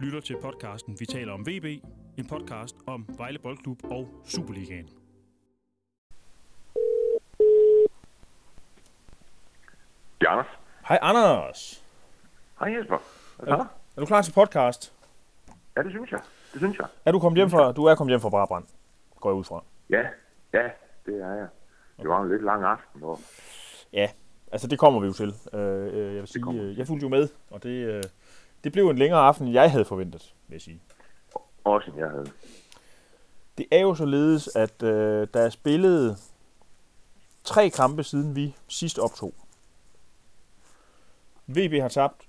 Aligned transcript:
lytter 0.00 0.20
til 0.20 0.36
podcasten 0.42 0.96
Vi 1.00 1.06
taler 1.06 1.32
om 1.32 1.46
VB, 1.46 1.64
en 2.18 2.26
podcast 2.28 2.76
om 2.86 3.06
Vejle 3.18 3.38
Boldklub 3.38 3.84
og 3.84 4.08
Superligaen. 4.24 4.88
Det 10.20 10.26
er 10.26 10.30
Anders. 10.30 10.46
Hej 10.88 10.98
Anders. 11.02 11.84
Hej 12.58 12.68
Jesper. 12.78 12.94
Er, 13.38 13.44
så? 13.46 13.66
er 13.96 14.00
du 14.00 14.06
klar 14.06 14.22
til 14.22 14.32
podcast? 14.32 14.94
Ja, 15.76 15.82
det 15.82 15.90
synes 15.90 16.12
jeg. 16.12 16.20
Det 16.52 16.60
synes 16.60 16.78
jeg. 16.78 16.86
Er 17.04 17.12
du 17.12 17.18
kommet 17.18 17.38
hjem 17.38 17.50
fra, 17.50 17.72
du 17.72 17.84
er 17.84 17.94
kommet 17.94 18.12
hjem 18.12 18.20
fra 18.20 18.30
Brabrand, 18.30 18.64
går 19.20 19.30
jeg 19.30 19.36
ud 19.36 19.44
fra. 19.44 19.64
Ja, 19.90 20.02
ja, 20.52 20.68
det 21.06 21.22
er 21.22 21.34
jeg. 21.34 21.48
Det 21.98 22.08
var 22.08 22.22
en 22.22 22.28
lidt 22.28 22.42
lang 22.42 22.64
aften. 22.64 23.02
Og... 23.02 23.18
Ja, 23.92 24.08
altså 24.52 24.66
det 24.68 24.78
kommer 24.78 25.00
vi 25.00 25.06
jo 25.06 25.12
til. 25.12 25.34
Øh, 25.52 25.94
øh, 25.94 26.14
jeg 26.14 26.20
vil 26.22 26.26
sige, 26.26 26.44
øh, 26.52 26.78
jeg 26.78 26.86
fulgte 26.86 27.04
jo 27.04 27.08
med, 27.08 27.28
og 27.50 27.62
det, 27.62 27.86
øh, 27.86 28.02
det 28.64 28.72
blev 28.72 28.88
en 28.88 28.98
længere 28.98 29.20
aften, 29.20 29.46
end 29.46 29.54
jeg 29.54 29.70
havde 29.70 29.84
forventet, 29.84 30.34
vil 30.48 30.54
jeg 30.54 30.60
sige. 30.60 30.80
Også 31.64 31.92
jeg 31.96 32.10
havde. 32.10 32.30
Det 33.58 33.66
er 33.72 33.80
jo 33.80 33.94
således, 33.94 34.56
at 34.56 34.82
øh, 34.82 35.28
der 35.34 35.40
er 35.40 35.50
spillet 35.50 36.16
tre 37.44 37.70
kampe, 37.70 38.02
siden 38.02 38.36
vi 38.36 38.56
sidst 38.68 38.98
optog. 38.98 39.34
VB 41.46 41.80
har 41.80 41.88
tabt 41.88 42.22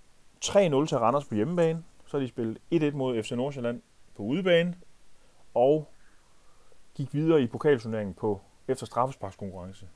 3-0 0.46 0.60
til 0.86 0.98
Randers 0.98 1.26
på 1.26 1.36
hjemmebane. 1.36 1.84
Så 2.06 2.18
har 2.18 2.22
de 2.22 2.28
spillet 2.28 2.58
1-1 2.74 2.92
mod 2.92 3.24
FC 3.24 3.32
Nordsjælland 3.32 3.82
på 4.16 4.24
udebane. 4.24 4.76
Og 5.54 5.92
gik 6.96 7.14
videre 7.14 7.42
i 7.42 7.48
pokalturneringen 7.48 8.14
på 8.14 8.42
efter 8.68 8.86
straffesparkskonkurrence. 8.86 9.88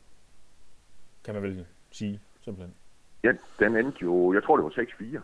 Kan 1.23 1.33
man 1.33 1.43
vel 1.43 1.65
sige, 1.91 2.21
simpelthen. 2.41 2.75
Ja, 3.23 3.31
den 3.59 3.77
endte 3.77 3.97
jo, 4.01 4.33
jeg 4.33 4.43
tror 4.43 4.57
det 4.57 4.63
var 4.63 5.17
6-4. 5.19 5.21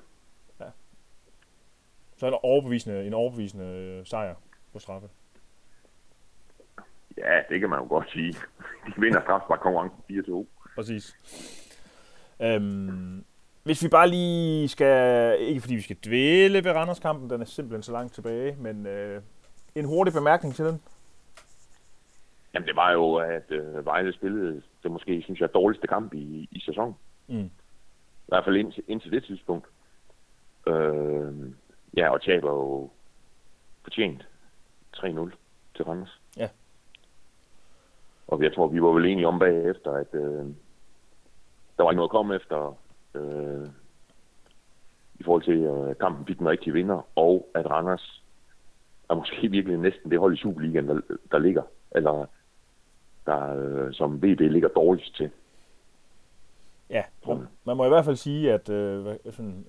Så 2.22 2.28
en 2.28 2.34
overbevisende, 2.44 3.08
en 3.08 3.14
overbevisende 3.14 3.66
øh, 3.66 4.06
sejr 4.06 4.36
på 4.74 4.80
straffe. 4.80 5.08
Ja, 7.18 7.42
det 7.50 7.60
kan 7.60 7.70
man 7.70 7.80
jo 7.80 7.88
godt 7.88 8.12
sige. 8.12 8.34
De 8.88 9.02
vinder 9.02 9.22
strafspark 9.22 9.60
konkurrencen 9.60 10.46
4-2. 10.46 10.46
Præcis. 10.76 11.16
Øhm, 12.42 13.26
hvis 13.64 13.84
vi 13.84 13.90
bare 13.90 14.10
lige 14.10 14.68
skal, 14.68 15.40
ikke 15.40 15.62
fordi 15.62 15.76
vi 15.76 15.82
skal 15.82 15.98
dvæle 16.06 16.64
ved 16.64 16.72
Randers-kampen, 16.72 17.30
den 17.30 17.42
er 17.42 17.46
simpelthen 17.46 17.84
så 17.84 17.92
langt 17.92 18.14
tilbage, 18.14 18.56
men 18.60 18.86
øh, 18.86 19.22
en 19.76 19.86
hurtig 19.86 20.14
bemærkning 20.14 20.56
til 20.56 20.66
den. 20.66 20.82
Jamen, 22.54 22.68
det 22.68 22.76
var 22.76 22.92
jo, 22.92 23.16
at 23.16 23.52
øh, 23.52 23.86
Vejle 23.86 24.14
spillede 24.14 24.62
det 24.84 24.92
måske, 24.92 25.22
synes 25.22 25.40
jeg, 25.40 25.54
dårligste 25.54 25.88
kamp 25.88 26.14
i, 26.14 26.50
i 26.52 26.60
sæsonen. 26.60 26.96
Mm. 27.28 27.46
I 28.26 28.28
hvert 28.28 28.44
fald 28.44 28.56
indtil, 28.58 28.84
indtil 28.88 29.12
det 29.12 29.24
tidspunkt. 29.24 29.68
Øh, 30.68 31.34
ja, 31.98 32.10
og 32.10 32.22
taber 32.22 32.52
jo 32.52 32.90
fortjent 33.84 34.28
3-0 34.98 35.06
til 35.76 35.86
Randers. 35.86 36.22
Ja. 36.38 36.50
Og 38.28 38.44
jeg 38.44 38.54
tror, 38.54 38.68
vi 38.68 38.82
var 38.82 38.92
vel 38.92 39.06
enige 39.06 39.28
om 39.28 39.40
bagefter, 39.40 39.92
at 39.92 40.14
øh, 40.14 40.46
der 41.78 41.84
var 41.84 41.92
ikke 41.92 41.96
noget 41.96 42.10
at 42.10 42.12
komme 42.12 42.36
efter 42.36 42.78
øh, 43.16 43.68
i 45.20 45.24
forhold 45.24 45.44
til, 45.44 45.64
at 45.64 45.90
øh, 45.90 45.96
kampen 45.96 46.26
fik 46.26 46.40
den 46.40 46.50
rigtige 46.50 46.74
vinder, 46.74 47.08
og 47.16 47.50
at 47.56 47.70
Randers 47.70 48.24
er 49.10 49.16
måske 49.16 49.48
virkelig 49.58 49.78
næsten 49.78 50.12
det 50.12 50.20
hold 50.20 50.34
i 50.34 50.42
Superligaen, 50.42 50.88
der, 50.88 51.02
der 51.32 51.40
ligger, 51.40 51.64
eller 51.92 52.26
der, 53.26 53.56
øh, 53.56 53.94
som 53.94 54.18
VB 54.18 54.40
ligger 54.40 54.70
dårligst 54.70 55.16
til. 55.16 55.32
Ja, 56.92 57.04
man, 57.28 57.48
man 57.66 57.78
må 57.78 57.86
i 57.86 57.90
hvert 57.90 58.06
fald 58.06 58.16
sige, 58.16 58.54
at 58.54 58.70
øh, 58.70 59.16
sådan, 59.32 59.66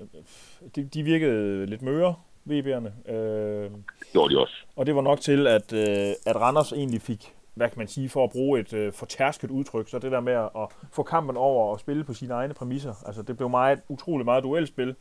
de, 0.76 0.84
de 0.84 1.02
virkede 1.02 1.66
lidt 1.66 1.82
møre, 1.82 2.14
VB'erne. 2.50 3.12
Øh, 3.12 3.70
gjorde 4.12 4.34
de 4.34 4.40
også. 4.40 4.54
og 4.76 4.86
det 4.86 4.94
var 4.94 5.02
nok 5.02 5.20
til, 5.20 5.46
at, 5.46 5.72
øh, 5.72 6.14
at 6.26 6.36
Randers 6.36 6.72
egentlig 6.72 7.02
fik, 7.02 7.34
hvad 7.54 7.68
kan 7.68 7.78
man 7.78 7.88
sige, 7.88 8.08
for 8.08 8.24
at 8.24 8.30
bruge 8.30 8.60
et 8.60 8.72
øh, 8.72 8.92
fortærsket 8.92 9.50
udtryk, 9.50 9.88
så 9.88 9.98
det 9.98 10.12
der 10.12 10.20
med 10.20 10.32
at, 10.32 10.50
at 10.56 10.68
få 10.92 11.02
kampen 11.02 11.36
over 11.36 11.72
og 11.72 11.80
spille 11.80 12.04
på 12.04 12.14
sine 12.14 12.34
egne 12.34 12.54
præmisser. 12.54 12.94
Altså 13.06 13.22
det 13.22 13.36
blev 13.36 13.48
meget, 13.48 13.80
utrolig 13.88 14.24
meget 14.24 14.44
duelspil, 14.44 14.96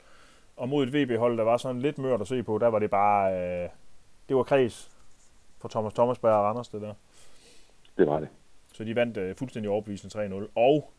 og 0.58 0.70
mod 0.70 0.88
et 0.88 0.94
VB-hold, 0.94 1.38
der 1.38 1.44
var 1.44 1.58
sådan 1.58 1.82
lidt 1.82 1.98
mørt 1.98 2.22
at 2.22 2.28
se 2.28 2.44
på, 2.44 2.58
der 2.58 2.68
var 2.68 2.80
det 2.80 2.90
bare, 2.90 3.34
øh, 3.34 3.70
det 4.30 4.38
var 4.38 4.44
kreds 4.44 4.92
for 5.62 5.68
Thomas 5.68 5.94
Thomasberg 5.94 6.34
og 6.34 6.44
Randers, 6.44 6.68
det 6.68 6.82
der. 6.82 6.94
Det 7.98 8.08
var 8.08 8.20
det. 8.20 8.30
Så 8.74 8.84
de 8.84 8.96
vandt 8.96 9.18
øh, 9.18 9.36
fuldstændig 9.36 9.72
overbevisende 9.72 10.44
3-0. 10.46 10.48
Og 10.56 10.92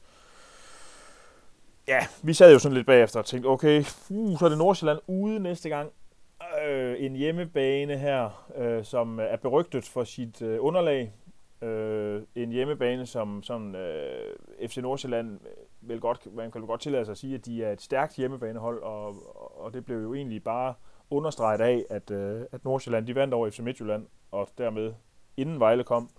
ja, 1.89 2.07
vi 2.23 2.35
sad 2.35 2.53
jo 2.53 2.59
sådan 2.59 2.77
lidt 2.77 2.87
bagefter 2.87 3.19
og 3.19 3.27
tænkte, 3.27 3.47
okay, 3.47 3.85
uh, 4.11 4.39
så 4.39 4.45
er 4.45 4.49
det 4.49 4.59
Nordsjælland 4.59 4.99
ude 5.07 5.41
næste 5.41 5.69
gang. 5.69 5.91
Øh, 6.69 6.97
en 6.99 7.17
hjemmebane 7.17 7.99
her, 7.99 8.49
øh, 8.57 8.85
som 8.85 9.19
er 9.19 9.37
berygtet 9.37 9.85
for 9.85 10.05
sit 10.05 10.43
øh, 10.43 10.59
underlag. 10.61 11.13
Øh, 11.63 12.23
en 12.35 12.53
hjemmebane, 12.53 13.07
som 13.07 13.43
som 13.43 13.75
øh, 13.75 14.37
FC 14.69 14.77
Nordsjælland 14.77 15.41
øh, 15.47 15.89
vel 15.89 16.01
godt, 16.01 16.35
man 16.35 16.51
kan 16.51 16.61
vel 16.61 16.67
godt 16.67 16.81
tillade 16.81 17.05
sig 17.05 17.13
at 17.13 17.19
sige, 17.19 17.35
at 17.35 17.47
de 17.47 17.65
er 17.65 17.73
et 17.73 17.83
stærkt 17.83 18.17
hjemmebanehold, 18.17 18.83
og, 18.83 19.15
og 19.65 19.75
det 19.75 19.85
blev 19.85 20.03
jo 20.03 20.15
egentlig 20.15 20.45
bare 20.45 20.75
understreget 21.11 21.61
af, 21.61 21.85
at, 21.91 22.11
øh, 22.11 22.43
at 22.53 22.65
Nordsjælland 22.65 23.07
de 23.07 23.15
vandt 23.15 23.35
over 23.35 23.51
FC 23.51 23.59
Midtjylland, 23.59 24.07
og 24.31 24.49
dermed, 24.59 24.93
inden 25.37 25.61
Vejle 25.61 25.85
kom, 25.85 26.11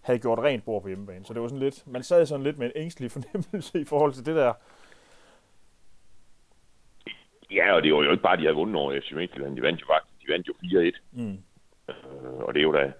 havde 0.00 0.18
gjort 0.18 0.38
rent 0.38 0.64
bord 0.64 0.82
på 0.82 0.88
hjemmebane. 0.88 1.24
Så 1.24 1.34
det 1.34 1.42
var 1.42 1.48
sådan 1.48 1.62
lidt, 1.62 1.86
man 1.86 2.02
sad 2.02 2.26
sådan 2.26 2.44
lidt 2.44 2.58
med 2.58 2.66
en 2.66 2.72
ængstelig 2.76 3.10
fornemmelse 3.16 3.80
i 3.80 3.84
forhold 3.84 4.12
til 4.12 4.26
det 4.26 4.36
der. 4.36 4.52
Ja, 7.50 7.72
og 7.72 7.82
det 7.82 7.94
var 7.94 8.02
jo 8.02 8.10
ikke 8.10 8.22
bare, 8.22 8.36
de 8.36 8.42
havde 8.42 8.54
vundet 8.54 8.76
over 8.76 9.00
FC 9.00 9.12
Midtjylland. 9.12 9.56
De 9.56 9.62
vandt 9.62 9.80
jo 9.80 9.86
faktisk. 9.86 10.26
De 10.26 10.32
vandt 10.32 10.48
jo 10.48 10.52
4-1. 10.52 11.00
Mm. 11.12 11.38
Øh, 11.88 12.38
og 12.38 12.54
det 12.54 12.60
er 12.60 12.64
jo 12.64 12.72
da 12.72 12.92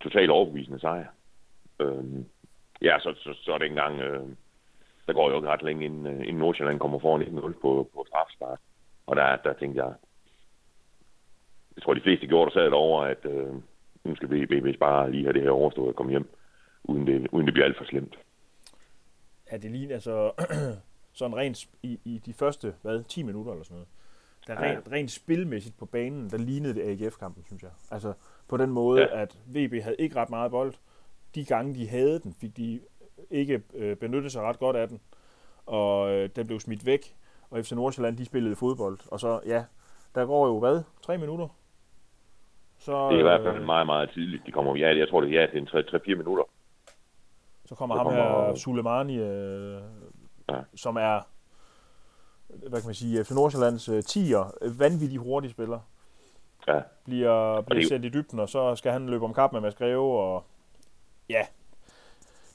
totalt 0.00 0.30
overbevisende 0.30 0.80
sejr. 0.80 1.06
Øh, 1.80 2.04
ja, 2.82 2.98
så, 2.98 3.14
så, 3.16 3.34
så 3.42 3.52
er 3.52 3.58
det 3.58 3.66
engang... 3.66 4.00
Øh, 4.00 4.22
der 5.06 5.12
går 5.12 5.30
jo 5.30 5.36
ikke 5.36 5.48
ret 5.48 5.62
længe, 5.62 5.84
inden, 5.84 6.06
øh, 6.06 6.20
inden 6.20 6.38
Nordsjælland 6.38 6.78
kommer 6.78 6.98
foran 6.98 7.22
1-0 7.22 7.60
på, 7.60 7.90
på 7.94 8.04
strafspark. 8.08 8.60
Og 9.06 9.16
der, 9.16 9.36
der 9.36 9.52
tænkte 9.52 9.84
jeg... 9.84 9.94
Jeg 11.76 11.82
tror, 11.82 11.94
de 11.94 12.00
fleste 12.00 12.26
gjorde, 12.26 12.50
der 12.50 12.54
sad 12.54 12.64
derovre, 12.64 13.10
at 13.10 13.24
øh, 13.24 13.54
nu 14.04 14.16
skal 14.16 14.30
vi 14.30 14.60
hvis 14.60 14.76
bare 14.76 15.10
lige 15.10 15.24
have 15.24 15.32
det 15.32 15.42
her 15.42 15.50
overstået 15.50 15.88
og 15.88 15.96
komme 15.96 16.10
hjem, 16.10 16.28
uden 16.84 17.06
det, 17.06 17.28
uden 17.32 17.46
det 17.46 17.54
bliver 17.54 17.66
alt 17.66 17.76
for 17.76 17.84
slemt. 17.84 18.18
Ja, 19.52 19.56
det 19.56 19.70
ligner 19.70 19.94
altså 19.94 20.32
sådan 21.14 21.36
rent 21.36 21.66
i, 21.82 21.98
i 22.04 22.18
de 22.26 22.32
første, 22.32 22.74
hvad, 22.82 23.04
10 23.04 23.22
minutter 23.22 23.52
eller 23.52 23.64
sådan 23.64 23.74
noget. 23.74 23.88
Der 24.46 24.66
Ja. 24.66 24.72
rent, 24.76 24.88
rent 24.92 25.10
spilmæssigt 25.10 25.78
på 25.78 25.86
banen, 25.86 26.30
der 26.30 26.36
lignede 26.38 26.74
det 26.74 26.82
AGF-kampen, 27.04 27.44
synes 27.46 27.62
jeg. 27.62 27.70
Altså 27.90 28.12
på 28.48 28.56
den 28.56 28.70
måde, 28.70 29.00
Ja. 29.02 29.22
at 29.22 29.38
VB 29.46 29.82
havde 29.82 29.96
ikke 29.98 30.16
ret 30.16 30.30
meget 30.30 30.50
bold. 30.50 30.74
De 31.34 31.44
gange, 31.44 31.74
de 31.74 31.88
havde 31.88 32.18
den, 32.20 32.34
fik 32.40 32.56
de 32.56 32.80
ikke 33.30 33.62
øh, 33.74 33.96
benyttet 33.96 34.32
sig 34.32 34.42
ret 34.42 34.58
godt 34.58 34.76
af 34.76 34.88
den. 34.88 35.00
Og 35.66 36.10
øh, 36.12 36.28
den 36.36 36.46
blev 36.46 36.60
smidt 36.60 36.86
væk. 36.86 37.14
Og 37.50 37.64
FC 37.64 37.72
Nordsjælland, 37.72 38.16
de 38.16 38.24
spillede 38.24 38.56
fodbold. 38.56 38.98
Og 39.10 39.20
så, 39.20 39.40
ja, 39.46 39.64
der 40.14 40.26
går 40.26 40.46
jo 40.46 40.58
hvad? 40.58 40.82
Tre 41.02 41.18
minutter? 41.18 41.48
Så, 42.78 43.08
Det 43.08 43.14
er 43.14 43.18
i 43.18 43.22
hvert 43.22 43.42
fald 43.42 43.56
øh, 43.60 43.66
meget, 43.66 43.86
meget 43.86 44.10
tidligt. 44.10 44.42
De 44.46 44.52
kommer, 44.52 44.76
ja, 44.76 44.96
jeg 44.98 45.08
tror, 45.08 45.20
det, 45.20 45.32
ja, 45.32 45.42
det 45.52 45.54
er 45.74 45.78
en 45.78 45.94
3-4 46.12 46.14
minutter. 46.14 46.44
Så 47.66 47.74
kommer 47.74 47.94
Så 47.94 47.98
ham 47.98 48.06
kommer- 48.06 48.46
her, 48.46 48.54
Sulemani, 48.54 49.16
øh, 49.18 49.80
Ja. 50.48 50.60
som 50.76 50.96
er, 50.96 51.20
hvad 52.48 52.80
kan 52.80 52.88
man 52.88 52.94
sige, 52.94 53.24
FC 53.24 53.30
Nordsjællands 53.30 53.88
øh, 53.88 53.98
10'er, 53.98 54.52
øh, 54.62 54.80
vanvittig 54.80 55.18
hurtig 55.18 55.50
spiller. 55.50 55.80
Ja. 56.68 56.80
Bliver, 57.04 57.60
bliver 57.60 57.80
det- 57.80 57.88
sendt 57.88 58.04
i 58.04 58.08
dybden, 58.08 58.40
og 58.40 58.48
så 58.48 58.76
skal 58.76 58.92
han 58.92 59.06
løbe 59.08 59.24
om 59.24 59.34
kap 59.34 59.52
med 59.52 59.60
Mads 59.60 59.74
Greve, 59.74 60.20
og 60.20 60.44
ja, 61.28 61.46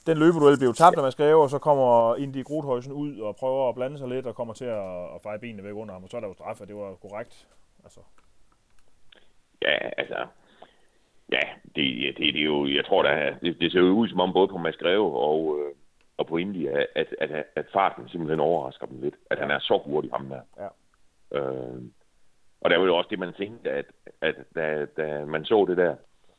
den 0.06 0.18
løbeduel 0.18 0.58
blev 0.58 0.74
tabt 0.74 0.96
af 0.96 1.02
Mads 1.02 1.14
Greve, 1.14 1.42
og 1.42 1.50
så 1.50 1.58
kommer 1.58 2.16
Indy 2.16 2.44
Grothøjsen 2.44 2.92
ud 2.92 3.18
og 3.20 3.36
prøver 3.36 3.68
at 3.68 3.74
blande 3.74 3.98
sig 3.98 4.08
lidt, 4.08 4.26
og 4.26 4.34
kommer 4.34 4.54
til 4.54 4.64
at, 4.64 5.04
at 5.14 5.22
feje 5.22 5.38
benene 5.38 5.64
væk 5.64 5.74
under 5.74 5.92
ham, 5.94 6.04
og 6.04 6.10
så 6.10 6.16
er 6.16 6.20
der 6.20 6.28
jo 6.28 6.34
straf, 6.34 6.60
og 6.60 6.68
det 6.68 6.76
var 6.76 6.94
korrekt. 6.94 7.46
Altså, 7.84 8.00
Ja, 9.62 9.78
altså... 9.98 10.26
Ja, 11.32 11.40
det, 11.76 11.84
det, 12.16 12.34
det 12.34 12.40
er 12.40 12.44
jo... 12.44 12.66
Jeg 12.66 12.84
tror, 12.86 13.02
der, 13.02 13.38
det, 13.38 13.56
det 13.60 13.72
ser 13.72 13.78
jo 13.80 13.86
ud 13.92 14.08
som 14.08 14.20
om 14.20 14.32
både 14.32 14.48
på 14.48 14.58
Mads 14.58 14.76
Greve 14.76 15.16
og, 15.18 15.58
øh, 15.58 15.74
og 16.20 16.26
på 16.26 16.36
India, 16.36 16.84
at, 16.94 17.14
at, 17.20 17.44
at 17.56 17.66
farten 17.72 18.08
simpelthen 18.08 18.40
overrasker 18.40 18.86
dem 18.86 19.00
lidt. 19.00 19.14
At 19.30 19.38
ja. 19.38 19.42
han 19.42 19.50
er 19.50 19.58
så 19.58 19.82
hurtig, 19.84 20.10
ham 20.10 20.28
der. 20.28 20.42
Ja. 20.58 20.68
Øh, 21.38 21.82
og 22.60 22.70
der 22.70 22.78
var 22.78 22.86
jo 22.86 22.96
også 22.96 23.08
det, 23.10 23.18
man 23.18 23.32
tænkte, 23.32 23.70
at, 23.70 23.86
at 24.20 24.34
da, 24.54 24.86
da 24.96 25.24
man 25.24 25.44
så 25.44 25.64
det 25.68 25.76
der, 25.76 25.96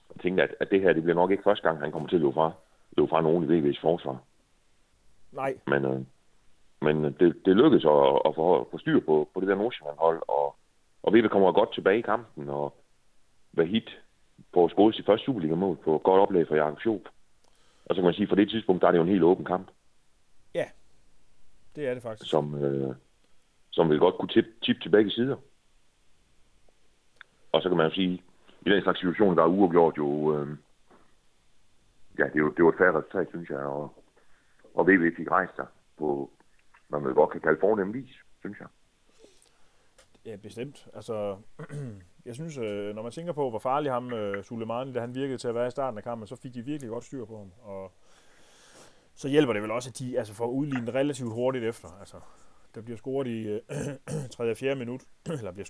og 0.09 0.21
tænkte, 0.21 0.43
at, 0.43 0.55
at 0.59 0.71
det 0.71 0.81
her, 0.81 0.93
det 0.93 1.03
bliver 1.03 1.15
nok 1.15 1.31
ikke 1.31 1.43
første 1.43 1.67
gang, 1.67 1.79
han 1.79 1.91
kommer 1.91 2.09
til 2.09 2.15
at 2.15 2.21
løbe 2.21 2.33
fra, 2.33 2.51
løbe 2.97 3.07
fra 3.09 3.21
nogen 3.21 3.43
i 3.43 3.59
VV's 3.59 3.81
forsvar. 3.81 4.17
nej, 5.31 5.53
Men, 5.67 5.85
øh, 5.85 6.01
men 6.81 7.03
det, 7.03 7.45
det 7.45 7.55
lykkedes 7.55 7.85
at, 7.85 8.21
at 8.25 8.35
få, 8.35 8.67
få 8.71 8.77
styr 8.77 8.99
på, 8.99 9.29
på 9.33 9.39
det 9.39 9.47
der 9.47 9.55
Nordsjælland-hold, 9.55 10.21
og, 10.27 10.55
og 11.03 11.13
VV 11.13 11.27
kommer 11.27 11.51
godt 11.51 11.73
tilbage 11.73 11.99
i 11.99 12.01
kampen, 12.01 12.49
og 12.49 12.73
Vahid 13.53 13.87
får 14.53 14.67
scoret 14.67 14.95
sit 14.95 15.05
første 15.05 15.25
Superliga-mål 15.25 15.77
på 15.77 15.97
godt 15.97 16.21
oplæg 16.21 16.47
fra 16.47 16.55
Jakob 16.55 16.79
Schoop. 16.79 17.01
Og 17.91 17.95
så 17.95 18.01
kan 18.01 18.05
man 18.05 18.13
sige, 18.13 18.23
at 18.23 18.29
for 18.29 18.35
det 18.35 18.49
tidspunkt, 18.49 18.81
der 18.81 18.87
er 18.87 18.91
det 18.91 18.97
jo 18.97 19.03
en 19.03 19.09
helt 19.09 19.23
åben 19.23 19.45
kamp, 19.45 19.67
det 21.75 21.87
er 21.87 21.93
det 21.93 22.03
faktisk. 22.03 22.29
som, 22.29 22.63
øh, 22.63 22.95
som 23.71 23.89
vil 23.89 23.99
godt 23.99 24.15
kunne 24.15 24.29
tippe 24.29 24.49
tip 24.61 24.81
til 24.81 24.89
begge 24.89 25.11
sider. 25.11 25.35
og 27.51 27.61
så 27.61 27.69
kan 27.69 27.77
man 27.77 27.87
jo 27.87 27.93
sige, 27.93 28.23
i 28.61 28.69
den 28.69 28.81
slags 28.81 28.99
situation, 28.99 29.37
der 29.37 29.43
er 29.43 29.47
uafgjort 29.47 29.97
jo, 29.97 30.35
øh, 30.35 30.57
ja, 32.19 32.23
det, 32.23 32.35
er 32.35 32.39
jo, 32.39 32.49
det 32.49 32.65
var 32.65 32.71
et 32.71 32.77
færre 32.77 32.97
resultat, 32.97 33.27
synes 33.29 33.49
jeg, 33.49 33.59
og, 33.59 34.03
og 34.73 34.87
VV 34.87 35.15
fik 35.15 35.31
rejst 35.31 35.55
sig 35.55 35.67
på, 35.97 36.31
hvad 36.87 36.99
man 36.99 37.13
godt 37.13 37.29
kan 37.29 37.41
kalde 37.41 37.59
fornem 37.59 37.93
vis, 37.93 38.15
synes 38.39 38.59
jeg. 38.59 38.67
Ja, 40.25 40.35
bestemt. 40.35 40.87
Altså, 40.93 41.37
jeg 42.25 42.35
synes, 42.35 42.57
øh, 42.57 42.95
når 42.95 43.03
man 43.03 43.11
tænker 43.11 43.33
på, 43.33 43.49
hvor 43.49 43.59
farlig 43.59 43.91
ham, 43.91 44.13
øh, 44.13 44.43
Sulemani, 44.43 44.93
da 44.93 44.99
han 44.99 45.15
virkede 45.15 45.37
til 45.37 45.47
at 45.47 45.55
være 45.55 45.67
i 45.67 45.71
starten 45.71 45.97
af 45.97 46.03
kampen, 46.03 46.27
så 46.27 46.35
fik 46.35 46.53
de 46.53 46.61
virkelig 46.61 46.89
godt 46.89 47.03
styr 47.03 47.25
på 47.25 47.37
ham. 47.37 47.51
Og 47.61 47.91
så 49.15 49.27
hjælper 49.27 49.53
det 49.53 49.61
vel 49.61 49.71
også, 49.71 49.89
at 49.89 49.99
de 49.99 50.17
altså, 50.17 50.33
får 50.33 50.47
udlignet 50.47 50.93
relativt 50.93 51.33
hurtigt 51.33 51.65
efter. 51.65 51.87
Altså, 51.99 52.17
der 52.75 52.81
bliver 52.81 52.97
scoret 52.97 53.27
i 53.27 53.47
øh, 53.47 53.61
3. 54.31 54.51
og 54.51 54.57
4. 54.57 54.75
minut, 54.75 55.01
eller 55.39 55.51
bliver, 55.51 55.67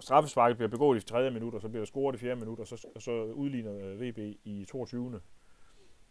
straffesparket 0.00 0.56
bliver 0.56 0.70
begået 0.70 1.02
i 1.02 1.06
3. 1.06 1.30
minut, 1.30 1.54
og 1.54 1.60
så 1.60 1.68
bliver 1.68 1.80
der 1.80 1.86
scoret 1.86 2.14
i 2.14 2.18
4. 2.18 2.36
minut, 2.36 2.58
og 2.60 2.66
så, 2.66 2.86
og 2.94 3.02
så 3.02 3.24
udligner 3.24 3.78
øh, 3.78 4.00
VB 4.00 4.18
i 4.44 4.64
22. 4.68 5.20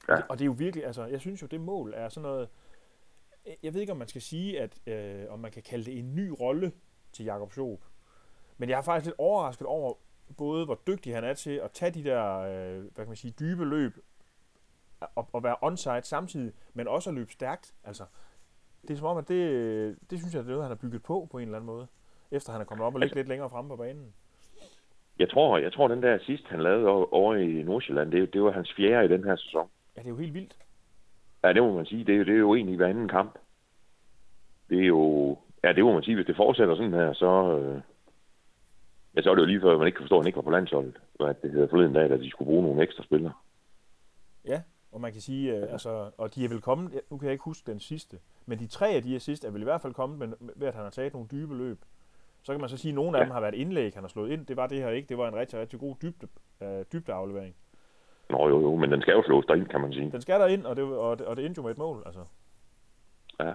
Ja. 0.09 0.15
Og 0.29 0.39
det 0.39 0.41
er 0.41 0.45
jo 0.45 0.55
virkelig, 0.57 0.85
altså, 0.85 1.05
jeg 1.05 1.21
synes 1.21 1.41
jo, 1.41 1.47
det 1.47 1.61
mål 1.61 1.93
er 1.95 2.09
sådan 2.09 2.29
noget, 2.29 2.49
jeg 3.63 3.73
ved 3.73 3.81
ikke, 3.81 3.91
om 3.91 3.97
man 3.97 4.07
skal 4.07 4.21
sige, 4.21 4.61
at 4.61 4.87
øh, 4.87 5.25
om 5.29 5.39
man 5.39 5.51
kan 5.51 5.63
kalde 5.63 5.85
det 5.85 5.99
en 5.99 6.15
ny 6.15 6.29
rolle 6.39 6.71
til 7.13 7.25
Jakob 7.25 7.51
Schoop. 7.51 7.79
Men 8.57 8.69
jeg 8.69 8.77
er 8.77 8.81
faktisk 8.81 9.05
lidt 9.05 9.19
overrasket 9.19 9.67
over, 9.67 9.93
både 10.37 10.65
hvor 10.65 10.79
dygtig 10.87 11.15
han 11.15 11.23
er 11.23 11.33
til 11.33 11.51
at 11.51 11.71
tage 11.71 11.91
de 11.91 12.03
der, 12.03 12.39
øh, 12.39 12.81
hvad 12.81 12.91
kan 13.05 13.07
man 13.07 13.15
sige, 13.15 13.33
dybe 13.39 13.65
løb, 13.65 13.93
og, 15.15 15.29
og 15.33 15.43
være 15.43 15.55
onside 15.61 16.01
samtidig, 16.03 16.53
men 16.73 16.87
også 16.87 17.09
at 17.09 17.13
løbe 17.13 17.31
stærkt. 17.31 17.73
Altså, 17.83 18.03
det 18.81 18.89
er 18.91 18.97
som 18.97 19.07
om, 19.07 19.17
at 19.17 19.27
det, 19.27 19.97
det 20.09 20.19
synes 20.19 20.33
jeg, 20.33 20.43
det 20.43 20.47
er 20.47 20.51
noget, 20.51 20.63
han 20.63 20.77
har 20.77 20.81
bygget 20.81 21.03
på 21.03 21.27
på 21.31 21.37
en 21.37 21.43
eller 21.43 21.57
anden 21.57 21.65
måde, 21.65 21.87
efter 22.31 22.51
han 22.51 22.61
er 22.61 22.65
kommet 22.65 22.87
op 22.87 22.93
og 22.93 22.99
ligge 22.99 23.15
lidt 23.15 23.27
længere 23.27 23.49
fremme 23.49 23.69
på 23.69 23.75
banen. 23.75 24.13
Jeg 25.19 25.29
tror, 25.29 25.57
jeg 25.57 25.73
tror, 25.73 25.87
den 25.87 26.03
der 26.03 26.19
sidst, 26.19 26.47
han 26.47 26.63
lavede 26.63 26.87
over 26.87 27.35
i 27.35 27.63
Nordsjælland, 27.63 28.11
det, 28.11 28.33
det 28.33 28.43
var 28.43 28.51
hans 28.51 28.73
fjerde 28.77 29.05
i 29.05 29.17
den 29.17 29.23
her 29.23 29.35
sæson. 29.35 29.69
Ja, 29.95 30.01
det 30.01 30.07
er 30.07 30.09
jo 30.09 30.17
helt 30.17 30.33
vildt. 30.33 30.57
Ja, 31.43 31.53
det 31.53 31.63
må 31.63 31.75
man 31.75 31.85
sige. 31.85 32.05
Det 32.05 32.19
er, 32.19 32.23
det 32.23 32.33
er 32.33 32.39
jo 32.39 32.55
egentlig 32.55 32.75
hver 32.75 32.87
anden 32.87 33.07
kamp. 33.07 33.39
Det 34.69 34.79
er 34.79 34.85
jo... 34.85 35.37
Ja, 35.63 35.73
det 35.73 35.83
må 35.83 35.93
man 35.93 36.03
sige. 36.03 36.15
Hvis 36.15 36.25
det 36.27 36.35
fortsætter 36.35 36.75
sådan 36.75 36.93
her, 36.93 37.13
så... 37.13 37.57
Øh, 37.57 37.81
ja, 39.15 39.21
så 39.21 39.29
er 39.31 39.35
det 39.35 39.41
jo 39.41 39.45
lige 39.47 39.61
før, 39.61 39.77
man 39.77 39.87
ikke 39.87 39.95
kan 39.97 40.03
forstå, 40.03 40.15
at 40.15 40.21
han 40.21 40.27
ikke 40.27 40.35
var 40.35 40.41
på 40.41 40.51
landsholdet. 40.51 40.97
Hvad 41.15 41.33
det 41.41 41.51
hedder 41.51 41.67
forleden 41.67 41.93
dag, 41.93 42.11
at 42.11 42.19
de 42.19 42.29
skulle 42.29 42.47
bruge 42.47 42.63
nogle 42.63 42.83
ekstra 42.83 43.03
spillere. 43.03 43.33
Ja, 44.45 44.61
og 44.91 45.01
man 45.01 45.11
kan 45.11 45.21
sige, 45.21 45.55
øh, 45.57 45.71
altså, 45.71 46.11
og 46.17 46.35
de 46.35 46.45
er 46.45 46.49
vel 46.49 46.61
kommet, 46.61 47.01
nu 47.09 47.17
kan 47.17 47.25
jeg 47.25 47.31
ikke 47.33 47.43
huske 47.43 47.71
den 47.71 47.79
sidste, 47.79 48.17
men 48.45 48.59
de 48.59 48.67
tre 48.67 48.89
af 48.89 49.03
de 49.03 49.09
her 49.11 49.19
sidste 49.19 49.47
er 49.47 49.51
vel 49.51 49.61
i 49.61 49.63
hvert 49.63 49.81
fald 49.81 49.93
kommet 49.93 50.19
med, 50.19 50.37
ved, 50.55 50.67
at 50.67 50.73
han 50.73 50.83
har 50.83 50.89
taget 50.89 51.13
nogle 51.13 51.27
dybe 51.31 51.57
løb. 51.57 51.77
Så 52.43 52.53
kan 52.53 52.59
man 52.61 52.69
så 52.69 52.77
sige, 52.77 52.89
at 52.91 52.95
nogle 52.95 53.17
af 53.17 53.21
Ja. 53.21 53.25
dem 53.25 53.31
har 53.31 53.39
været 53.41 53.55
indlæg, 53.55 53.93
han 53.93 54.03
har 54.03 54.07
slået 54.07 54.31
ind. 54.31 54.45
Det 54.45 54.57
var 54.57 54.67
det 54.67 54.77
her 54.77 54.89
ikke. 54.89 55.09
Det 55.09 55.17
var 55.17 55.27
en 55.27 55.35
rigtig, 55.35 55.59
rigtig 55.59 55.79
god 55.79 55.95
dybde, 56.01 56.27
øh, 56.63 56.85
dybdeaflevering. 56.93 57.55
Nå 58.29 58.47
jo, 58.49 58.61
jo, 58.61 58.75
men 58.75 58.91
den 58.91 59.01
skal 59.01 59.11
jo 59.13 59.23
slås 59.25 59.45
derind, 59.45 59.67
kan 59.67 59.81
man 59.81 59.93
sige. 59.93 60.11
Den 60.11 60.21
skal 60.21 60.39
der 60.39 60.47
ind, 60.47 60.65
og 60.65 60.75
det, 60.75 60.83
og 60.83 61.19
det, 61.19 61.27
og 61.27 61.35
det 61.37 61.45
endte 61.45 61.59
jo 61.59 61.63
med 61.63 61.71
et 61.71 61.77
mål. 61.77 62.03
Altså. 62.05 62.25
Ja. 63.39 63.53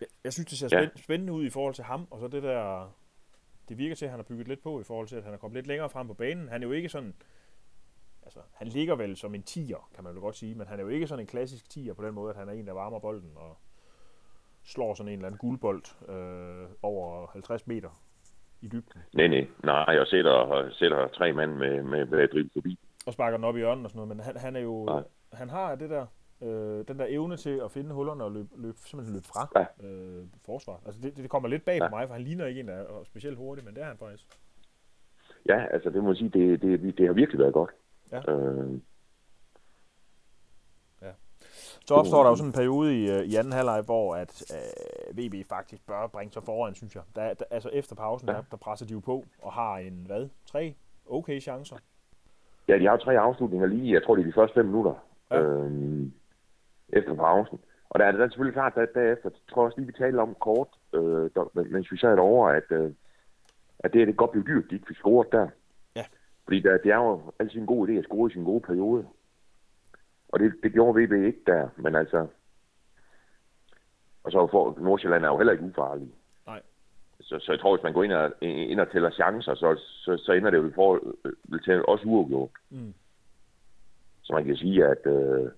Jeg, 0.00 0.08
jeg 0.24 0.32
synes, 0.32 0.46
det 0.48 0.58
ser 0.58 0.68
Ja. 0.72 0.86
spænd, 0.86 1.02
spændende 1.04 1.32
ud 1.32 1.44
i 1.44 1.50
forhold 1.50 1.74
til 1.74 1.84
ham, 1.84 2.06
og 2.10 2.20
så 2.20 2.28
det 2.28 2.42
der... 2.42 2.92
Det 3.68 3.78
virker 3.78 3.94
til, 3.94 4.04
at 4.04 4.10
han 4.10 4.18
har 4.18 4.24
bygget 4.24 4.48
lidt 4.48 4.62
på 4.62 4.80
i 4.80 4.84
forhold 4.84 5.08
til, 5.08 5.16
at 5.16 5.24
han 5.24 5.32
er 5.34 5.36
kommet 5.38 5.54
lidt 5.56 5.66
længere 5.66 5.90
frem 5.90 6.06
på 6.06 6.14
banen. 6.14 6.48
Han 6.48 6.62
er 6.62 6.66
jo 6.66 6.72
ikke 6.72 6.88
sådan... 6.88 7.14
Altså, 8.22 8.40
han 8.54 8.66
ligger 8.66 8.94
vel 8.96 9.16
som 9.16 9.34
en 9.34 9.42
tiger, 9.42 9.88
kan 9.94 10.04
man 10.04 10.12
vel 10.12 10.20
godt 10.20 10.36
sige, 10.36 10.54
men 10.54 10.66
han 10.66 10.78
er 10.78 10.82
jo 10.82 10.88
ikke 10.88 11.06
sådan 11.06 11.20
en 11.22 11.26
klassisk 11.26 11.70
tiger 11.70 11.94
på 11.94 12.04
den 12.06 12.14
måde, 12.14 12.30
at 12.30 12.36
han 12.36 12.48
er 12.48 12.52
en, 12.52 12.66
der 12.66 12.72
varmer 12.72 12.98
bolden 12.98 13.32
og 13.36 13.56
slår 14.64 14.94
sådan 14.94 15.08
en 15.12 15.18
eller 15.18 15.26
anden 15.26 15.38
guldbold 15.38 16.08
øh, 16.08 16.68
over 16.82 17.26
50 17.26 17.66
meter 17.66 18.02
i 18.60 18.68
dybden, 18.68 19.02
Nej, 19.12 19.26
nej, 19.28 19.46
nej, 19.64 19.98
og 19.98 20.06
sætter, 20.06 20.68
sætter 20.72 21.08
tre 21.08 21.32
mand 21.32 21.52
med, 21.52 21.82
med, 21.82 22.06
med 22.06 22.18
at 22.20 22.30
drible 22.32 22.50
forbi. 22.52 22.78
og 23.06 23.12
sparker 23.12 23.36
den 23.36 23.44
op 23.44 23.56
i 23.56 23.58
hjørnet 23.58 23.84
og 23.84 23.90
sådan 23.90 23.98
noget, 23.98 24.16
men 24.16 24.20
han, 24.24 24.36
han 24.36 24.56
er 24.56 24.60
jo, 24.60 24.84
Nej. 24.84 25.02
han 25.32 25.50
har 25.50 25.74
det 25.74 25.90
der, 25.90 26.06
øh, 26.42 26.84
den 26.88 26.98
der 26.98 27.06
evne 27.08 27.36
til 27.36 27.60
at 27.64 27.70
finde 27.70 27.94
hullerne 27.94 28.24
og 28.24 28.32
løbe, 28.32 28.48
løbe, 28.56 28.78
simpelthen 28.78 29.14
løbe 29.14 29.26
fra 29.26 29.48
Ja. 29.80 29.86
øh, 29.88 30.24
forsvar. 30.46 30.80
Altså 30.86 31.00
det, 31.00 31.16
det 31.16 31.30
kommer 31.30 31.48
lidt 31.48 31.64
bag 31.64 31.78
Ja. 31.78 31.88
på 31.88 31.96
mig, 31.96 32.06
for 32.06 32.14
han 32.14 32.22
ligner 32.22 32.46
ikke 32.46 32.60
en, 32.60 32.68
der 32.68 32.74
er 32.74 33.04
specielt 33.04 33.36
hurtig, 33.38 33.64
men 33.64 33.74
det 33.74 33.82
er 33.82 33.86
han 33.86 33.98
faktisk. 33.98 34.24
Ja, 35.48 35.66
altså 35.70 35.90
det 35.90 36.02
må 36.02 36.10
jeg 36.10 36.16
sige, 36.16 36.30
det, 36.30 36.62
det, 36.62 36.98
det 36.98 37.06
har 37.06 37.12
virkelig 37.12 37.38
været 37.38 37.52
godt. 37.54 37.70
Ja. 38.12 38.32
Øh, 38.32 38.78
Så 41.86 41.94
opstår 41.94 42.22
der 42.22 42.30
jo 42.30 42.36
sådan 42.36 42.48
en 42.48 42.52
periode 42.52 42.98
i, 43.02 43.10
øh, 43.10 43.22
i 43.24 43.34
anden 43.36 43.52
halvleg, 43.52 43.82
hvor 43.84 44.14
at 44.16 44.52
øh, 44.54 45.18
VB 45.18 45.46
faktisk 45.48 45.86
bør 45.86 46.06
bringe 46.06 46.32
sig 46.32 46.42
foran, 46.42 46.74
synes 46.74 46.94
jeg. 46.94 47.02
Der, 47.16 47.34
der, 47.34 47.44
altså 47.50 47.68
efter 47.68 47.96
pausen, 47.96 48.28
Ja. 48.28 48.34
der, 48.34 48.42
der 48.50 48.56
presser 48.56 48.86
de 48.86 48.92
jo 48.92 49.00
på 49.00 49.24
og 49.42 49.52
har 49.52 49.76
en, 49.78 50.02
hvad, 50.06 50.28
tre 50.46 50.74
okay 51.06 51.40
chancer. 51.40 51.76
ja, 52.68 52.78
de 52.78 52.84
har 52.84 52.92
jo 52.92 52.96
tre 52.98 53.18
afslutninger 53.18 53.66
lige, 53.66 53.92
jeg 53.94 54.02
tror 54.04 54.14
det 54.16 54.22
er 54.22 54.26
de 54.26 54.32
første 54.32 54.54
fem 54.54 54.66
minutter 54.66 54.94
Ja. 55.30 55.40
øh, 55.40 56.10
efter 56.88 57.14
pausen. 57.14 57.58
Og 57.90 58.00
der 58.00 58.06
er 58.06 58.10
det 58.10 58.20
da 58.20 58.28
selvfølgelig 58.28 58.54
klart, 58.54 58.76
at 58.76 58.88
derefter, 58.94 59.30
jeg 59.30 59.32
tror 59.50 59.62
jeg 59.62 59.66
også 59.66 59.78
lige, 59.78 59.86
vi 59.86 59.92
talte 59.92 60.18
om 60.18 60.34
kort, 60.34 60.68
øh, 60.94 61.30
der, 61.34 61.62
mens 61.70 61.92
vi 61.92 61.98
sad 61.98 62.16
derovre, 62.16 62.56
at, 62.56 62.70
øh, 62.70 62.92
at 63.78 63.92
det, 63.92 64.06
det 64.06 64.16
godt 64.16 64.30
blev 64.30 64.46
dyrt, 64.46 64.70
de 64.70 64.74
ikke 64.74 64.86
fik 64.86 64.96
scoret 64.96 65.32
der. 65.32 65.48
Ja. 65.96 66.04
Fordi 66.44 66.60
der, 66.60 66.78
det 66.78 66.90
er 66.90 66.96
jo 66.96 67.32
altid 67.38 67.60
en 67.60 67.66
god 67.66 67.88
idé 67.88 67.92
at 67.92 68.04
score 68.04 68.30
i 68.30 68.32
sin 68.32 68.44
gode 68.44 68.60
periode. 68.60 69.06
Og 70.28 70.40
det, 70.40 70.54
det 70.62 70.72
gjorde 70.72 71.02
VB 71.02 71.12
ikke 71.12 71.42
der, 71.46 71.68
men 71.76 71.94
altså... 71.94 72.26
Og 74.24 74.32
så 74.32 74.48
for 74.50 74.78
Nordsjælland 74.80 75.24
er 75.24 75.28
jo 75.28 75.36
heller 75.36 75.52
ikke 75.52 75.64
ufarlig. 75.64 76.14
Nej. 76.46 76.62
Så, 77.20 77.38
så 77.38 77.52
jeg 77.52 77.60
tror, 77.60 77.76
hvis 77.76 77.82
man 77.82 77.92
går 77.92 78.04
ind 78.04 78.12
og, 78.12 78.32
ind 78.40 78.80
og 78.80 78.90
tæller 78.90 79.10
chancer, 79.10 79.54
så, 79.54 79.76
så, 79.76 80.16
så 80.16 80.32
ender 80.32 80.50
det 80.50 80.58
jo 80.58 80.72
for, 80.74 81.00
vil 81.44 81.62
til 81.62 81.86
også 81.86 82.04
uafgjort. 82.06 82.50
Mm. 82.70 82.94
Så 84.22 84.32
man 84.32 84.44
kan 84.44 84.56
sige, 84.56 84.86
at... 84.86 85.06
Øh, 85.06 85.50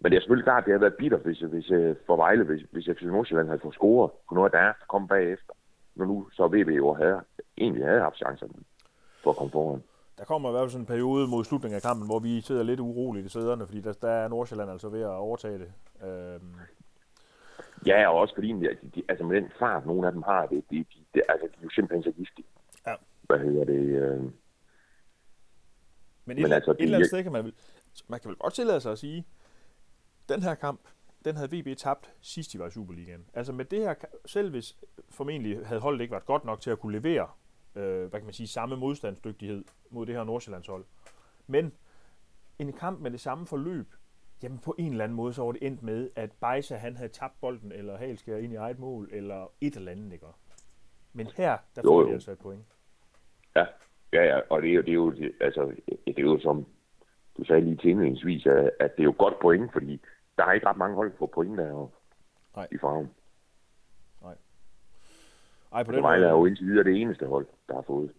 men 0.00 0.12
det 0.12 0.16
er 0.16 0.20
selvfølgelig 0.20 0.44
klart, 0.44 0.62
at 0.62 0.66
det 0.66 0.72
har 0.72 0.78
været 0.78 0.94
bitter, 0.94 1.18
hvis, 1.18 1.40
hvis 1.40 1.68
for 2.06 2.16
Vejle, 2.16 2.44
hvis, 2.44 2.62
hvis 2.70 2.88
FC 2.98 3.02
Nordsjælland 3.02 3.48
havde 3.48 3.60
fået 3.60 3.74
scoret 3.74 4.10
på 4.28 4.34
noget, 4.34 4.52
der 4.52 4.58
er 4.58 4.72
der 4.72 4.86
kom 4.88 5.08
bagefter. 5.08 5.52
Når 5.94 6.04
nu 6.06 6.28
så 6.32 6.46
VB 6.46 6.68
jo 6.68 6.94
havde, 6.94 7.20
egentlig 7.58 7.84
havde 7.84 8.00
haft 8.00 8.16
chancerne 8.16 8.52
for 9.22 9.30
at 9.30 9.36
komme 9.36 9.50
foran. 9.50 9.82
Der 10.18 10.24
kommer 10.24 10.48
i 10.48 10.52
hvert 10.52 10.62
fald 10.62 10.70
sådan 10.70 10.82
en 10.82 10.86
periode 10.86 11.28
mod 11.28 11.44
slutningen 11.44 11.76
af 11.76 11.82
kampen, 11.82 12.06
hvor 12.06 12.18
vi 12.18 12.40
sidder 12.40 12.62
lidt 12.62 12.80
uroligt 12.80 13.26
i 13.26 13.28
sæderne, 13.28 13.66
fordi 13.66 13.80
der, 13.80 13.92
der 13.92 14.08
er 14.08 14.28
Nordsjælland 14.28 14.70
altså 14.70 14.88
ved 14.88 15.02
at 15.02 15.08
overtage 15.08 15.58
det. 15.58 15.72
Øhm, 16.08 16.54
Ja, 17.86 18.08
og 18.08 18.18
også 18.18 18.34
fordi, 18.34 18.52
de, 18.52 18.76
de, 18.94 19.02
altså 19.08 19.24
med 19.24 19.36
den 19.36 19.50
fart, 19.58 19.86
nogle 19.86 20.06
af 20.06 20.12
dem 20.12 20.22
har, 20.22 20.46
det, 20.46 20.64
de, 20.70 20.78
de, 20.78 20.84
de, 21.14 21.20
altså, 21.28 21.46
de 21.46 21.56
er 21.58 21.64
jo 21.64 21.70
simpelthen 21.70 22.02
så 22.02 22.10
giftige. 22.10 22.46
Ja. 22.86 22.94
Hvad 23.22 23.38
hedder 23.38 23.64
det? 23.64 23.84
Øh, 24.02 24.22
men 26.24 26.38
et, 26.38 26.42
Men 26.42 26.52
altså, 26.52 26.70
et 26.70 26.76
det 26.76 26.84
eller 26.84 26.96
andet 26.96 27.08
sted 27.08 27.22
kan 27.22 27.32
man 27.32 27.52
man 28.08 28.20
kan 28.20 28.28
vel 28.28 28.36
godt 28.36 28.54
tillade 28.54 28.80
sig 28.80 28.92
at 28.92 28.98
sige, 28.98 29.26
den 30.28 30.42
her 30.42 30.54
kamp, 30.54 30.80
den 31.24 31.36
havde 31.36 31.50
VB 31.60 31.76
tabt 31.78 32.12
sidst 32.20 32.52
de 32.52 32.58
var 32.58 32.66
i 32.66 32.70
Superligaen. 32.70 33.24
Altså 33.34 33.52
med 33.52 33.64
det 33.64 33.78
her, 33.78 33.94
selv 34.26 34.50
hvis 34.50 34.76
formentlig 35.10 35.66
havde 35.66 35.80
holdet 35.80 36.00
ikke 36.00 36.12
været 36.12 36.26
godt 36.26 36.44
nok 36.44 36.60
til 36.60 36.70
at 36.70 36.78
kunne 36.78 36.98
levere, 36.98 37.28
øh, 37.74 38.00
hvad 38.00 38.20
kan 38.20 38.24
man 38.24 38.32
sige, 38.32 38.46
samme 38.46 38.76
modstandsdygtighed 38.76 39.64
mod 39.90 40.06
det 40.06 40.14
her 40.14 40.24
Nordsjællandshold. 40.24 40.84
Men 41.46 41.72
en 42.58 42.72
kamp 42.72 43.00
med 43.00 43.10
det 43.10 43.20
samme 43.20 43.46
forløb, 43.46 43.86
jamen 44.42 44.58
på 44.58 44.74
en 44.78 44.90
eller 44.90 45.04
anden 45.04 45.16
måde, 45.16 45.32
så 45.32 45.42
var 45.44 45.52
det 45.52 45.66
endt 45.66 45.82
med, 45.82 46.10
at 46.16 46.32
Bejsa 46.32 46.76
han 46.76 46.96
havde 46.96 47.08
tabt 47.12 47.40
bolden, 47.40 47.72
eller 47.72 47.96
Halskær 47.96 48.36
ind 48.36 48.52
i 48.52 48.56
eget 48.56 48.78
mål, 48.78 49.08
eller 49.12 49.52
et 49.60 49.76
eller 49.76 49.92
andet, 49.92 50.12
ikke? 50.12 50.26
Men 51.12 51.26
her, 51.36 51.58
der 51.76 51.82
Jo, 51.84 51.88
får 51.90 52.00
jo. 52.00 52.08
de 52.08 52.12
altså 52.12 52.32
et 52.32 52.38
point. 52.38 52.64
ja, 53.56 53.66
ja, 54.12 54.22
ja, 54.24 54.40
og 54.50 54.62
det 54.62 54.70
er 54.70 54.74
jo, 54.74 54.80
det 54.82 54.88
er 54.88 54.94
jo, 54.94 55.14
altså, 55.40 55.72
det 56.06 56.18
er 56.18 56.22
jo 56.22 56.38
som 56.40 56.66
du 57.36 57.44
sagde 57.44 57.60
lige 57.64 57.76
til 57.76 57.90
indledningsvis, 57.90 58.46
at 58.80 58.96
det 58.96 59.00
er 59.00 59.04
jo 59.04 59.14
godt 59.18 59.34
point, 59.42 59.72
fordi 59.72 60.00
der 60.38 60.44
er 60.44 60.52
ikke 60.52 60.66
ret 60.66 60.76
mange 60.76 60.96
hold 60.96 61.10
på 61.12 61.26
point 61.26 61.58
der 61.58 61.88
Nej. 62.56 62.68
i 62.72 62.78
farven. 62.78 63.10
Ej, 65.72 65.82
på 65.82 65.90
Og 65.90 65.94
den 65.94 66.02
Vejle 66.02 66.26
er 66.26 66.30
jo 66.30 66.46
indtil 66.46 66.66
videre 66.66 66.84
det 66.84 67.00
eneste 67.00 67.26
hold, 67.26 67.46
der 67.68 67.74
har 67.74 67.82
fået. 67.82 68.12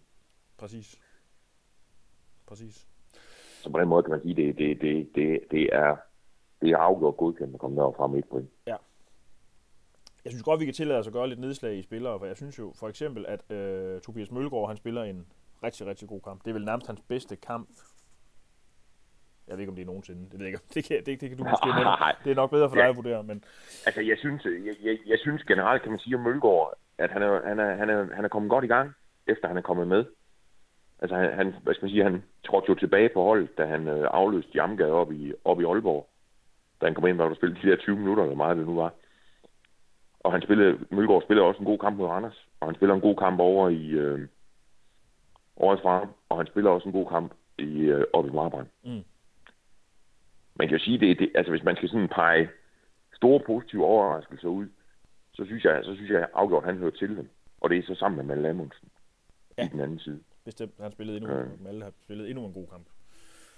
præcis. 0.58 1.00
Præcis. 2.46 2.86
Så 3.62 3.70
på 3.70 3.80
den 3.80 3.88
måde 3.88 4.02
kan 4.02 4.10
man 4.10 4.22
sige, 4.22 4.34
det, 4.34 4.58
det, 4.58 4.80
det, 4.80 5.10
det, 5.14 5.40
det 5.50 5.68
er 5.72 5.96
det 6.60 6.70
er 6.70 6.78
afgjort 6.78 7.16
godkendt 7.16 7.54
at 7.54 7.60
komme 7.60 7.82
derfra 7.82 8.06
med 8.06 8.18
et 8.18 8.28
point. 8.30 8.50
Jeg 10.24 10.32
synes 10.32 10.42
godt, 10.42 10.60
vi 10.60 10.64
kan 10.64 10.74
tillade 10.74 10.98
os 10.98 11.06
at 11.06 11.12
gøre 11.12 11.28
lidt 11.28 11.40
nedslag 11.40 11.76
i 11.76 11.82
spillere, 11.82 12.18
for 12.18 12.26
jeg 12.26 12.36
synes 12.36 12.58
jo 12.58 12.72
for 12.76 12.88
eksempel, 12.88 13.26
at 13.26 13.50
øh, 13.50 14.00
Tobias 14.00 14.30
Mølgaard, 14.30 14.68
han 14.68 14.76
spiller 14.76 15.02
en 15.02 15.26
rigtig, 15.62 15.86
rigtig 15.86 16.08
god 16.08 16.20
kamp. 16.20 16.44
Det 16.44 16.50
er 16.50 16.54
vel 16.54 16.64
nærmest 16.64 16.86
hans 16.86 17.00
bedste 17.08 17.36
kamp. 17.36 17.68
Jeg 19.48 19.54
ved 19.56 19.60
ikke, 19.60 19.70
om 19.70 19.76
det 19.76 19.82
er 19.82 19.86
nogensinde. 19.86 20.30
Det 20.30 20.38
ved 20.38 20.46
jeg 20.46 20.54
ikke. 20.54 20.64
Det 20.74 20.84
kan, 20.84 20.96
det, 21.06 21.20
det 21.20 21.28
kan 21.28 21.38
du 21.38 21.44
måske. 21.44 21.66
Nej. 22.00 22.14
Det 22.24 22.30
er 22.30 22.34
nok 22.34 22.50
bedre 22.50 22.68
for 22.68 22.76
Ja. 22.76 22.82
dig 22.82 22.90
at 22.90 22.96
vurdere, 22.96 23.22
men 23.22 23.44
Altså, 23.86 24.00
jeg 24.00 24.18
synes, 24.18 24.44
jeg, 24.44 24.74
jeg, 24.82 24.98
jeg 25.06 25.18
synes 25.18 25.42
generelt, 25.42 25.82
kan 25.82 25.90
man 25.90 25.98
sige 26.00 26.16
om 26.16 26.22
Mølgaard, 26.22 26.74
at 26.98 27.10
han 27.10 27.22
er, 27.22 27.48
han, 27.48 27.58
er, 27.60 27.76
han, 27.76 27.90
er, 27.90 28.14
han 28.14 28.24
er 28.24 28.28
kommet 28.28 28.50
godt 28.50 28.64
i 28.64 28.68
gang, 28.68 28.94
efter 29.26 29.48
han 29.48 29.56
er 29.56 29.60
kommet 29.60 29.88
med. 29.88 30.04
Altså, 30.98 31.16
han, 31.16 31.32
han 31.32 31.54
hvad 31.62 31.74
skal 31.74 31.84
man 31.84 31.90
sige, 31.90 32.02
han 32.02 32.22
trådte 32.46 32.66
jo 32.68 32.74
tilbage 32.74 33.08
på 33.14 33.22
holdet, 33.22 33.58
da 33.58 33.66
han 33.66 33.88
øh, 33.88 34.08
afløste 34.10 34.50
Jamgade 34.54 34.92
op 34.92 35.12
i, 35.12 35.32
op 35.44 35.60
i 35.60 35.64
Aalborg. 35.64 36.08
Da 36.80 36.86
han 36.86 36.94
kom 36.94 37.06
ind, 37.06 37.16
var 37.16 37.28
der 37.28 37.34
spillet 37.34 37.58
de 37.62 37.70
der 37.70 37.76
20 37.76 37.96
minutter, 37.96 38.22
eller 38.24 38.36
meget 38.36 38.56
det 38.56 38.66
nu 38.66 38.74
var. 38.74 38.92
Og 40.20 40.32
han 40.32 40.42
spillede, 40.42 40.78
Mølgaard 40.90 41.22
spillede 41.22 41.46
også 41.46 41.58
en 41.58 41.64
god 41.66 41.78
kamp 41.78 41.96
mod 41.96 42.06
Randers, 42.06 42.46
og 42.60 42.68
han 42.68 42.74
spiller 42.74 42.94
en 42.94 43.00
god 43.00 43.16
kamp 43.16 43.40
over 43.40 43.68
i, 43.68 43.86
øh, 43.90 44.28
året 45.56 45.80
fra, 45.82 46.06
og 46.28 46.36
han 46.36 46.46
spiller 46.46 46.70
også 46.70 46.88
en 46.88 46.92
god 46.92 47.06
kamp 47.06 47.32
i, 47.58 47.78
øh, 47.80 48.04
oppe 48.12 48.30
i 48.30 48.32
Marbrand. 48.32 48.66
Mm. 48.84 49.04
Man 50.58 50.68
kan 50.68 50.78
jo 50.78 50.84
sige, 50.84 50.98
det, 50.98 51.18
det, 51.18 51.32
altså 51.34 51.50
hvis 51.52 51.62
man 51.64 51.76
skal 51.76 51.88
sådan 51.88 52.08
pege 52.08 52.48
store 53.14 53.40
positive 53.46 53.84
overraskelser 53.84 54.48
ud, 54.48 54.66
så 55.32 55.44
synes 55.44 55.64
jeg, 55.64 55.84
så 55.84 55.94
synes 55.94 56.10
jeg 56.10 56.28
afgjort, 56.34 56.62
at 56.64 56.70
han 56.70 56.78
hører 56.78 56.90
til 56.90 57.16
dem. 57.16 57.28
Og 57.60 57.70
det 57.70 57.78
er 57.78 57.82
så 57.82 57.94
sammen 57.94 58.16
med 58.16 58.24
Malte 58.36 58.48
Amundsen 58.50 58.88
Ja. 59.58 59.64
i 59.64 59.68
den 59.68 59.80
anden 59.80 59.98
side. 59.98 60.20
Bestemt, 60.44 60.74
han 60.80 60.92
spillede 60.92 61.16
endnu, 61.16 61.32
ja. 61.32 61.44
Malte 61.60 61.84
har 61.84 61.92
spillet 62.04 62.30
endnu 62.30 62.46
en 62.46 62.52
god 62.52 62.66
kamp. 62.66 62.86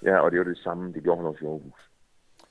Ja, 0.02 0.18
og 0.18 0.30
det 0.30 0.38
var 0.38 0.44
det 0.44 0.58
samme, 0.58 0.92
det 0.92 1.02
gjorde 1.02 1.16
han 1.16 1.26
også 1.26 1.44
i 1.44 1.48
Aarhus. 1.48 1.90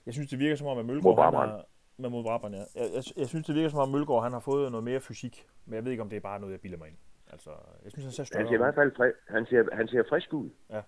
Jeg 0.05 0.13
synes, 0.13 0.29
det 0.29 0.39
virker 0.39 0.55
som 0.55 0.67
om, 0.67 0.77
at 0.77 0.85
Mod 0.85 0.93
Mølgaard, 0.95 1.15
han 1.23 1.31
Brabrand. 1.31 1.51
har, 1.51 1.65
med 1.97 2.09
mod 2.09 2.23
Brabrand, 2.23 2.55
ja. 2.55 2.59
Jeg, 2.75 2.89
jeg, 2.95 3.03
jeg, 3.17 3.27
synes, 3.27 3.45
det 3.45 3.55
virker 3.55 3.69
som 3.69 3.79
om, 3.79 3.89
at 3.89 3.93
Mølgaard, 3.99 4.23
han 4.23 4.31
har 4.31 4.39
fået 4.39 4.71
noget 4.71 4.83
mere 4.83 4.99
fysik. 4.99 5.45
Men 5.65 5.75
jeg 5.75 5.83
ved 5.83 5.91
ikke, 5.91 6.03
om 6.03 6.09
det 6.09 6.15
er 6.15 6.19
bare 6.21 6.39
noget, 6.39 6.51
jeg 6.53 6.61
bilder 6.61 6.77
mig 6.77 6.87
ind. 6.87 6.97
Altså, 7.31 7.49
jeg 7.83 7.91
synes, 7.91 8.05
han 8.05 8.11
ser 8.11 8.23
større 8.23 8.41
Han 8.43 8.47
ser 8.49 8.53
i 8.53 8.57
hvert 8.57 8.75
fald 8.75 8.91
fri, 8.95 9.07
han 9.27 9.45
ser, 9.45 9.75
han 9.75 9.87
ser 9.87 10.03
frisk 10.09 10.33
ud, 10.33 10.49
Ja. 10.69 10.81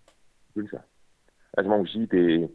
synes 0.52 0.72
jeg. 0.72 0.82
Altså 1.58 1.70
man 1.70 1.80
kan 1.80 1.88
sige, 1.88 2.06
det, 2.06 2.52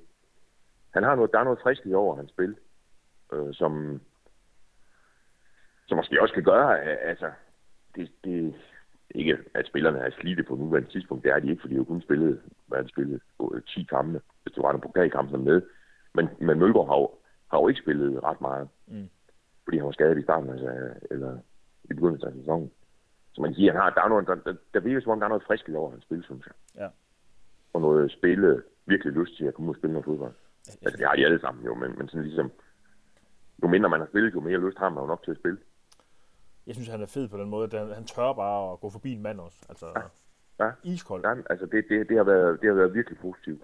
han 0.94 1.02
har 1.02 1.14
noget, 1.14 1.32
der 1.32 1.38
er 1.38 1.44
noget 1.44 1.60
friskhed 1.62 1.94
over 1.94 2.16
hans 2.16 2.30
spil, 2.30 2.56
øh, 3.32 3.54
som, 3.54 4.00
som 5.86 5.96
måske 5.96 6.22
også 6.22 6.34
kan 6.34 6.44
gøre, 6.44 6.80
at, 6.80 6.98
altså, 7.02 7.30
det, 7.96 8.10
det, 8.24 8.54
ikke 9.10 9.38
at 9.54 9.66
spillerne 9.66 9.98
er 9.98 10.10
slidte 10.10 10.42
på 10.42 10.54
nuværende 10.56 10.90
tidspunkt, 10.90 11.24
det 11.24 11.32
er 11.32 11.38
de 11.38 11.50
ikke, 11.50 11.60
fordi 11.60 11.74
de 11.74 11.78
jo 11.78 11.84
kun 11.84 12.02
spillet, 12.02 12.42
hvad 12.66 12.78
han 12.78 12.88
spillet, 12.88 13.20
øh, 13.54 13.62
10 13.62 13.82
kampe, 13.82 14.20
hvis 14.42 14.52
du 14.54 14.62
var 14.62 14.72
en 14.72 14.80
pokalkamp 14.80 15.30
som 15.30 15.40
med. 15.40 15.62
Men, 16.14 16.28
men 16.40 16.58
Mølgaard 16.58 16.86
har 16.86 16.96
jo, 16.96 17.10
har 17.50 17.58
jo 17.60 17.68
ikke 17.68 17.80
spillet 17.82 18.22
ret 18.22 18.40
meget, 18.40 18.68
Mm. 18.86 19.08
fordi 19.64 19.76
han 19.76 19.86
var 19.86 19.92
skadet 19.92 20.18
i 20.18 20.22
starten, 20.22 20.50
altså, 20.50 20.94
eller 21.10 21.38
i 21.84 21.86
begyndelsen 21.94 22.28
af 22.28 22.34
sæsonen. 22.34 22.70
Så 23.32 23.40
man 23.40 23.50
kan 23.50 23.54
sige, 23.54 23.68
at 23.68 23.74
han 23.74 23.82
har, 23.82 23.90
der, 23.90 24.02
er 24.02 24.08
noget, 24.08 24.26
der, 24.26 24.34
der, 24.34 24.54
der 24.74 24.80
virker 24.80 25.00
som 25.00 25.12
om, 25.12 25.18
der 25.20 25.26
er 25.26 25.28
noget 25.28 25.44
friskhed 25.46 25.74
over 25.74 25.90
hans 25.90 26.04
spil, 26.04 26.22
synes 26.24 26.46
jeg. 26.46 26.54
Ja. 26.82 26.88
Og 27.72 27.80
noget 27.80 28.12
spille, 28.12 28.62
virkelig 28.86 29.12
lyst 29.12 29.36
til 29.36 29.44
at 29.44 29.54
komme 29.54 29.68
ud 29.70 29.74
og 29.74 29.78
spille 29.78 29.92
noget 29.92 30.04
fodbold. 30.04 30.32
Altså, 30.68 30.96
det 30.96 31.06
har 31.06 31.16
de 31.16 31.24
alle 31.24 31.40
sammen 31.40 31.64
jo, 31.64 31.74
men, 31.74 31.98
men 31.98 32.08
sådan 32.08 32.24
ligesom, 32.24 32.52
jo 33.62 33.68
mindre 33.68 33.88
man 33.88 34.00
har 34.00 34.06
spillet, 34.06 34.34
jo 34.34 34.40
mere 34.40 34.58
lyst 34.66 34.78
har 34.78 34.88
man 34.88 35.02
jo 35.02 35.06
nok 35.06 35.22
til 35.24 35.30
at 35.30 35.36
spille. 35.36 35.58
Jeg 36.66 36.74
synes, 36.74 36.88
han 36.88 37.02
er 37.02 37.06
fed 37.06 37.28
på 37.28 37.38
den 37.38 37.48
måde, 37.50 37.76
at 37.78 37.94
han, 37.94 38.04
tør 38.04 38.32
bare 38.32 38.72
at 38.72 38.80
gå 38.80 38.90
forbi 38.90 39.12
en 39.12 39.22
mand 39.22 39.40
også. 39.40 39.58
Altså, 39.68 39.86
Ja. 40.60 40.70
iskold. 40.82 41.24
Ja, 41.24 41.34
altså, 41.50 41.66
det, 41.66 41.84
det, 41.88 42.08
det, 42.08 42.16
har 42.16 42.24
været, 42.24 42.60
det 42.60 42.68
har 42.68 42.74
været 42.74 42.94
virkelig 42.94 43.18
positivt. 43.18 43.62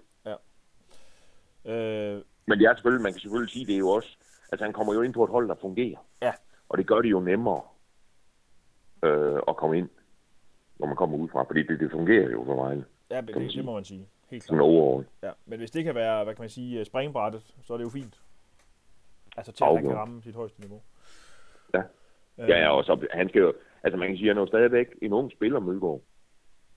Øh, 1.65 2.21
Men 2.47 2.59
det 2.59 2.65
er 2.65 2.75
selvfølgelig, 2.75 3.03
man 3.03 3.11
kan 3.13 3.19
selvfølgelig 3.21 3.51
sige, 3.51 3.65
det 3.65 3.75
er 3.75 3.79
jo 3.79 3.89
også, 3.89 4.17
altså 4.51 4.65
han 4.65 4.73
kommer 4.73 4.93
jo 4.93 5.01
ind 5.01 5.13
på 5.13 5.23
et 5.23 5.29
hold, 5.29 5.47
der 5.47 5.55
fungerer. 5.61 5.97
Ja. 6.21 6.33
Og 6.69 6.77
det 6.77 6.87
gør 6.87 7.01
det 7.01 7.11
jo 7.11 7.19
nemmere 7.19 7.61
øh, 9.03 9.39
at 9.47 9.57
komme 9.57 9.77
ind, 9.77 9.89
når 10.79 10.87
man 10.87 10.95
kommer 10.95 11.17
udefra, 11.17 11.43
fordi 11.43 11.63
det, 11.63 11.79
det 11.79 11.91
fungerer 11.91 12.29
jo 12.29 12.43
for 12.45 12.55
mig, 12.55 12.83
ja, 13.11 13.21
det, 13.21 13.35
det, 13.35 13.51
sige. 13.51 13.63
må 13.63 13.73
man 13.73 13.83
sige. 13.83 14.07
Helt 14.31 14.43
klart. 14.43 14.61
overall. 14.61 15.07
Ja. 15.23 15.31
Men 15.45 15.59
hvis 15.59 15.71
det 15.71 15.83
kan 15.83 15.95
være, 15.95 16.23
hvad 16.23 16.35
kan 16.35 16.41
man 16.43 16.49
sige, 16.49 16.85
springbrættet, 16.85 17.55
så 17.63 17.73
er 17.73 17.77
det 17.77 17.83
jo 17.83 17.89
fint. 17.89 18.21
Altså 19.37 19.51
til, 19.51 19.63
at 19.63 19.69
han 19.75 19.83
kan 19.83 19.95
ramme 19.95 20.23
sit 20.23 20.35
højeste 20.35 20.61
niveau. 20.61 20.81
Ja. 21.73 21.79
Øh, 21.79 22.49
Ja, 22.49 22.59
ja, 22.59 22.69
og 22.77 22.83
så, 22.83 23.07
han 23.11 23.29
skal 23.29 23.39
jo, 23.39 23.53
altså 23.83 23.97
man 23.97 24.07
kan 24.07 24.17
sige, 24.17 24.29
at 24.29 24.35
han 24.35 24.37
er 24.37 24.41
jo 24.41 24.47
stadigvæk 24.47 24.87
en 25.01 25.13
ung 25.13 25.31
spiller, 25.31 25.59
Mølgaard. 25.59 26.01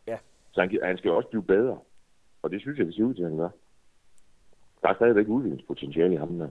Ja. 0.06 0.18
Så 0.52 0.60
han, 0.60 0.78
han 0.82 0.98
skal 0.98 1.08
jo 1.08 1.16
også 1.16 1.28
blive 1.28 1.42
bedre. 1.44 1.78
Og 2.42 2.50
det 2.50 2.60
synes 2.60 2.78
jeg, 2.78 2.86
det 2.86 2.94
ser 2.94 3.02
ud 3.04 3.14
til, 3.14 3.22
at 3.22 3.28
han 3.28 3.38
gør. 3.38 3.48
Der 4.82 4.88
er 4.88 4.94
stadigvæk 4.94 5.28
udviklingspotentiale 5.28 6.14
i 6.14 6.16
ham 6.16 6.38
der. 6.38 6.48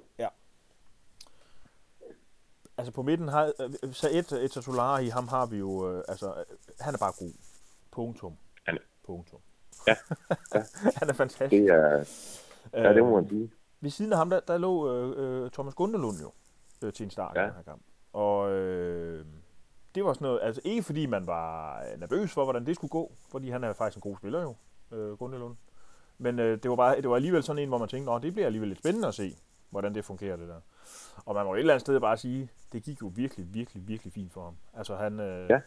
Altså 2.77 2.93
på 2.93 3.01
midten 3.01 3.27
har, 3.27 3.45
øh, 3.83 3.93
Saed 3.93 4.31
Etatolari, 4.31 5.07
ham 5.07 5.27
har 5.27 5.45
vi 5.45 5.57
jo, 5.57 5.91
øh, 5.91 6.03
altså, 6.07 6.27
øh, 6.27 6.45
han 6.79 6.93
er 6.93 6.97
bare 6.97 7.13
god. 7.19 7.33
Punktum. 7.91 8.33
Han- 8.67 8.77
Punktum. 9.05 9.39
Ja, 9.87 9.95
ja. 10.55 10.63
han 10.95 11.09
er 11.09 11.13
fantastisk. 11.13 11.51
Det 11.51 11.69
er, 11.69 12.03
ja, 12.73 12.93
det 12.93 13.03
må 13.03 13.15
man 13.15 13.29
sige. 13.29 13.51
Ved 13.81 13.89
siden 13.89 14.11
af 14.13 14.17
ham, 14.17 14.29
der, 14.29 14.39
der 14.39 14.57
lå 14.57 14.93
øh, 14.93 15.43
øh, 15.43 15.51
Thomas 15.51 15.73
Gundelund 15.75 16.17
jo 16.21 16.31
øh, 16.83 16.93
til 16.93 17.03
en 17.03 17.09
start 17.09 17.35
ja. 17.35 17.41
i 17.43 17.45
den 17.45 17.55
her 17.55 17.63
kamp. 17.63 17.81
Og 18.13 18.51
øh, 18.51 19.25
det 19.95 20.05
var 20.05 20.13
sådan 20.13 20.25
noget, 20.25 20.39
altså 20.43 20.61
ikke 20.63 20.83
fordi 20.83 21.05
man 21.05 21.27
var 21.27 21.79
øh, 21.93 21.99
nervøs 21.99 22.31
for, 22.33 22.43
hvordan 22.43 22.65
det 22.65 22.75
skulle 22.75 22.89
gå, 22.91 23.11
fordi 23.31 23.49
han 23.49 23.63
er 23.63 23.73
faktisk 23.73 23.97
en 24.05 24.11
god 24.11 24.17
spiller 24.17 24.41
jo, 24.41 24.55
øh, 24.91 25.17
Gundelund. 25.17 25.55
Men 26.17 26.39
øh, 26.39 26.63
det, 26.63 26.69
var 26.69 26.75
bare, 26.75 26.95
det 27.01 27.09
var 27.09 27.15
alligevel 27.15 27.43
sådan 27.43 27.61
en, 27.63 27.69
hvor 27.69 27.77
man 27.77 27.87
tænkte, 27.87 28.11
Nå, 28.11 28.19
det 28.19 28.33
bliver 28.33 28.45
alligevel 28.45 28.67
lidt 28.69 28.79
spændende 28.79 29.07
at 29.07 29.13
se, 29.13 29.35
hvordan 29.69 29.95
det 29.95 30.05
fungerer 30.05 30.35
det 30.37 30.47
der. 30.49 30.59
Og 31.25 31.35
man 31.35 31.45
må 31.45 31.53
et 31.53 31.59
eller 31.59 31.73
andet 31.73 31.81
sted 31.81 31.99
bare 31.99 32.17
sige, 32.17 32.49
det 32.71 32.83
gik 32.83 33.01
jo 33.01 33.11
virkelig, 33.15 33.53
virkelig, 33.53 33.87
virkelig 33.87 34.13
fint 34.13 34.33
for 34.33 34.43
ham. 34.43 34.55
Altså 34.73 34.95
han, 34.95 35.19
øh, 35.19 35.49
Ja. 35.49 35.61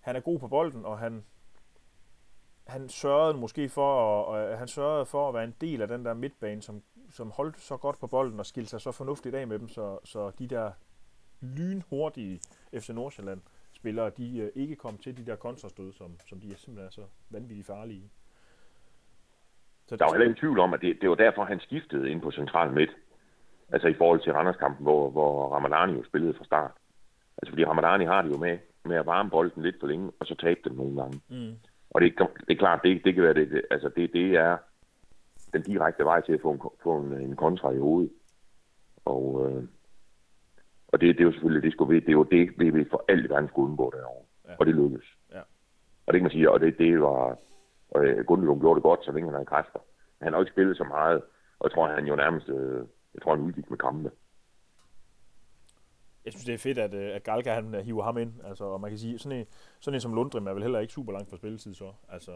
han 0.00 0.16
er 0.16 0.20
god 0.20 0.38
på 0.38 0.48
bolden, 0.48 0.84
og 0.84 0.98
han, 0.98 1.24
han 2.66 2.88
sørgede 2.88 3.38
måske 3.38 3.68
for 3.68 4.20
at, 4.20 4.50
og 4.52 4.58
han 4.58 4.68
sørgede 4.68 5.06
for 5.06 5.28
at 5.28 5.34
være 5.34 5.44
en 5.44 5.54
del 5.60 5.82
af 5.82 5.88
den 5.88 6.04
der 6.04 6.14
midtbane, 6.14 6.62
som, 6.62 6.82
som 7.10 7.30
holdt 7.30 7.60
så 7.60 7.76
godt 7.76 7.98
på 8.00 8.06
bolden 8.06 8.40
og 8.40 8.46
skilte 8.46 8.70
sig 8.70 8.80
så 8.80 8.92
fornuftigt 8.92 9.34
af 9.34 9.46
med 9.46 9.58
dem, 9.58 9.68
så, 9.68 9.98
så 10.04 10.30
de 10.38 10.46
der 10.46 10.70
lynhurtige 11.40 12.40
FC 12.74 12.88
Nordsjælland 12.88 13.40
spillere, 13.72 14.10
de 14.10 14.38
øh, 14.38 14.50
ikke 14.54 14.76
kom 14.76 14.98
til 14.98 15.16
de 15.16 15.26
der 15.26 15.36
kontrastød, 15.36 15.92
som, 15.92 16.20
som 16.28 16.40
de 16.40 16.52
er 16.52 16.56
simpelthen 16.56 16.86
er 16.86 16.90
så 16.90 17.02
vanvittigt 17.30 17.66
farlige 17.66 17.98
i. 17.98 18.10
Så 19.86 19.96
Der 19.96 20.04
var 20.04 20.12
heller 20.12 20.24
ingen 20.24 20.40
tvivl 20.40 20.58
om, 20.58 20.74
at 20.74 20.80
det, 20.80 20.98
det 21.00 21.08
var 21.08 21.14
derfor, 21.14 21.44
han 21.44 21.60
skiftede 21.60 22.10
ind 22.10 22.20
på 22.20 22.30
central 22.30 22.72
midt. 22.72 22.90
Altså 23.72 23.88
i 23.88 23.94
forhold 23.94 24.20
til 24.20 24.32
Randerskampen, 24.32 24.82
hvor, 24.82 25.10
hvor 25.10 25.54
Ramadani 25.54 25.92
jo 25.92 26.04
spillede 26.04 26.34
fra 26.34 26.44
start. 26.44 26.70
Altså 27.38 27.52
fordi 27.52 27.64
Ramadani 27.64 28.04
har 28.04 28.22
det 28.22 28.30
jo 28.30 28.36
med, 28.36 28.58
med 28.84 28.96
at 28.96 29.06
varme 29.06 29.30
bolden 29.30 29.62
lidt 29.62 29.76
for 29.80 29.86
længe, 29.86 30.12
og 30.20 30.26
så 30.26 30.34
tabe 30.34 30.60
den 30.64 30.76
nogle 30.76 31.02
gange. 31.02 31.20
Mm. 31.28 31.56
Og 31.94 32.00
det, 32.00 32.20
er- 32.20 32.26
det 32.46 32.50
er 32.54 32.58
klart, 32.58 32.80
det, 32.84 33.04
det 33.04 33.14
kan 33.14 33.22
være 33.22 33.34
det, 33.34 33.50
det, 33.50 33.62
altså 33.70 33.88
det, 33.88 34.12
det 34.12 34.36
er 34.36 34.56
den 35.52 35.62
direkte 35.62 36.04
vej 36.04 36.20
til 36.20 36.32
at 36.32 36.40
få 36.40 36.50
en, 36.50 36.60
få 36.82 36.98
en, 36.98 37.12
en 37.20 37.36
kontra 37.36 37.70
i 37.72 37.78
hovedet. 37.78 38.10
Og, 39.04 39.46
øh, 39.50 39.62
og 40.88 41.00
det, 41.00 41.14
det 41.14 41.20
er 41.20 41.24
jo 41.24 41.32
selvfølgelig, 41.32 41.62
det 41.62 41.72
skulle 41.72 42.00
det 42.00 42.08
er 42.08 42.12
jo 42.12 42.22
det, 42.22 42.50
vi 42.58 42.70
vil 42.70 42.86
for 42.90 43.04
alt 43.08 43.26
i 43.26 43.28
verden 43.28 43.48
skulle 43.48 43.68
undgå 43.70 43.92
derovre. 43.96 44.24
Ja. 44.48 44.54
Og 44.58 44.66
det 44.66 44.74
lykkedes. 44.74 45.06
Ja. 45.32 45.40
Og 46.06 46.12
det 46.12 46.14
kan 46.14 46.22
man 46.22 46.30
sige, 46.30 46.50
og 46.50 46.60
det, 46.60 46.78
det 46.78 47.00
var, 47.00 47.38
og 47.90 48.04
øh, 48.04 48.24
Gundelund 48.24 48.60
gjorde 48.60 48.74
det 48.76 48.82
godt, 48.82 49.04
så 49.04 49.12
længe 49.12 49.26
han 49.28 49.34
havde 49.34 49.46
kræfter. 49.46 49.78
Han 50.22 50.32
har 50.32 50.40
ikke 50.40 50.52
spillet 50.52 50.76
så 50.76 50.84
meget, 50.84 51.22
og 51.58 51.64
jeg 51.64 51.72
tror, 51.72 51.86
han 51.88 52.06
jo 52.06 52.16
nærmest, 52.16 52.48
øh, 52.48 52.84
jeg 53.14 53.22
tror, 53.22 53.34
han 53.36 53.44
udgik 53.44 53.70
med 53.70 53.78
kampe. 53.78 54.10
Jeg 56.24 56.32
synes, 56.32 56.44
det 56.44 56.54
er 56.54 56.58
fedt, 56.58 56.78
at, 56.78 56.94
øh, 56.94 57.16
at 57.16 57.22
Galka 57.22 57.52
han 57.52 57.74
øh, 57.74 57.80
hiver 57.80 58.02
ham 58.02 58.18
ind. 58.18 58.32
Altså, 58.44 58.64
og 58.64 58.80
man 58.80 58.90
kan 58.90 58.98
sige, 58.98 59.18
sådan 59.18 59.38
en, 59.38 59.46
sådan 59.80 59.94
en 59.94 60.00
som 60.00 60.14
Lundgren 60.14 60.46
er 60.46 60.52
vel 60.52 60.62
heller 60.62 60.78
ikke 60.78 60.92
super 60.92 61.12
langt 61.12 61.30
fra 61.30 61.36
spilletid 61.36 61.74
så. 61.74 61.92
Altså, 62.08 62.32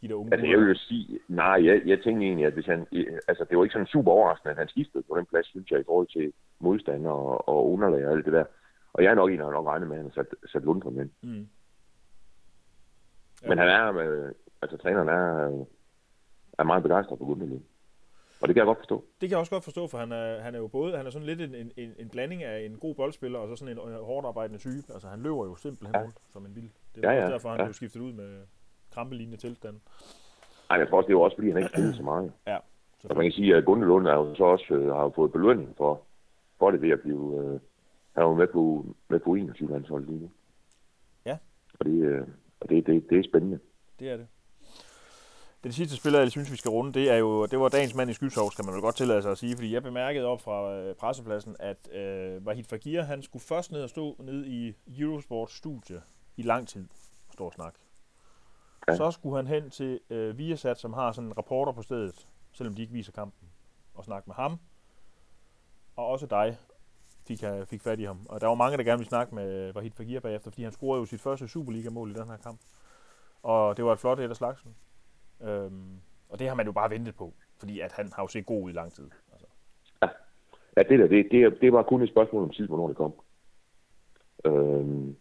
de 0.00 0.08
der 0.08 0.14
unge 0.14 0.32
Altså, 0.32 0.46
jeg 0.46 0.58
vil 0.58 0.68
jo 0.68 0.74
sige, 0.74 1.18
nej, 1.28 1.66
jeg, 1.66 1.82
jeg 1.86 2.02
tænkte 2.02 2.26
egentlig, 2.26 2.46
at 2.46 2.52
hvis 2.52 2.66
han, 2.66 2.86
altså, 3.28 3.44
det 3.48 3.58
var 3.58 3.64
ikke 3.64 3.72
sådan 3.72 3.86
super 3.86 4.12
overraskende, 4.12 4.50
at 4.50 4.58
han 4.58 4.68
skiftede 4.68 5.04
på 5.08 5.16
den 5.16 5.26
plads, 5.26 5.46
synes 5.46 5.70
jeg, 5.70 5.80
i 5.80 5.84
forhold 5.86 6.06
til 6.06 6.32
modstander 6.60 7.10
og, 7.10 7.48
og 7.48 7.72
underlag 7.72 8.06
og 8.06 8.12
alt 8.12 8.24
det 8.24 8.32
der. 8.32 8.44
Og 8.92 9.02
jeg 9.02 9.10
er 9.10 9.14
nok 9.14 9.30
en, 9.30 9.38
der 9.38 9.50
nok 9.50 9.66
regnet 9.66 9.88
med, 9.88 9.96
at 9.96 10.02
han 10.02 10.10
har 10.14 10.22
sat, 10.22 10.50
sat 10.52 10.62
Lundgren 10.62 11.00
ind. 11.00 11.10
Mm. 11.22 11.48
Ja. 13.42 13.48
Men 13.48 13.58
han 13.58 13.68
er, 13.68 13.98
øh, 13.98 14.32
altså 14.62 14.76
træneren 14.76 15.08
er, 15.08 15.24
er 16.58 16.64
meget 16.64 16.82
begejstret 16.82 17.18
på 17.18 17.24
Gundelund. 17.24 17.62
Og 18.42 18.48
det 18.48 18.54
kan 18.54 18.60
jeg 18.60 18.66
godt 18.66 18.78
forstå. 18.78 19.04
Det 19.20 19.28
kan 19.28 19.30
jeg 19.30 19.38
også 19.38 19.50
godt 19.52 19.64
forstå, 19.64 19.86
for 19.86 19.98
han 19.98 20.12
er, 20.12 20.40
han 20.40 20.54
er 20.54 20.58
jo 20.58 20.66
både, 20.66 20.96
han 20.96 21.06
er 21.06 21.10
sådan 21.10 21.26
lidt 21.26 21.40
en, 21.40 21.54
en, 21.76 21.94
en, 21.98 22.08
blanding 22.08 22.42
af 22.42 22.60
en 22.66 22.76
god 22.78 22.94
boldspiller, 22.94 23.38
og 23.38 23.48
så 23.48 23.56
sådan 23.56 23.78
en 23.78 23.94
hårdt 23.94 24.26
arbejdende 24.26 24.58
type. 24.58 24.92
Altså, 24.92 25.08
han 25.08 25.20
løber 25.22 25.44
jo 25.44 25.54
simpelthen 25.56 25.94
Ja. 25.96 26.02
rundt 26.02 26.16
som 26.32 26.46
en 26.46 26.56
vild. 26.56 26.70
Det 26.94 27.04
er 27.04 27.12
Ja, 27.12 27.24
ja, 27.24 27.30
derfor, 27.30 27.48
han 27.48 27.58
ja. 27.58 27.64
blev 27.64 27.74
skiftet 27.74 28.00
ud 28.00 28.12
med 28.12 28.40
krampelignende 28.90 29.36
tilstand. 29.38 29.76
Ej, 30.70 30.76
jeg 30.78 30.88
tror 30.88 30.96
også, 30.96 31.06
det 31.06 31.12
er 31.12 31.18
jo 31.18 31.20
også, 31.22 31.36
fordi 31.36 31.48
han 31.48 31.56
ikke 31.58 31.68
spillede 31.68 31.96
så 31.96 32.02
meget. 32.02 32.32
Ja, 32.46 32.56
Og 33.04 33.16
man 33.16 33.24
kan 33.24 33.32
sige, 33.32 33.56
at 33.56 33.64
Gundelund 33.64 34.06
er 34.06 34.14
jo 34.14 34.34
så 34.34 34.44
også, 34.44 34.74
øh, 34.74 34.86
har 34.94 35.02
jo 35.02 35.12
fået 35.16 35.32
belønning 35.32 35.74
for, 35.76 36.00
for 36.58 36.70
det 36.70 36.82
ved 36.82 36.90
at 36.90 37.00
blive, 37.00 37.38
øh, 37.40 37.50
han 38.12 38.22
er 38.22 38.28
jo 38.28 38.34
med 38.34 38.46
på, 38.46 38.86
med 39.08 39.18
på 39.20 39.34
21 39.34 39.70
landshold 39.70 40.06
lige 40.06 40.20
nu. 40.20 40.30
Ja. 41.26 41.38
Og 41.80 41.86
det, 41.86 41.92
øh, 42.02 42.26
og 42.60 42.68
det, 42.68 42.86
det, 42.86 43.10
det 43.10 43.18
er 43.18 43.22
spændende. 43.28 43.58
det 44.00 44.10
er 44.10 44.16
det. 44.16 44.26
Den 45.64 45.72
sidste 45.72 45.96
spiller, 45.96 46.20
jeg 46.20 46.30
synes, 46.30 46.52
vi 46.52 46.56
skal 46.56 46.70
runde, 46.70 46.92
det 46.92 47.10
er 47.10 47.16
jo, 47.16 47.46
det 47.46 47.60
var 47.60 47.68
dagens 47.68 47.94
mand 47.94 48.10
i 48.10 48.14
Skyshov, 48.14 48.50
skal 48.52 48.64
man 48.64 48.74
vel 48.74 48.82
godt 48.82 48.96
tillade 48.96 49.22
sig 49.22 49.30
at 49.30 49.38
sige, 49.38 49.56
fordi 49.56 49.74
jeg 49.74 49.82
bemærkede 49.82 50.26
op 50.26 50.40
fra 50.40 50.74
øh, 50.74 50.94
pressepladsen, 50.94 51.56
at 51.58 51.92
øh, 51.92 52.46
Vahid 52.46 52.64
Fagir, 52.64 53.02
han 53.02 53.22
skulle 53.22 53.42
først 53.44 53.72
ned 53.72 53.82
og 53.82 53.90
stå 53.90 54.16
ned 54.18 54.44
i 54.44 54.74
Eurosports 54.98 55.54
studie 55.54 56.02
i 56.36 56.42
lang 56.42 56.68
tid, 56.68 56.88
står 57.32 57.50
snak. 57.50 57.74
Ja. 58.88 58.96
Så 58.96 59.10
skulle 59.10 59.36
han 59.36 59.46
hen 59.46 59.70
til 59.70 60.00
øh, 60.10 60.38
Viasat, 60.38 60.78
som 60.78 60.92
har 60.92 61.12
sådan 61.12 61.28
en 61.28 61.38
reporter 61.38 61.72
på 61.72 61.82
stedet, 61.82 62.28
selvom 62.52 62.74
de 62.74 62.82
ikke 62.82 62.92
viser 62.92 63.12
kampen, 63.12 63.48
og 63.94 64.04
snakke 64.04 64.26
med 64.26 64.34
ham. 64.34 64.58
Og 65.96 66.06
også 66.06 66.26
dig 66.26 66.58
fik, 67.26 67.42
jeg, 67.42 67.68
fik 67.68 67.82
fat 67.82 68.00
i 68.00 68.04
ham. 68.04 68.26
Og 68.28 68.40
der 68.40 68.46
var 68.46 68.54
mange, 68.54 68.76
der 68.76 68.84
gerne 68.84 68.98
ville 68.98 69.08
snakke 69.08 69.34
med 69.34 69.72
Vahid 69.72 69.90
Fagir 69.90 70.20
bagefter, 70.20 70.50
fordi 70.50 70.62
han 70.62 70.72
scorede 70.72 71.00
jo 71.00 71.06
sit 71.06 71.20
første 71.20 71.48
Superliga-mål 71.48 72.10
i 72.10 72.14
den 72.14 72.28
her 72.28 72.36
kamp. 72.36 72.60
Og 73.42 73.76
det 73.76 73.84
var 73.84 73.92
et 73.92 73.98
flot 73.98 74.20
et 74.20 74.30
af 74.30 74.36
slagsen. 74.36 74.74
Øhm, 75.42 76.00
og 76.28 76.38
det 76.38 76.48
har 76.48 76.54
man 76.54 76.66
jo 76.66 76.72
bare 76.72 76.90
ventet 76.90 77.14
på, 77.14 77.32
fordi 77.58 77.80
at 77.80 77.92
han 77.92 78.08
har 78.16 78.22
jo 78.22 78.28
set 78.28 78.46
god 78.46 78.62
ud 78.64 78.70
i 78.70 78.74
lang 78.74 78.92
tid. 78.92 79.10
Altså. 79.32 79.46
Ja, 80.76 80.82
det 80.82 80.98
der, 80.98 81.06
det, 81.06 81.28
det, 81.30 81.60
det 81.60 81.72
var 81.72 81.82
kun 81.82 82.02
et 82.02 82.08
spørgsmål 82.08 82.42
om 82.42 82.50
tid, 82.50 82.66
hvornår 82.66 82.88
det 82.88 82.96
kom. 82.96 83.12
Øhm, 84.44 85.16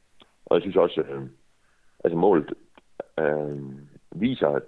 og 0.46 0.56
jeg 0.56 0.62
synes 0.62 0.76
også, 0.76 1.02
øh, 1.02 1.30
altså 2.04 2.18
målet, 2.18 2.54
øh, 3.20 3.58
viser, 4.12 4.48
at 4.48 4.64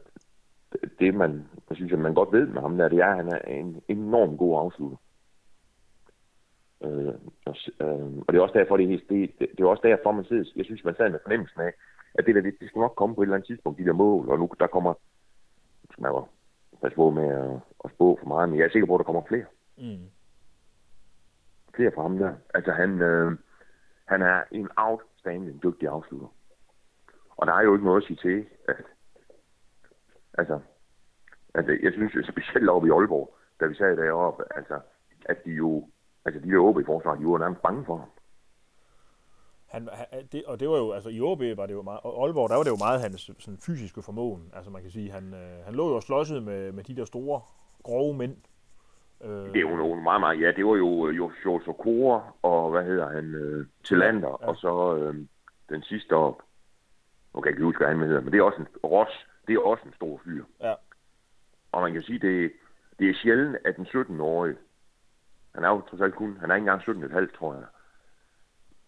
det, 1.00 1.16
man, 1.16 1.50
jeg 1.70 1.78
synes, 1.78 1.94
at 1.94 2.00
man 2.00 2.14
godt 2.14 2.32
ved 2.32 2.48
med 2.48 2.62
ham, 2.62 2.78
der, 2.78 2.90
det 2.90 3.00
er, 3.00 3.06
at 3.06 3.16
han 3.16 3.28
er 3.28 3.40
en 3.40 3.82
enorm 3.88 4.38
god 4.38 4.60
afslutter. 4.60 4.98
Øh, 6.84 7.14
og, 7.46 7.56
øh, 7.80 8.18
og 8.28 8.34
det 8.34 8.36
er 8.38 8.42
også 8.42 8.60
derfor, 8.60 8.78
det, 8.78 8.90
det, 9.10 9.32
det, 9.40 9.50
det 9.52 9.60
er 9.60 9.68
også 9.68 9.84
derfor, 9.84 10.12
man 10.12 10.26
sidder, 10.26 10.44
jeg 10.56 10.66
synes, 10.66 10.84
man 10.84 10.96
sad 10.96 11.10
med 11.10 11.20
fornemmelsen 11.24 11.62
af, 11.62 11.74
at 12.14 12.26
det 12.26 12.36
der, 12.36 12.42
det, 12.42 12.54
det 12.60 12.70
skal 12.70 12.80
nok 12.80 12.96
komme 12.96 13.16
på 13.16 13.22
et 13.22 13.26
eller 13.26 13.36
andet 13.36 13.48
tidspunkt, 13.48 13.80
de 13.80 13.86
der 13.86 13.94
mål, 13.94 14.30
og 14.30 14.40
nu 14.40 14.50
der 14.60 14.68
kommer, 14.68 14.94
man 15.98 16.12
jo 16.12 16.28
passe 16.82 16.96
på 16.96 17.10
med 17.10 17.28
at, 17.28 17.60
at 17.86 17.92
spå 17.92 18.18
for 18.20 18.28
meget, 18.28 18.50
men 18.50 18.60
jeg 18.60 18.66
er 18.66 18.70
sikker 18.70 18.88
på, 18.88 18.96
at 18.96 19.00
der 19.00 19.04
kommer 19.04 19.24
flere. 19.28 19.46
Mm. 19.78 20.10
Flere 21.76 21.92
fra 21.96 22.02
ham 22.02 22.18
der. 22.18 22.34
Altså 22.54 22.72
han, 22.72 23.02
øh, 23.02 23.38
han 24.06 24.22
er 24.22 24.44
en 24.52 24.70
outstanding 24.76 25.64
dygtig 25.64 25.88
afslutter. 25.88 26.28
Og 27.38 27.48
der 27.48 27.54
er 27.54 27.64
jo 27.64 27.74
ikke 27.74 27.86
noget 27.86 28.02
at 28.02 28.08
sige 28.08 28.20
til, 28.22 28.46
at 28.68 28.86
altså, 30.34 30.60
altså 31.54 31.78
jeg 31.84 31.92
synes 31.94 32.28
specielt 32.28 32.70
oppe 32.70 32.88
i 32.88 32.92
Aalborg, 32.92 33.36
da 33.60 33.66
vi 33.66 33.76
sad 33.76 33.98
deroppe, 33.98 34.44
altså, 34.56 34.80
at 35.26 35.46
de 35.46 35.52
jo, 35.52 35.90
altså 36.26 36.42
de 36.42 36.52
der 36.52 36.60
oppe 36.60 36.82
i 36.82 36.86
forsvaret, 36.86 37.20
de 37.20 37.26
var 37.26 37.38
nærmest 37.38 37.62
bange 37.62 37.86
for 37.86 37.98
ham. 37.98 38.10
Han, 39.74 39.90
han, 39.92 40.28
det, 40.32 40.46
og 40.46 40.60
det 40.60 40.70
var 40.70 40.78
jo, 40.78 40.92
altså 40.92 41.10
i 41.10 41.22
OB 41.22 41.42
var 41.58 41.66
det 41.66 41.74
jo 41.74 41.82
meget, 41.82 42.00
og 42.04 42.24
Aalborg, 42.24 42.50
der 42.50 42.56
var 42.56 42.64
det 42.64 42.70
jo 42.70 42.86
meget 42.86 43.02
hans 43.02 43.32
sådan, 43.40 43.58
fysiske 43.58 44.02
formåen. 44.02 44.52
Altså 44.54 44.72
man 44.72 44.82
kan 44.82 44.92
sige, 44.92 45.12
han, 45.12 45.34
øh, 45.34 45.66
han 45.66 45.76
lå 45.76 45.94
jo 45.94 46.02
slåsede 46.02 46.42
med, 46.42 46.72
med 46.72 46.84
de 46.84 46.96
der 46.96 47.06
store, 47.06 47.42
grove 47.84 48.14
mænd. 48.14 48.36
Øh, 49.24 49.30
det 49.30 49.56
er 49.56 49.70
jo 49.70 49.76
nogle 49.76 50.04
meget, 50.04 50.22
meget, 50.22 50.42
ja, 50.42 50.52
det 50.52 50.66
var 50.66 50.76
jo, 50.76 51.10
jo 51.10 51.32
Sjovs 51.44 51.68
og 52.42 52.72
hvad 52.72 52.84
hedder 52.84 53.10
han, 53.10 53.36
øh, 53.36 53.68
Tillander, 53.84 54.38
ja. 54.42 54.48
og 54.48 54.56
så 54.56 54.98
øh, 54.98 55.16
den 55.70 55.84
sidste 55.84 56.14
op, 56.14 56.42
nu 57.34 57.42
kan 57.42 57.50
jeg 57.50 57.56
ikke 57.56 57.66
huske, 57.66 57.80
hvad 57.80 57.96
han 57.96 58.08
hedder, 58.08 58.22
men 58.22 58.34
det 58.34 58.40
er 58.40 58.44
også 58.44 58.62
en, 58.62 58.68
Ross, 58.84 59.28
det 59.48 59.56
er 59.56 59.60
også 59.60 59.84
en 59.86 59.94
stor 59.94 60.22
fyr. 60.24 60.44
Ja. 60.62 60.74
Og 61.72 61.82
man 61.82 61.94
kan 61.94 62.04
sige, 62.04 62.20
det, 62.20 62.52
det 63.00 63.10
er 63.10 63.14
sjældent, 63.24 63.58
at 63.66 63.78
en 63.78 63.86
17-årig, 63.86 64.56
han 65.56 65.64
er 65.64 65.70
jo 65.70 65.82
trods 65.82 66.02
alt 66.02 66.16
kun, 66.16 66.38
han 66.40 66.52
er 66.52 66.56
ikke 66.56 66.72
engang 66.72 66.82
17,5, 67.32 67.38
tror 67.38 67.54
jeg, 67.54 67.66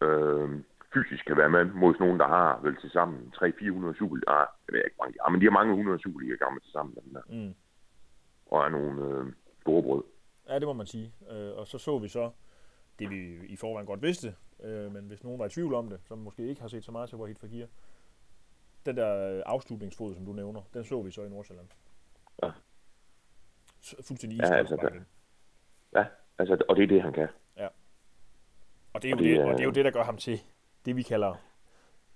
øh, 0.07 0.49
fysisk 0.95 1.25
kan 1.25 1.37
være 1.37 1.49
med 1.49 1.65
mod 1.65 1.93
nogen, 1.99 2.19
der 2.19 2.27
har 2.27 2.59
vel 2.63 2.75
til 2.81 2.89
sammen 2.89 3.33
300-400 3.35 3.97
Superliga. 3.97 4.31
Ah, 4.37 4.47
det 4.65 4.71
ved 4.73 4.79
jeg 4.79 4.85
ikke 4.85 5.01
mange. 5.01 5.15
Ah, 5.23 5.31
men 5.31 5.41
de 5.41 5.45
har 5.45 5.51
mange 5.59 5.75
hundrede 5.75 5.99
Superliga 5.99 6.35
gamle 6.35 6.59
til 6.59 6.71
sammen. 6.71 6.95
Den 6.95 7.13
der. 7.15 7.21
Mm. 7.29 7.53
Og 8.45 8.65
er 8.65 8.69
nogle 8.69 9.03
øh, 9.07 9.33
store 9.61 9.83
brød. 9.83 10.03
Ja, 10.49 10.59
det 10.59 10.67
må 10.67 10.73
man 10.73 10.85
sige. 10.85 11.13
Øh, 11.31 11.51
og 11.57 11.67
så 11.67 11.77
så 11.77 11.99
vi 11.99 12.07
så 12.07 12.31
det, 12.99 13.09
vi 13.09 13.45
i 13.47 13.55
forvejen 13.55 13.87
godt 13.87 14.01
vidste. 14.01 14.35
Øh, 14.63 14.91
men 14.93 15.07
hvis 15.07 15.23
nogen 15.23 15.39
var 15.39 15.45
i 15.45 15.49
tvivl 15.49 15.73
om 15.73 15.89
det, 15.89 15.99
som 16.07 16.17
måske 16.17 16.47
ikke 16.47 16.61
har 16.61 16.67
set 16.67 16.83
så 16.83 16.91
meget 16.91 17.09
til 17.09 17.17
Wahid 17.17 17.35
Fagir, 17.35 17.67
den 18.85 18.97
der 18.97 19.43
afslutningsfod, 19.45 20.15
som 20.15 20.25
du 20.25 20.33
nævner, 20.33 20.61
den 20.73 20.83
så 20.83 21.01
vi 21.01 21.11
så 21.11 21.23
i 21.23 21.29
Nordsjælland. 21.29 21.67
Ja. 22.43 22.51
Fuldstændig 24.07 24.39
ja, 24.39 24.53
altså, 24.53 24.75
der, 24.75 24.89
ja, 25.99 26.05
altså, 26.37 26.63
og 26.69 26.75
det 26.75 26.83
er 26.83 26.87
det, 26.87 27.01
han 27.01 27.13
kan. 27.13 27.27
Ja. 27.57 27.67
Og 28.93 29.01
det 29.01 29.11
er 29.11 29.11
jo, 29.11 29.17
og 29.17 29.23
det, 29.23 29.37
det, 29.37 29.43
og 29.45 29.51
det, 29.51 29.59
er 29.59 29.63
jo 29.63 29.71
det, 29.71 29.85
der 29.85 29.91
gør 29.91 30.03
ham 30.03 30.17
til 30.17 30.39
det, 30.85 30.95
vi 30.95 31.01
kalder 31.01 31.35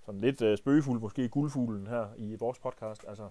sådan 0.06 0.20
lidt 0.20 0.42
uh, 0.42 0.56
spøgefuld, 0.56 1.00
måske 1.00 1.28
guldfuglen 1.28 1.86
her 1.86 2.08
i 2.16 2.36
vores 2.40 2.58
podcast. 2.58 3.04
Altså, 3.08 3.28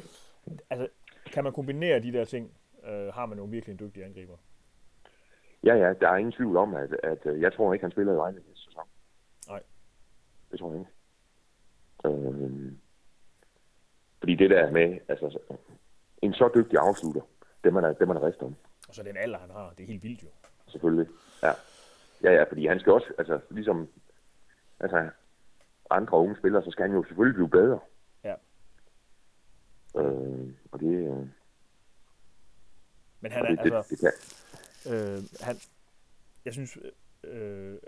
altså, 0.70 0.88
kan 1.32 1.44
man 1.44 1.52
kombinere 1.52 2.02
de 2.02 2.12
der 2.12 2.24
ting, 2.24 2.52
uh, 2.82 3.14
har 3.14 3.26
man 3.26 3.38
jo 3.38 3.44
virkelig 3.44 3.72
en 3.72 3.78
dygtig 3.78 4.04
angriber. 4.04 4.36
Ja, 5.64 5.74
ja, 5.74 5.92
der 6.00 6.08
er 6.08 6.16
ingen 6.16 6.32
tvivl 6.32 6.56
om, 6.56 6.74
at, 6.74 6.92
at 7.02 7.26
uh, 7.26 7.40
jeg 7.40 7.52
tror 7.52 7.72
ikke, 7.72 7.84
han 7.84 7.92
spiller 7.92 8.12
i 8.12 8.16
Vejle 8.16 8.36
næste 8.36 8.64
sæson. 8.64 8.82
Nej. 9.48 9.62
Det 10.50 10.58
tror 10.58 10.72
jeg 10.72 10.80
ikke. 10.80 10.90
Øh, 12.04 12.72
fordi 14.18 14.34
det 14.34 14.50
der 14.50 14.70
med, 14.70 14.98
altså, 15.08 15.38
en 16.22 16.32
så 16.32 16.50
dygtig 16.54 16.78
afslutter, 16.78 17.20
det 17.64 17.72
man 17.72 17.84
er, 17.84 17.92
det 17.92 18.08
man 18.08 18.16
er 18.16 18.22
rest 18.22 18.42
om. 18.42 18.54
Og 18.88 18.94
så 18.94 19.02
den 19.02 19.16
alder, 19.16 19.38
han 19.38 19.50
har, 19.50 19.72
det 19.78 19.82
er 19.82 19.86
helt 19.86 20.02
vildt 20.02 20.22
jo. 20.22 20.28
Selvfølgelig, 20.66 21.06
ja. 21.42 21.52
Ja, 22.22 22.32
ja, 22.32 22.42
fordi 22.42 22.66
han 22.66 22.80
skal 22.80 22.92
også, 22.92 23.12
altså 23.18 23.40
ligesom 23.50 23.88
altså, 24.80 25.10
andre 25.90 26.18
unge 26.18 26.36
spillere, 26.36 26.62
så 26.62 26.70
skal 26.70 26.82
han 26.82 26.96
jo 26.96 27.04
selvfølgelig 27.04 27.34
blive 27.34 27.50
bedre. 27.50 27.80
Ja. 28.24 28.34
Øh, 30.00 30.54
og 30.72 30.80
det... 30.80 30.94
Øh, 30.94 31.26
Men 33.20 33.32
han 33.32 33.46
er, 33.46 33.62
det, 33.62 33.74
altså... 33.74 33.86
Det, 33.90 34.00
det 34.00 34.00
kan. 34.00 34.12
Øh, 34.94 35.22
han, 35.40 35.56
jeg 36.44 36.52
synes, 36.52 36.78
øh, 37.24 37.72
et 37.72 37.80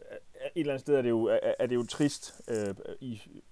eller 0.57 0.73
andet 0.73 0.81
sted 0.81 0.95
er 0.95 1.03
det 1.03 1.09
jo, 1.09 1.25
er, 1.25 1.55
er 1.59 1.67
det 1.67 1.75
jo 1.75 1.87
trist. 1.87 2.41
Øh, 2.51 2.75
i, 3.01 3.43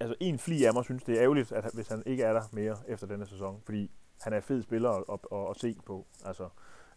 altså 0.00 0.14
en 0.20 0.38
fli 0.38 0.64
af 0.64 0.74
mig 0.74 0.84
synes, 0.84 1.04
det 1.04 1.16
er 1.16 1.22
ærgerligt, 1.22 1.52
at 1.52 1.70
hvis 1.74 1.88
han 1.88 2.02
ikke 2.06 2.22
er 2.22 2.32
der 2.32 2.42
mere 2.52 2.76
efter 2.88 3.06
denne 3.06 3.26
sæson, 3.26 3.62
fordi 3.64 3.90
han 4.20 4.32
er 4.32 4.40
fed 4.40 4.62
spiller 4.62 4.90
at, 4.90 5.04
at, 5.12 5.38
at, 5.38 5.50
at 5.50 5.56
se 5.56 5.76
på. 5.86 6.06
Altså, 6.24 6.48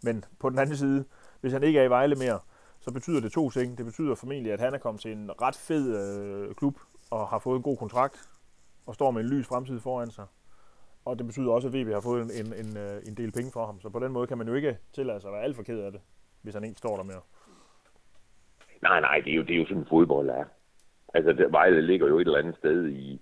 men 0.03 0.25
på 0.39 0.49
den 0.49 0.59
anden 0.59 0.77
side, 0.77 1.05
hvis 1.41 1.53
han 1.53 1.63
ikke 1.63 1.79
er 1.79 1.83
i 1.83 1.89
Vejle 1.89 2.15
mere, 2.15 2.39
så 2.83 2.91
betyder 2.91 3.21
det 3.21 3.31
to 3.31 3.49
ting. 3.49 3.77
Det 3.77 3.85
betyder 3.85 4.15
formentlig, 4.15 4.53
at 4.53 4.59
han 4.59 4.73
er 4.73 4.77
kommet 4.77 5.01
til 5.01 5.11
en 5.11 5.31
ret 5.41 5.55
fed 5.55 5.85
øh, 5.99 6.55
klub 6.55 6.79
og 7.11 7.27
har 7.27 7.39
fået 7.39 7.57
en 7.57 7.63
god 7.63 7.77
kontrakt 7.77 8.29
og 8.85 8.93
står 8.93 9.11
med 9.11 9.21
en 9.21 9.29
lys 9.29 9.47
fremtid 9.47 9.79
foran 9.79 10.11
sig. 10.11 10.25
Og 11.05 11.17
det 11.17 11.25
betyder 11.25 11.51
også, 11.51 11.67
at 11.67 11.73
VB 11.73 11.87
har 11.87 12.01
fået 12.01 12.21
en, 12.21 12.45
en, 12.45 12.65
en, 12.65 12.77
øh, 12.77 13.01
en 13.07 13.17
del 13.17 13.31
penge 13.31 13.51
for 13.51 13.65
ham. 13.65 13.81
Så 13.81 13.89
på 13.89 13.99
den 13.99 14.11
måde 14.11 14.27
kan 14.27 14.37
man 14.37 14.47
jo 14.47 14.53
ikke 14.53 14.77
tillade 14.93 15.21
sig 15.21 15.27
at 15.27 15.33
være 15.33 15.43
alt 15.43 15.55
for 15.55 15.63
ked 15.63 15.79
af 15.79 15.91
det, 15.91 16.01
hvis 16.41 16.53
han 16.53 16.63
ikke 16.63 16.77
står 16.77 16.95
der 16.97 17.03
mere. 17.03 17.21
Nej, 18.81 18.99
nej, 18.99 19.21
det 19.25 19.31
er 19.31 19.35
jo, 19.35 19.43
det 19.43 19.55
er 19.55 19.59
jo 19.59 19.65
sådan 19.67 19.85
fodbold 19.89 20.29
er. 20.29 20.45
Altså, 21.13 21.33
det, 21.33 21.51
Vejle 21.51 21.81
ligger 21.81 22.07
jo 22.07 22.17
et 22.17 22.27
eller 22.27 22.39
andet 22.39 22.57
sted 22.57 22.87
i, 22.87 23.21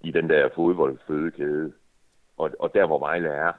i 0.00 0.10
den 0.10 0.28
der 0.28 0.48
fodboldfødekæde. 0.54 1.72
Og, 2.36 2.50
og 2.60 2.74
der, 2.74 2.86
hvor 2.86 2.98
Vejle 2.98 3.28
er, 3.28 3.52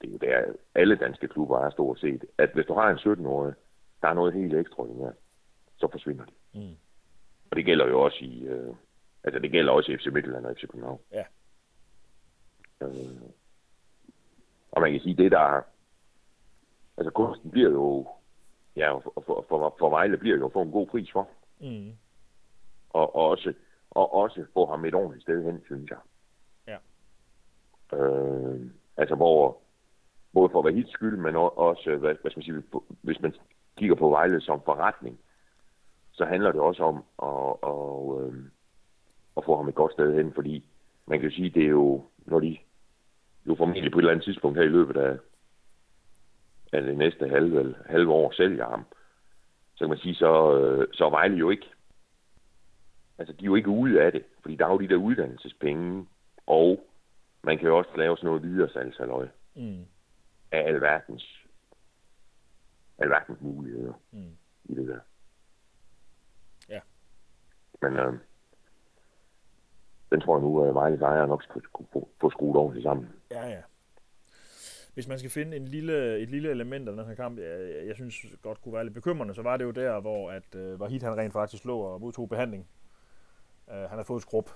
det 0.00 0.08
er 0.08 0.12
jo 0.12 0.18
der, 0.18 0.52
alle 0.74 0.96
danske 0.96 1.28
klubber 1.28 1.58
er 1.58 1.70
stort 1.70 2.00
set, 2.00 2.24
at 2.38 2.50
hvis 2.54 2.66
du 2.66 2.74
har 2.74 2.90
en 2.90 2.98
17-årig, 2.98 3.54
der 4.02 4.08
er 4.08 4.14
noget 4.14 4.32
helt 4.32 4.54
ekstraordinært, 4.54 5.14
så 5.76 5.88
forsvinder 5.92 6.24
de. 6.24 6.32
Mm. 6.54 6.76
Og 7.50 7.56
det 7.56 7.64
gælder 7.64 7.86
jo 7.88 8.00
også 8.00 8.18
i, 8.20 8.42
øh, 8.42 8.74
altså 9.24 9.38
det 9.38 9.50
gælder 9.50 9.72
også 9.72 9.92
i 9.92 9.96
FC 9.96 10.06
Midtjylland 10.06 10.46
og 10.46 10.56
FC 10.56 10.60
København. 10.60 11.00
Ja. 11.12 11.24
Øh, 12.82 13.22
og 14.72 14.80
man 14.80 14.92
kan 14.92 15.00
sige, 15.00 15.16
det 15.16 15.32
der, 15.32 15.62
altså 16.96 17.10
kunsten 17.10 17.50
bliver 17.50 17.70
jo, 17.70 18.08
ja, 18.76 18.96
for, 18.98 19.22
for, 19.26 19.44
for, 19.48 19.76
for 19.78 19.90
Vejle 19.90 20.16
bliver 20.16 20.36
jo 20.36 20.50
få 20.52 20.62
en 20.62 20.70
god 20.70 20.86
pris 20.86 21.12
for. 21.12 21.28
Mm. 21.60 21.92
Og, 22.90 23.16
og, 23.16 23.28
også, 23.28 23.54
og 23.90 24.14
også 24.14 24.46
få 24.54 24.66
ham 24.66 24.84
et 24.84 24.94
ordentligt 24.94 25.22
sted 25.22 25.44
hen, 25.44 25.62
synes 25.64 25.90
jeg. 25.90 25.98
Ja. 26.66 26.76
Øh, 27.96 28.60
altså 28.96 29.14
hvor, 29.14 29.58
både 30.34 30.50
for 30.52 30.62
Vahids 30.62 30.92
skyld, 30.92 31.16
men 31.16 31.36
også, 31.36 31.90
øh, 31.90 32.00
hvad, 32.00 32.14
hvad 32.20 32.30
skal 32.30 32.38
man 32.38 32.44
sige, 32.44 32.82
hvis 33.02 33.20
man 33.20 33.34
kigger 33.76 33.94
på 33.94 34.08
Vejle 34.10 34.40
som 34.40 34.60
forretning, 34.64 35.20
så 36.12 36.24
handler 36.24 36.52
det 36.52 36.60
også 36.60 36.82
om 36.82 36.96
at, 37.22 37.70
at, 37.70 38.20
øh, 38.20 38.44
at 39.36 39.44
få 39.44 39.56
ham 39.56 39.68
et 39.68 39.74
godt 39.74 39.92
sted 39.92 40.14
hen, 40.14 40.32
fordi 40.34 40.64
man 41.06 41.20
kan 41.20 41.30
sige, 41.30 41.50
det 41.50 41.64
er 41.64 41.68
jo, 41.68 42.04
når 42.26 42.40
de 42.40 42.58
jo 43.46 43.54
formentlig 43.54 43.92
på 43.92 43.98
et 43.98 44.02
eller 44.02 44.12
andet 44.12 44.24
tidspunkt 44.24 44.58
her 44.58 44.64
i 44.64 44.76
løbet 44.78 44.96
af, 44.96 45.18
af 46.72 46.82
det 46.82 46.96
næste 46.98 47.28
halve, 47.28 47.74
halve 47.86 48.12
år 48.12 48.32
sælger 48.32 48.68
ham, 48.68 48.84
så 49.74 49.78
kan 49.78 49.88
man 49.88 49.98
sige, 49.98 50.14
så, 50.14 50.58
øh, 50.58 50.88
så 50.92 51.04
er 51.04 51.10
Vejle 51.10 51.36
jo 51.36 51.50
ikke, 51.50 51.66
altså 53.18 53.32
de 53.32 53.44
er 53.44 53.46
jo 53.46 53.54
ikke 53.54 53.68
ude 53.68 54.02
af 54.02 54.12
det, 54.12 54.24
fordi 54.42 54.56
der 54.56 54.66
er 54.66 54.72
jo 54.72 54.78
de 54.78 54.88
der 54.88 54.96
uddannelsespenge, 54.96 56.06
og 56.46 56.86
man 57.42 57.58
kan 57.58 57.68
jo 57.68 57.78
også 57.78 57.90
lave 57.96 58.16
sådan 58.16 58.26
noget 58.26 58.42
videre 58.42 58.70
salgsaløje. 58.70 59.30
Mm 59.54 59.84
af 60.52 60.68
alverdens, 60.68 61.46
alverdens 62.98 63.40
muligheder 63.40 63.92
mm. 64.10 64.36
i 64.64 64.74
det 64.74 64.88
der. 64.88 65.00
Ja. 66.68 66.80
Men 67.82 67.96
øh, 67.96 68.12
den 70.10 70.20
tror 70.20 70.36
jeg 70.36 70.42
nu, 70.42 70.64
at 70.64 70.74
Vejles 70.74 71.00
ejer 71.00 71.26
nok 71.26 71.42
skal 71.42 71.62
få, 71.92 72.08
få 72.20 72.30
skruet 72.30 72.56
ordentligt 72.56 72.84
sammen. 72.84 73.08
Ja, 73.30 73.48
ja. 73.48 73.62
Hvis 74.94 75.08
man 75.08 75.18
skal 75.18 75.30
finde 75.30 75.56
en 75.56 75.64
lille, 75.64 76.18
et 76.18 76.30
lille 76.30 76.50
element 76.50 76.88
af 76.88 76.96
den 76.96 77.06
her 77.06 77.14
kamp, 77.14 77.38
jeg, 77.38 77.86
jeg 77.86 77.94
synes 77.94 78.14
godt 78.42 78.62
kunne 78.62 78.74
være 78.74 78.84
lidt 78.84 78.94
bekymrende, 78.94 79.34
så 79.34 79.42
var 79.42 79.56
det 79.56 79.64
jo 79.64 79.70
der, 79.70 80.00
hvor 80.00 80.30
at, 80.30 80.54
uh, 80.54 80.80
Vahid 80.80 81.00
han 81.02 81.16
rent 81.16 81.32
faktisk 81.32 81.64
lå 81.64 81.78
og 81.78 82.00
modtog 82.00 82.28
behandling. 82.28 82.68
Uh, 83.66 83.74
han 83.74 83.98
har 83.98 84.02
fået 84.02 84.22
skrub. 84.22 84.50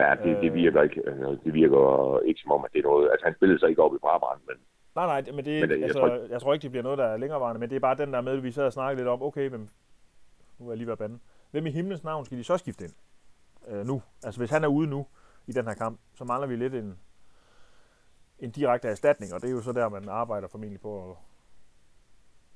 Ja, 0.00 0.14
det, 0.24 0.42
det, 0.42 0.54
virker 0.54 0.82
ikke, 0.82 1.02
det 1.44 1.54
virker 1.54 2.20
ikke 2.20 2.40
som 2.40 2.52
om, 2.52 2.64
at 2.64 2.72
det 2.72 2.78
er 2.78 2.82
noget... 2.82 3.10
Altså, 3.10 3.26
han 3.26 3.34
spillede 3.34 3.58
sig 3.60 3.68
ikke 3.68 3.82
op 3.82 3.94
i 3.94 3.98
Brabrand, 3.98 4.40
men 4.46 4.56
Nej, 4.94 5.06
nej, 5.06 5.32
men, 5.32 5.44
det, 5.44 5.60
men 5.60 5.70
det, 5.70 5.84
altså, 5.84 5.86
jeg, 5.86 6.10
tror, 6.10 6.28
jeg 6.30 6.40
tror 6.40 6.54
ikke, 6.54 6.62
det 6.62 6.70
bliver 6.70 6.82
noget, 6.82 6.98
der 6.98 7.04
er 7.04 7.16
længerevarende, 7.16 7.60
men 7.60 7.70
det 7.70 7.76
er 7.76 7.80
bare 7.80 7.96
den 7.96 8.12
der 8.12 8.20
med, 8.20 8.32
at 8.32 8.42
vi 8.42 8.52
sad 8.52 8.64
og 8.64 8.72
snakkede 8.72 9.00
lidt 9.00 9.08
om, 9.08 9.22
okay, 9.22 9.48
hvem, 9.48 9.68
nu 10.58 10.66
er 10.66 10.70
jeg 10.70 10.76
lige 10.76 10.88
ved 10.88 10.96
bande. 10.96 11.18
Hvem 11.50 11.66
i 11.66 11.70
himlens 11.70 12.04
navn 12.04 12.24
skal 12.24 12.38
de 12.38 12.44
så 12.44 12.56
skifte 12.56 12.84
ind 12.84 12.92
øh, 13.68 13.86
nu? 13.86 14.02
Altså 14.24 14.40
hvis 14.40 14.50
han 14.50 14.64
er 14.64 14.68
ude 14.68 14.86
nu 14.86 15.06
i 15.46 15.52
den 15.52 15.64
her 15.64 15.74
kamp, 15.74 16.00
så 16.14 16.24
mangler 16.24 16.46
vi 16.46 16.56
lidt 16.56 16.74
en, 16.74 16.98
en 18.38 18.50
direkte 18.50 18.88
erstatning, 18.88 19.34
og 19.34 19.42
det 19.42 19.48
er 19.48 19.52
jo 19.52 19.62
så 19.62 19.72
der, 19.72 19.88
man 19.88 20.08
arbejder 20.08 20.48
formentlig 20.48 20.80
på. 20.80 21.10
At, 21.10 21.16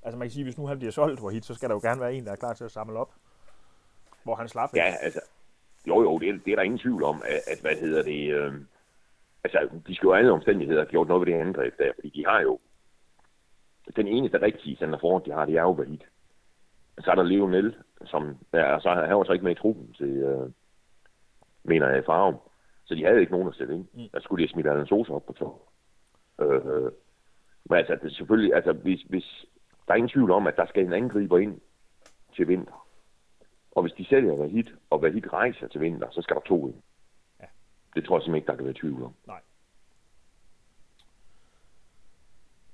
altså 0.03 0.19
man 0.19 0.29
kan 0.29 0.33
sige, 0.33 0.45
hvis 0.45 0.59
nu 0.59 0.67
han 0.67 0.79
bliver 0.79 0.93
solgt 0.93 1.21
for 1.21 1.31
hit, 1.31 1.45
så 1.45 1.55
skal 1.55 1.69
der 1.69 1.75
jo 1.75 1.81
gerne 1.81 2.01
være 2.01 2.15
en, 2.15 2.25
der 2.25 2.33
er 2.33 2.37
klar 2.37 2.55
til 2.55 2.65
at 2.65 2.71
samle 2.71 2.99
op, 2.99 3.15
hvor 4.23 4.35
han 4.35 4.49
slapper. 4.49 4.83
Ja, 4.83 4.95
altså, 5.01 5.21
Jo, 5.87 6.03
jo, 6.03 6.19
det 6.19 6.29
er, 6.29 6.39
det 6.45 6.53
er 6.53 6.57
der 6.57 6.63
ingen 6.63 6.79
tvivl 6.79 7.03
om, 7.03 7.23
at, 7.25 7.41
at 7.47 7.61
hvad 7.61 7.77
hedder 7.77 8.03
det... 8.03 8.31
Øh, 8.31 8.55
altså, 9.45 9.69
de 9.87 9.95
skal 9.95 10.07
jo 10.07 10.13
alle 10.13 10.33
omstændigheder 10.33 10.81
have 10.81 10.91
gjort 10.91 11.09
noget 11.09 11.27
ved 11.27 11.35
det 11.35 11.41
angreb 11.41 11.79
der, 11.79 11.93
fordi 11.95 12.09
de 12.09 12.27
har 12.27 12.41
jo... 12.41 12.59
Den 13.97 14.09
eneste 14.09 14.43
rigtige 14.43 14.77
center 14.77 14.99
foran, 14.99 15.23
de 15.25 15.33
har, 15.33 15.45
det 15.45 15.57
er 15.57 15.63
jo 15.63 15.71
Vahid. 15.71 15.99
Så 17.01 17.11
er 17.11 17.15
der 17.15 17.23
Lionel, 17.23 17.77
som 18.05 18.37
der, 18.53 18.79
så 18.79 18.89
han 18.91 19.17
var 19.17 19.25
så 19.25 19.33
ikke 19.33 19.45
med 19.45 19.53
i 19.53 19.59
truppen 19.59 19.93
til, 19.93 20.17
øh, 20.17 20.51
mener 21.65 21.89
jeg, 21.89 22.05
Farum. 22.05 22.37
Så 22.85 22.95
de 22.95 23.05
havde 23.05 23.21
ikke 23.21 23.33
nogen 23.33 23.49
at 23.49 23.55
sætte 23.55 23.75
ind. 23.75 23.87
Mm. 23.95 24.09
Der 24.13 24.21
skulle 24.21 24.43
de 24.43 24.49
have 24.49 24.53
smidt 24.53 24.67
Alan 24.67 24.87
Sosa 24.87 25.13
op 25.13 25.27
på 25.27 25.33
to. 25.33 25.69
Øh, 26.41 26.93
men 27.65 27.79
altså, 27.79 27.95
det 27.95 28.05
er 28.05 28.15
selvfølgelig, 28.15 28.55
altså, 28.55 28.73
hvis, 28.73 29.03
hvis, 29.03 29.47
der 29.87 29.93
er 29.93 29.97
ingen 29.97 30.09
tvivl 30.09 30.31
om, 30.31 30.47
at 30.47 30.57
der 30.57 30.67
skal 30.67 30.85
en 30.85 30.93
angriber 30.93 31.39
ind 31.39 31.61
til 32.37 32.49
vinter. 32.49 32.89
Og 33.71 33.83
hvis 33.83 33.93
de 33.93 34.05
sælger 34.05 34.37
Vahid, 34.37 34.65
og 34.91 35.03
Vahid 35.03 35.33
rejser 35.33 35.69
til 35.69 35.81
vinter, 35.81 36.11
så 36.11 36.23
skal 36.23 36.37
der 36.37 36.41
to 36.41 36.69
ind. 36.69 36.83
Det 37.99 38.07
tror 38.07 38.17
jeg 38.17 38.23
simpelthen 38.23 38.43
ikke, 38.43 38.47
der 38.47 38.57
kan 38.57 38.65
være 38.65 38.81
tvivl 38.81 39.03
om. 39.03 39.15
Nej. 39.27 39.41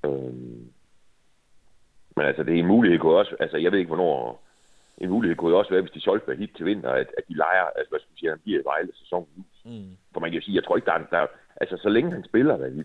Øhm, 0.04 0.72
men 2.16 2.26
altså, 2.26 2.42
det 2.42 2.54
er 2.54 2.58
en 2.58 2.66
mulighed 2.66 2.98
kunne 2.98 3.16
også, 3.16 3.36
altså 3.40 3.56
jeg 3.56 3.72
ved 3.72 3.78
ikke, 3.78 3.88
hvornår, 3.94 4.44
en 4.98 5.10
mulighed 5.10 5.36
kunne 5.36 5.56
også 5.56 5.70
være, 5.70 5.80
hvis 5.80 5.92
de 5.92 6.00
solgte 6.00 6.28
Vahid 6.28 6.48
til 6.48 6.66
vinter, 6.66 6.90
at, 6.90 7.08
at 7.18 7.24
de 7.28 7.34
leger, 7.34 7.64
altså 7.64 7.90
hvad 7.90 8.00
skal 8.00 8.10
man 8.10 8.16
sige, 8.16 8.30
han 8.30 8.38
bliver 8.38 8.60
i 8.60 8.64
Vejle 8.64 8.92
sæsonen 8.94 9.28
ud. 9.36 9.44
Mm. 9.64 9.96
For 10.12 10.20
man 10.20 10.30
kan 10.30 10.40
jo 10.40 10.44
sige, 10.44 10.54
jeg 10.54 10.64
tror 10.64 10.76
ikke, 10.76 10.86
der 10.86 10.92
er, 10.92 11.06
der, 11.06 11.26
altså 11.56 11.76
så 11.76 11.88
længe 11.88 12.12
han 12.12 12.24
spiller 12.24 12.56
Vahid, 12.56 12.84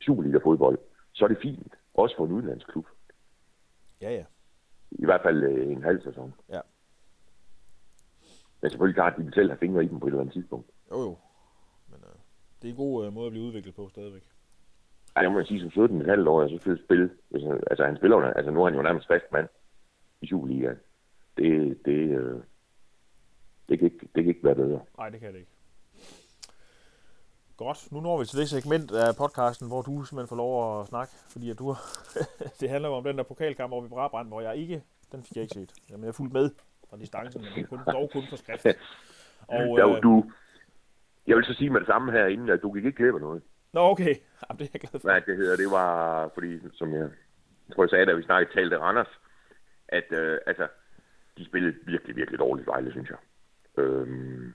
Superliga-fodbold, 0.00 0.78
så 1.12 1.24
er 1.24 1.28
det 1.28 1.38
fint. 1.42 1.74
Også 1.94 2.16
for 2.16 2.24
en 2.24 2.32
udenlandsklub. 2.32 2.86
Ja, 4.00 4.10
ja. 4.10 4.24
I 4.90 5.04
hvert 5.04 5.22
fald 5.22 5.42
øh, 5.42 5.72
en 5.72 5.82
halv 5.82 6.02
sæson. 6.02 6.34
Ja. 6.48 6.60
Men 8.60 8.70
selvfølgelig 8.70 8.94
klart, 8.94 9.12
at 9.12 9.18
de 9.18 9.24
vil 9.24 9.34
selv 9.34 9.50
have 9.50 9.58
fingre 9.58 9.84
i 9.84 9.88
dem 9.88 10.00
på 10.00 10.06
et 10.06 10.10
eller 10.10 10.20
andet 10.20 10.34
tidspunkt. 10.34 10.70
Jo, 10.90 11.00
jo. 11.00 11.18
Men 11.88 12.00
øh, 12.02 12.16
det 12.62 12.68
er 12.68 12.72
en 12.72 12.76
god 12.76 13.06
øh, 13.06 13.12
måde 13.12 13.26
at 13.26 13.32
blive 13.32 13.46
udviklet 13.46 13.74
på 13.74 13.88
stadigvæk. 13.88 14.22
Ej, 15.16 15.22
det 15.22 15.32
må 15.32 15.44
sige, 15.44 15.60
som 15.60 15.70
17 15.70 16.00
et 16.00 16.06
halvt 16.06 16.28
år, 16.28 16.46
så 16.46 16.50
selvfølgelig 16.50 16.86
spille. 16.86 17.10
Hvis 17.28 17.42
han, 17.42 17.62
altså, 17.70 17.84
han 17.84 17.96
spiller 17.96 18.16
jo, 18.16 18.22
altså 18.22 18.50
nu 18.50 18.60
er 18.60 18.68
han 18.68 18.74
jo 18.74 18.82
nærmest 18.82 19.06
fast 19.06 19.24
mand 19.32 19.48
i 20.20 20.26
Superligaen. 20.26 20.76
Det, 21.36 21.78
det, 21.84 22.18
øh, 22.18 22.40
det, 23.68 23.78
kan 23.78 23.86
ikke, 23.86 24.08
det 24.14 24.24
kan 24.24 24.28
ikke 24.28 24.44
være 24.44 24.54
bedre. 24.54 24.80
Nej, 24.98 25.08
det 25.08 25.20
kan 25.20 25.32
det 25.32 25.38
ikke. 25.38 25.50
Godt, 27.56 27.92
nu 27.92 28.00
når 28.00 28.18
vi 28.18 28.24
til 28.24 28.38
det 28.38 28.48
segment 28.48 28.92
af 28.92 29.16
podcasten, 29.16 29.68
hvor 29.68 29.82
du 29.82 30.04
simpelthen 30.04 30.28
får 30.28 30.36
lov 30.36 30.80
at 30.80 30.86
snakke, 30.86 31.12
fordi 31.28 31.50
at 31.50 31.58
du 31.58 31.76
det 32.60 32.70
handler 32.70 32.88
jo 32.88 32.94
om 32.94 33.04
den 33.04 33.18
der 33.18 33.22
pokalkamp 33.22 33.72
over 33.72 33.82
ved 33.82 33.90
Brabrand, 33.90 34.28
hvor 34.28 34.40
jeg 34.40 34.56
ikke, 34.56 34.82
den 35.12 35.22
fik 35.22 35.36
jeg 35.36 35.42
ikke 35.42 35.54
set. 35.54 35.72
Jamen, 35.90 36.02
jeg 36.02 36.08
er 36.08 36.12
fuldt 36.12 36.32
med 36.32 36.50
fra 36.90 36.96
distancen, 36.96 37.44
men 37.56 37.66
kun, 37.66 37.78
dog 37.86 38.10
kun 38.12 38.22
på 38.30 38.36
skrift. 38.36 38.66
Og, 39.48 39.78
øh, 39.78 40.02
du, 40.02 40.24
jeg 41.30 41.36
vil 41.36 41.44
så 41.44 41.54
sige 41.54 41.70
med 41.70 41.80
det 41.80 41.86
samme 41.86 42.12
her 42.12 42.26
inden, 42.26 42.48
at 42.48 42.62
du 42.62 42.72
gik 42.72 42.84
ikke 42.84 42.96
glip 42.96 43.14
af 43.14 43.20
noget. 43.20 43.42
Nå, 43.72 43.80
okay. 43.80 44.14
Jamen, 44.42 44.58
det 44.58 44.66
er 44.66 44.70
jeg 44.72 44.80
glad 44.80 45.00
for. 45.00 45.08
Hvad 45.08 45.20
det 45.20 45.36
hedder, 45.36 45.56
det 45.56 45.70
var, 45.70 46.28
fordi, 46.34 46.60
som 46.72 46.92
jeg, 46.92 47.08
jeg 47.68 47.74
tror, 47.74 47.84
jeg 47.84 47.90
sagde, 47.90 48.06
da 48.06 48.12
vi 48.12 48.22
snakkede 48.22 48.54
talte 48.54 48.78
Randers, 48.78 49.20
at 49.88 50.12
øh, 50.12 50.38
altså, 50.46 50.68
de 51.38 51.44
spillede 51.44 51.74
virkelig, 51.86 52.16
virkelig 52.16 52.38
dårligt 52.38 52.66
Vejle, 52.66 52.90
synes 52.90 53.10
jeg. 53.10 53.18
Øhm, 53.78 54.54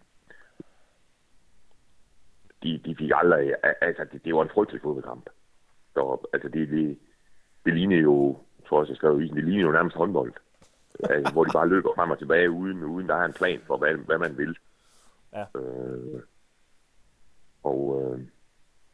de, 2.64 2.82
de 2.86 2.96
fik 3.00 3.12
aldrig, 3.14 3.56
altså, 3.82 4.06
det, 4.12 4.26
det 4.26 4.36
var 4.36 4.44
en 4.44 4.54
frygtelig 4.54 4.82
fodboldkamp. 4.82 5.30
Så, 5.94 6.28
altså, 6.34 6.50
det, 6.50 6.70
det, 6.70 7.00
det 7.66 7.74
lignede 7.74 8.02
jo, 8.02 8.38
jeg 8.60 8.66
tror 8.68 8.80
også, 8.80 8.92
jeg 8.92 8.98
skrev 8.98 9.22
i 9.22 9.28
det 9.28 9.44
lignede 9.44 9.68
jo 9.68 9.72
nærmest 9.72 9.98
håndbold. 9.98 10.34
altså, 11.10 11.34
hvor 11.34 11.44
de 11.44 11.54
bare 11.54 11.70
løber 11.70 11.90
frem 11.96 12.12
og 12.12 12.20
tilbage, 12.20 12.52
uden, 12.52 12.84
uden 12.84 13.08
der 13.10 13.16
er 13.16 13.26
en 13.26 13.34
plan 13.34 13.62
for, 13.68 13.78
hvad, 13.78 13.94
hvad 13.94 14.18
man 14.18 14.38
vil. 14.38 14.58
Ja. 15.34 15.46
Øh, 15.60 16.22
og, 17.70 17.80
øh, 17.98 18.20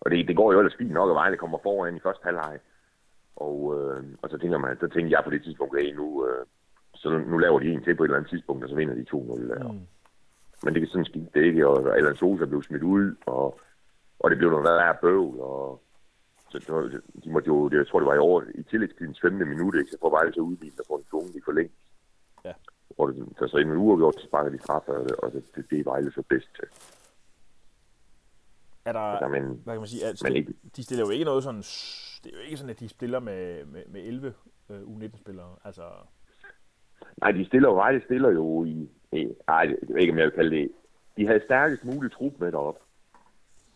og 0.01 0.12
det, 0.12 0.27
det 0.27 0.36
går 0.36 0.53
jo 0.53 0.60
ellers 0.60 0.77
fint 0.77 0.91
nok, 0.91 1.10
at 1.10 1.15
Vejle 1.15 1.38
kommer 1.38 1.57
foran 1.63 1.95
i 1.95 2.05
første 2.05 2.23
halvleg. 2.23 2.60
Og, 3.36 3.57
øh, 3.75 4.03
og 4.21 4.29
så 4.29 4.38
tænker 4.38 4.57
man, 4.57 4.79
så 4.79 4.88
tænker 4.88 5.10
jeg 5.10 5.23
på 5.23 5.29
det 5.29 5.43
tidspunkt, 5.43 5.79
at 5.79 5.95
nu, 5.95 6.27
øh, 6.27 6.45
så 6.95 7.10
nu, 7.10 7.17
nu 7.17 7.38
laver 7.38 7.60
de 7.60 7.73
en 7.73 7.84
til 7.84 7.95
på 7.95 8.03
et 8.03 8.07
eller 8.07 8.17
andet 8.17 8.29
tidspunkt, 8.29 8.63
og 8.63 8.69
så 8.69 8.75
vinder 8.75 8.95
de 8.95 9.05
2-0. 9.13 9.71
Mm. 9.71 9.79
Men 10.63 10.73
det 10.73 10.81
kan 10.81 10.89
sådan 10.89 11.05
ske 11.05 11.27
det 11.34 11.43
ikke, 11.43 11.67
og 11.67 11.97
Alan 11.97 12.15
Sosa 12.15 12.45
blev 12.45 12.63
smidt 12.63 12.84
ud, 12.84 13.15
og, 13.25 13.60
og 14.19 14.29
det 14.29 14.38
blev 14.38 14.49
noget 14.49 14.63
værre 14.63 14.97
bøvl, 15.01 15.39
og 15.39 15.81
så 16.49 16.99
de 17.23 17.31
måtte 17.31 17.47
jo, 17.47 17.69
det, 17.69 17.77
jeg 17.77 17.88
tror 17.88 17.99
det 17.99 18.07
var 18.07 18.15
i 18.15 18.25
år, 18.29 18.43
i 18.55 18.63
tillægstidens 18.63 19.21
15. 19.21 19.49
minut, 19.49 19.75
ikke, 19.75 19.91
så 19.91 19.97
får 20.01 20.10
Vejle 20.10 20.34
så 20.34 20.41
udvist 20.41 20.79
og 20.79 20.86
får 20.88 20.97
en 20.97 21.03
tvungen 21.10 21.34
i 21.36 21.41
forlængt. 21.45 21.73
Ja. 22.45 22.53
Og 22.97 23.13
det, 23.13 23.39
der 23.39 23.47
så 23.47 23.57
en 23.57 23.77
uge 23.77 23.97
gjort, 23.97 24.15
så 24.19 24.27
sparker 24.27 24.51
de 24.51 24.62
straffe, 24.62 24.91
og 24.91 25.03
det, 25.03 25.15
og 25.15 25.31
det, 25.34 25.43
det, 25.55 25.69
det 25.69 25.79
er 25.79 25.84
Vejle 25.84 26.12
så 26.12 26.21
bedst 26.29 26.49
til. 26.55 26.67
Er 28.86 28.91
der, 28.91 29.00
Altså, 29.00 29.28
men, 29.28 29.44
hvad 29.63 29.74
kan 29.74 29.80
man 29.82 29.88
sige, 29.88 30.06
at 30.06 30.22
men 30.24 30.36
ikke, 30.36 30.54
de 30.76 30.84
stiller 30.84 31.06
jo 31.06 31.10
ikke 31.12 31.26
noget 31.26 31.44
sådan, 31.44 31.62
det 32.24 32.34
er 32.34 32.38
jo 32.38 32.44
ikke 32.46 32.58
sådan, 32.58 32.70
at 32.70 32.80
de 32.80 32.89
spiller 32.89 33.20
med, 33.20 33.65
med, 33.65 33.84
med 33.88 34.02
11 34.02 34.34
øh, 34.70 34.82
U19-spillere. 34.82 35.56
Altså, 35.63 35.84
nej, 37.22 37.32
de 37.32 37.46
stiller 37.46 37.70
jo, 37.70 37.76
Vejle 37.76 38.02
stiller 38.06 38.30
jo 38.30 38.65
i, 38.65 38.89
i 39.12 39.28
ej, 39.48 39.56
jeg 39.56 39.76
ved 39.89 39.98
ikke, 40.02 40.12
om 40.13 40.17
jeg 40.17 40.26
vil 40.26 40.34
kalde 40.36 40.56
det, 40.56 40.72
de 41.17 41.28
havde 41.28 41.41
stærkest 41.46 41.86
muligt 41.86 42.13
trup 42.13 42.34
med 42.39 42.52
derop. 42.52 42.80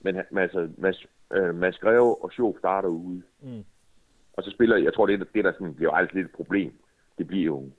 Men 0.01 0.15
men 0.31 0.37
altså, 0.43 0.69
Mads, 0.77 1.05
øh, 1.33 1.55
Mads 1.55 1.77
Greve 1.77 2.23
og 2.23 2.31
Schof 2.31 2.55
starter 2.59 2.89
ude. 2.89 3.21
Mm. 3.41 3.63
Og 4.33 4.43
så 4.43 4.51
spiller, 4.51 4.77
jeg 4.77 4.93
tror, 4.93 5.05
det, 5.05 5.21
er- 5.21 5.25
det 5.33 5.43
der 5.43 5.51
sådan, 5.53 5.73
bliver 5.73 5.91
altid 5.91 6.15
lidt 6.15 6.25
et 6.27 6.35
problem. 6.35 6.73
Det 7.17 7.27
bliver 7.27 7.45
jo, 7.45 7.69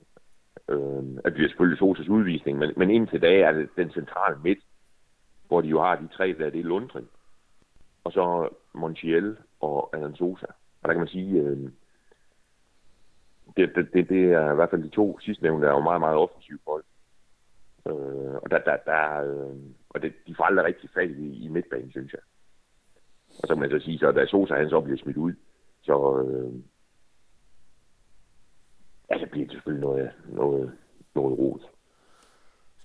øh, 0.67 0.97
at 1.17 1.23
det 1.25 1.33
bliver 1.33 1.49
selvfølgelig 1.49 1.79
Sosas 1.79 2.07
udvisning, 2.07 2.57
men, 2.57 2.73
men 2.77 2.89
indtil 2.91 3.21
da 3.21 3.39
er 3.39 3.51
det 3.51 3.69
den 3.75 3.91
centrale 3.91 4.39
midt, 4.43 4.59
hvor 5.47 5.61
de 5.61 5.67
jo 5.67 5.81
har 5.81 5.95
de 5.95 6.07
tre 6.07 6.35
der, 6.39 6.49
det 6.49 6.59
er 6.59 6.63
Lundgren, 6.63 7.07
og 8.07 8.13
så 8.13 8.49
Montiel 8.73 9.37
og 9.59 9.89
Alan 9.95 10.15
Sosa. 10.15 10.45
Og 10.81 10.83
der 10.83 10.93
kan 10.93 10.99
man 10.99 11.07
sige, 11.07 11.39
øh, 11.41 11.71
det, 13.57 13.75
det, 13.75 13.93
det, 13.93 14.09
det 14.09 14.23
er 14.31 14.51
i 14.51 14.55
hvert 14.55 14.69
fald 14.69 14.83
de 14.83 14.89
to 14.89 15.19
sidstnævnte, 15.19 15.65
der 15.65 15.71
er 15.71 15.77
jo 15.77 15.83
meget, 15.83 16.01
meget 16.01 16.17
offensive 16.17 16.59
folk. 16.65 16.85
Øh, 17.87 18.35
og 18.43 18.51
der, 18.51 18.59
der, 18.59 18.77
der 18.85 19.21
øh, 19.23 19.55
og 19.89 20.01
det, 20.01 20.13
de 20.27 20.35
får 20.35 20.43
aldrig 20.43 20.65
rigtig 20.65 20.89
fat 20.93 21.09
i, 21.09 21.45
i 21.45 21.47
midtbanen, 21.47 21.91
synes 21.91 22.13
jeg. 22.13 22.21
Og 23.27 23.47
så 23.47 23.53
kan 23.53 23.59
man 23.59 23.69
så 23.69 23.79
sige, 23.79 23.99
så 23.99 24.11
da 24.11 24.25
Sosa 24.25 24.53
han 24.55 24.69
så 24.69 24.81
bliver 24.81 24.97
smidt 24.97 25.17
ud, 25.17 25.33
så, 25.81 26.23
øh, 26.23 26.53
altså, 29.09 29.27
bliver 29.31 29.45
det 29.45 29.53
selvfølgelig 29.53 29.81
noget, 29.81 30.11
noget, 30.25 30.71
noget 31.15 31.39
rod. 31.39 31.59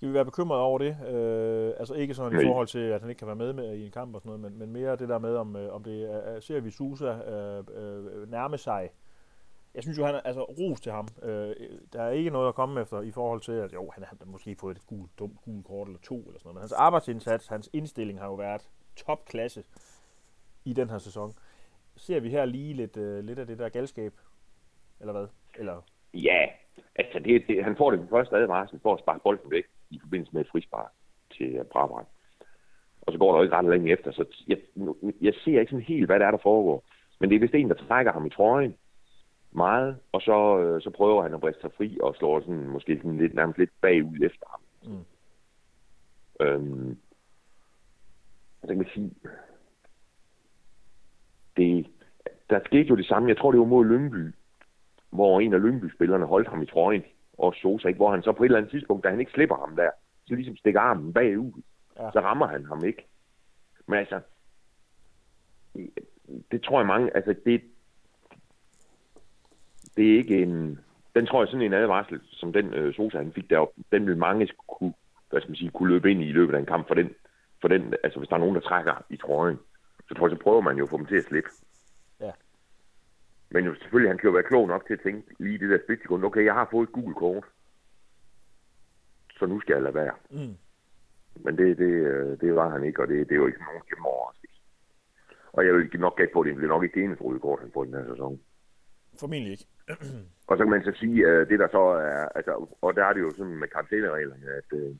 Skal 0.02 0.08
vi 0.08 0.14
være 0.14 0.24
bekymrede 0.24 0.60
over 0.62 0.78
det? 0.78 0.96
Øh, 1.08 1.72
altså 1.78 1.94
ikke 1.94 2.14
sådan 2.14 2.32
i 2.32 2.34
Nej. 2.36 2.44
forhold 2.44 2.66
til, 2.66 2.78
at 2.78 3.00
han 3.00 3.10
ikke 3.10 3.18
kan 3.18 3.26
være 3.28 3.36
med, 3.36 3.52
med 3.52 3.74
i 3.76 3.84
en 3.84 3.90
kamp 3.90 4.14
og 4.14 4.20
sådan 4.20 4.40
noget, 4.40 4.52
men, 4.52 4.58
men 4.58 4.72
mere 4.72 4.96
det 4.96 5.08
der 5.08 5.18
med, 5.18 5.36
om, 5.36 5.56
øh, 5.56 5.74
om 5.74 5.84
det 5.84 6.12
er, 6.12 6.16
er- 6.16 6.40
ser 6.40 6.60
vi 6.60 6.70
Susa 6.70 7.06
øh, 7.06 7.64
øh, 7.74 8.30
nærme 8.30 8.58
sig. 8.58 8.90
Jeg 9.74 9.82
synes 9.82 9.98
jo, 9.98 10.04
han 10.04 10.14
er 10.14 10.20
altså 10.20 10.42
ros 10.42 10.80
til 10.80 10.92
ham. 10.92 11.08
Øh, 11.22 11.54
der 11.92 12.02
er 12.02 12.10
ikke 12.10 12.30
noget 12.30 12.48
at 12.48 12.54
komme 12.54 12.80
efter 12.80 13.00
i 13.00 13.10
forhold 13.10 13.40
til, 13.40 13.52
at 13.52 13.72
jo, 13.72 13.90
han 13.94 14.04
har 14.04 14.16
måske 14.26 14.56
fået 14.60 14.76
et 14.76 14.86
gult, 14.86 15.10
dumt 15.18 15.36
gult 15.44 15.66
kort 15.66 15.86
eller 15.88 16.00
to 16.00 16.14
eller 16.16 16.38
sådan 16.38 16.40
noget, 16.44 16.54
men 16.54 16.60
hans 16.60 16.72
arbejdsindsats, 16.72 17.46
hans 17.46 17.70
indstilling 17.72 18.18
har 18.20 18.26
jo 18.26 18.34
været 18.34 18.70
topklasse 18.96 19.64
i 20.64 20.72
den 20.72 20.90
her 20.90 20.98
sæson. 20.98 21.32
Ser 21.96 22.20
vi 22.20 22.30
her 22.30 22.44
lige 22.44 22.74
lidt, 22.74 22.96
øh, 22.96 23.24
lidt 23.24 23.38
af 23.38 23.46
det 23.46 23.58
der 23.58 23.68
galskab? 23.68 24.12
Eller 25.00 25.12
hvad? 25.12 25.26
Eller, 25.58 25.80
Ja, 26.14 26.46
altså 26.96 27.18
det, 27.18 27.42
det, 27.48 27.64
han 27.64 27.76
får 27.76 27.90
det 27.90 28.06
første 28.10 28.36
advarsel 28.36 28.80
for 28.82 28.94
at 28.94 29.00
sparke 29.00 29.20
bolden 29.22 29.50
væk 29.50 29.64
i 29.92 29.98
forbindelse 30.00 30.32
med 30.32 30.40
et 30.40 30.50
frispark 30.52 30.90
til 31.36 31.60
uh, 31.60 31.66
Brabrand. 31.66 32.06
Og 33.02 33.12
så 33.12 33.18
går 33.18 33.32
der 33.32 33.38
jo 33.38 33.42
ikke 33.42 33.56
ret 33.56 33.64
længe 33.64 33.92
efter, 33.92 34.12
så 34.12 34.24
jeg, 34.48 34.58
jeg 35.20 35.34
ser 35.34 35.60
ikke 35.60 35.70
sådan 35.70 35.84
helt, 35.84 36.06
hvad 36.06 36.20
der 36.20 36.26
er, 36.26 36.30
der 36.30 36.38
foregår. 36.42 36.84
Men 37.20 37.30
det 37.30 37.36
er 37.36 37.40
vist 37.40 37.54
en, 37.54 37.68
der 37.68 37.74
trækker 37.74 38.12
ham 38.12 38.26
i 38.26 38.30
trøjen 38.30 38.74
meget, 39.52 39.98
og 40.12 40.22
så, 40.22 40.58
øh, 40.58 40.82
så 40.82 40.90
prøver 40.90 41.22
han 41.22 41.34
at 41.34 41.40
briste 41.40 41.60
sig 41.60 41.70
fri 41.76 41.98
og 42.02 42.14
slår 42.14 42.40
sådan, 42.40 42.68
måske 42.68 42.96
sådan 42.96 43.18
lidt, 43.18 43.34
nærmest 43.34 43.58
lidt 43.58 43.70
bagud 43.80 44.20
efter 44.22 44.46
ham. 44.50 44.60
Mm. 44.82 45.04
Øhm, 46.40 46.98
så 48.60 48.66
kan 48.66 48.76
man 48.76 48.86
sige, 48.94 49.14
det, 51.56 51.86
der 52.50 52.60
skete 52.64 52.88
jo 52.88 52.96
det 52.96 53.06
samme, 53.06 53.28
jeg 53.28 53.36
tror 53.36 53.50
det 53.50 53.60
var 53.60 53.66
mod 53.66 53.84
Lyngby, 53.84 54.34
hvor 55.10 55.40
en 55.40 55.54
af 55.54 55.62
Lyngby-spillerne 55.62 56.26
holdt 56.26 56.48
ham 56.48 56.62
i 56.62 56.66
trøjen, 56.66 57.04
og 57.38 57.54
Sosa 57.54 57.88
ikke, 57.88 57.98
hvor 57.98 58.10
han 58.10 58.22
så 58.22 58.32
på 58.32 58.42
et 58.42 58.46
eller 58.46 58.58
andet 58.58 58.70
tidspunkt, 58.70 59.04
da 59.04 59.10
han 59.10 59.20
ikke 59.20 59.32
slipper 59.32 59.56
ham 59.56 59.76
der, 59.76 59.90
så 60.26 60.34
ligesom 60.34 60.56
stikker 60.56 60.80
armen 60.80 61.12
bagud, 61.12 61.62
Ja. 61.96 62.10
så 62.12 62.20
rammer 62.20 62.46
han 62.46 62.64
ham 62.66 62.84
ikke. 62.84 63.06
Men 63.86 63.98
altså, 63.98 64.20
det 66.50 66.62
tror 66.62 66.80
jeg 66.80 66.86
mange, 66.86 67.16
altså 67.16 67.34
det, 67.46 67.62
det 69.96 70.12
er 70.12 70.16
ikke 70.18 70.42
en, 70.42 70.78
den 71.14 71.26
tror 71.26 71.42
jeg 71.42 71.48
sådan 71.48 71.66
en 71.66 71.72
advarsel, 71.72 72.20
som 72.24 72.52
den 72.52 72.74
øh, 72.74 72.94
Sosa 72.94 73.18
han 73.18 73.32
fik 73.32 73.50
deroppe, 73.50 73.82
den 73.92 74.06
vil 74.06 74.16
mange 74.16 74.48
kunne, 74.68 74.94
hvad 75.30 75.40
skal 75.40 75.50
man 75.50 75.56
sige, 75.56 75.70
kunne 75.70 75.88
løbe 75.92 76.10
ind 76.10 76.22
i 76.22 76.28
i 76.28 76.32
løbet 76.32 76.54
af 76.54 76.58
en 76.58 76.66
kamp 76.66 76.86
for 76.88 76.94
den, 76.94 77.10
for 77.60 77.68
den, 77.68 77.94
altså 78.04 78.18
hvis 78.18 78.28
der 78.28 78.34
er 78.36 78.40
nogen, 78.40 78.54
der 78.54 78.60
trækker 78.60 79.04
i 79.10 79.16
trøjen, 79.16 79.58
så 80.08 80.14
tror 80.14 80.28
jeg, 80.28 80.36
så 80.36 80.42
prøver 80.42 80.60
man 80.60 80.76
jo 80.76 80.84
at 80.84 80.90
få 80.90 80.96
dem 80.98 81.06
til 81.06 81.16
at 81.16 81.24
slippe. 81.24 81.50
Men 83.52 83.64
jo, 83.64 83.74
selvfølgelig, 83.74 84.10
han 84.10 84.18
kan 84.18 84.28
jo 84.28 84.34
være 84.34 84.50
klog 84.50 84.68
nok 84.68 84.86
til 84.86 84.94
at 84.94 85.00
tænke 85.00 85.34
lige 85.38 85.58
det 85.58 85.70
der 85.70 85.78
splitsekund, 85.84 86.24
okay, 86.24 86.44
jeg 86.44 86.54
har 86.54 86.68
fået 86.70 86.86
et 86.86 86.92
gult 86.92 87.16
kort, 87.16 87.44
så 89.38 89.46
nu 89.46 89.60
skal 89.60 89.74
jeg 89.74 89.82
lade 89.82 89.94
være. 89.94 90.14
mm, 90.30 90.56
Men 91.44 91.58
det, 91.58 91.78
det, 91.78 91.92
øh, 92.12 92.40
det 92.40 92.54
var 92.54 92.68
han 92.68 92.84
ikke, 92.84 93.02
og 93.02 93.08
det, 93.08 93.28
det 93.28 93.34
er 93.34 93.40
jo 93.42 93.46
ikke 93.46 93.64
nogen 93.64 93.82
kæmpe 93.88 94.08
overraskelse. 94.08 94.60
Og 95.52 95.66
jeg 95.66 95.74
vil 95.74 96.00
nok 96.00 96.16
gætte 96.16 96.32
på, 96.32 96.40
at 96.40 96.46
det 96.46 96.56
bliver 96.56 96.68
nok 96.68 96.84
ikke 96.84 96.94
det 96.94 97.04
eneste 97.04 97.24
røde 97.24 97.40
kort, 97.40 97.60
han 97.60 97.70
får 97.74 97.84
den 97.84 97.94
her 97.94 98.06
sæson. 98.12 98.40
Formentlig 99.20 99.52
ikke. 99.52 99.66
Og 100.48 100.56
så 100.58 100.64
kan 100.64 100.70
man 100.70 100.84
så 100.84 100.92
sige, 101.00 101.28
at 101.28 101.48
det 101.48 101.58
der 101.58 101.68
så 101.68 101.82
er, 101.82 102.28
altså, 102.34 102.52
og 102.80 102.96
der 102.96 103.04
er 103.04 103.12
det 103.12 103.20
jo 103.20 103.30
sådan 103.30 103.56
med 103.56 103.68
karantænereglerne, 103.68 104.46
at, 104.46 104.78
øh, 104.78 104.94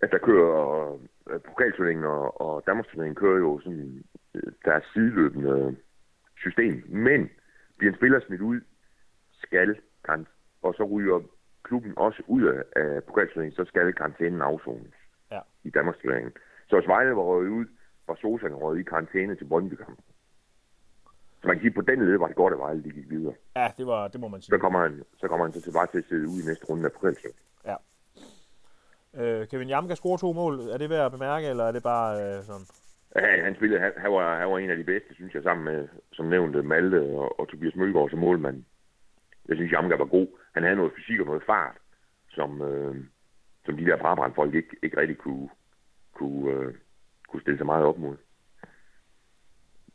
at 0.00 0.10
der 0.10 0.18
kører 0.18 0.92
øh, 1.30 1.40
pokalturneringen 1.40 2.04
og, 2.04 2.40
og 2.40 2.62
Danmarksturneringen 2.66 3.14
kører 3.14 3.38
jo 3.38 3.60
sådan 3.60 4.04
øh, 4.34 4.52
deres 4.64 4.84
sideløbende 4.92 5.76
system. 6.38 6.84
Men 6.88 7.30
bliver 7.78 7.92
en 7.92 7.96
spiller 7.98 8.20
smidt 8.26 8.40
ud, 8.40 8.60
skal 9.32 9.76
kan, 10.04 10.26
og 10.62 10.74
så 10.74 10.84
ryger 10.84 11.20
klubben 11.62 11.92
også 11.96 12.22
ud 12.26 12.42
af, 12.42 12.62
pokalturneringen, 13.02 13.56
så 13.56 13.64
skal 13.64 13.92
karantænen 13.92 14.40
afzones 14.42 14.94
Ja. 15.30 15.40
i 15.64 15.70
Danmarksturneringen. 15.70 16.32
Så 16.68 16.78
hvis 16.78 16.88
Vejle 16.88 17.10
var 17.16 17.22
røget 17.22 17.48
ud, 17.50 17.66
var 18.06 18.14
Sosa 18.14 18.46
røget 18.46 18.80
i 18.80 18.82
karantæne 18.82 19.34
til 19.36 19.44
brøndby 19.44 19.74
-kampen. 19.74 20.00
Så 21.40 21.46
man 21.48 21.56
kan 21.56 21.62
sige, 21.62 21.74
på 21.74 21.80
den 21.80 22.06
led 22.06 22.18
var 22.18 22.26
det 22.26 22.36
godt, 22.36 22.52
at 22.52 22.58
Vejle 22.58 22.84
de 22.84 22.90
gik 22.90 23.10
videre. 23.10 23.34
Ja, 23.56 23.72
det, 23.76 23.86
var, 23.86 24.08
det 24.08 24.20
må 24.20 24.28
man 24.28 24.40
Så 24.42 24.46
sige. 24.46 24.58
kommer 24.58 24.80
han, 24.80 25.02
så 25.16 25.28
kommer 25.28 25.46
han 25.46 25.52
så 25.52 25.60
tilbage 25.62 25.86
til 25.86 25.98
at 25.98 26.04
sidde 26.08 26.28
ude 26.28 26.42
i 26.42 26.46
næste 26.46 26.66
runde 26.66 26.84
af 26.84 26.92
pokalturneringen. 26.92 27.40
Øh, 29.16 29.48
Kevin 29.48 29.68
Jamka 29.68 29.94
scorer 29.94 30.16
to 30.16 30.32
mål. 30.32 30.60
Er 30.60 30.78
det 30.78 30.90
værd 30.90 31.06
at 31.06 31.12
bemærke, 31.12 31.46
eller 31.46 31.64
er 31.64 31.72
det 31.72 31.82
bare 31.82 32.36
øh, 32.36 32.42
sådan? 32.42 32.66
Ja, 33.14 33.44
han 33.44 33.54
spillede, 33.54 33.80
han, 33.80 33.92
han, 33.96 34.12
var, 34.12 34.38
han 34.38 34.48
var 34.48 34.58
en 34.58 34.70
af 34.70 34.76
de 34.76 34.84
bedste, 34.84 35.14
synes 35.14 35.34
jeg, 35.34 35.42
sammen 35.42 35.64
med, 35.64 35.88
som 36.12 36.26
nævnte, 36.26 36.62
Malte 36.62 37.00
og, 37.02 37.40
og 37.40 37.48
Tobias 37.48 37.74
Mølgaard 37.74 38.10
som 38.10 38.18
målmand. 38.18 38.64
Jeg 39.48 39.56
synes, 39.56 39.72
Jamka 39.72 39.96
var 39.96 40.04
god. 40.04 40.28
Han 40.54 40.62
havde 40.62 40.76
noget 40.76 40.92
fysik 40.96 41.20
og 41.20 41.26
noget 41.26 41.42
fart, 41.46 41.76
som, 42.30 42.62
øh, 42.62 42.96
som 43.64 43.76
de 43.76 43.84
der 43.84 43.96
brabrandfolk 43.96 44.54
ikke, 44.54 44.76
ikke 44.82 44.96
rigtig 45.00 45.18
kunne, 45.18 45.48
kunne, 46.14 46.50
øh, 46.50 46.74
kunne 47.28 47.42
stille 47.42 47.58
sig 47.58 47.66
meget 47.66 47.84
op 47.84 47.98
mod. 47.98 48.16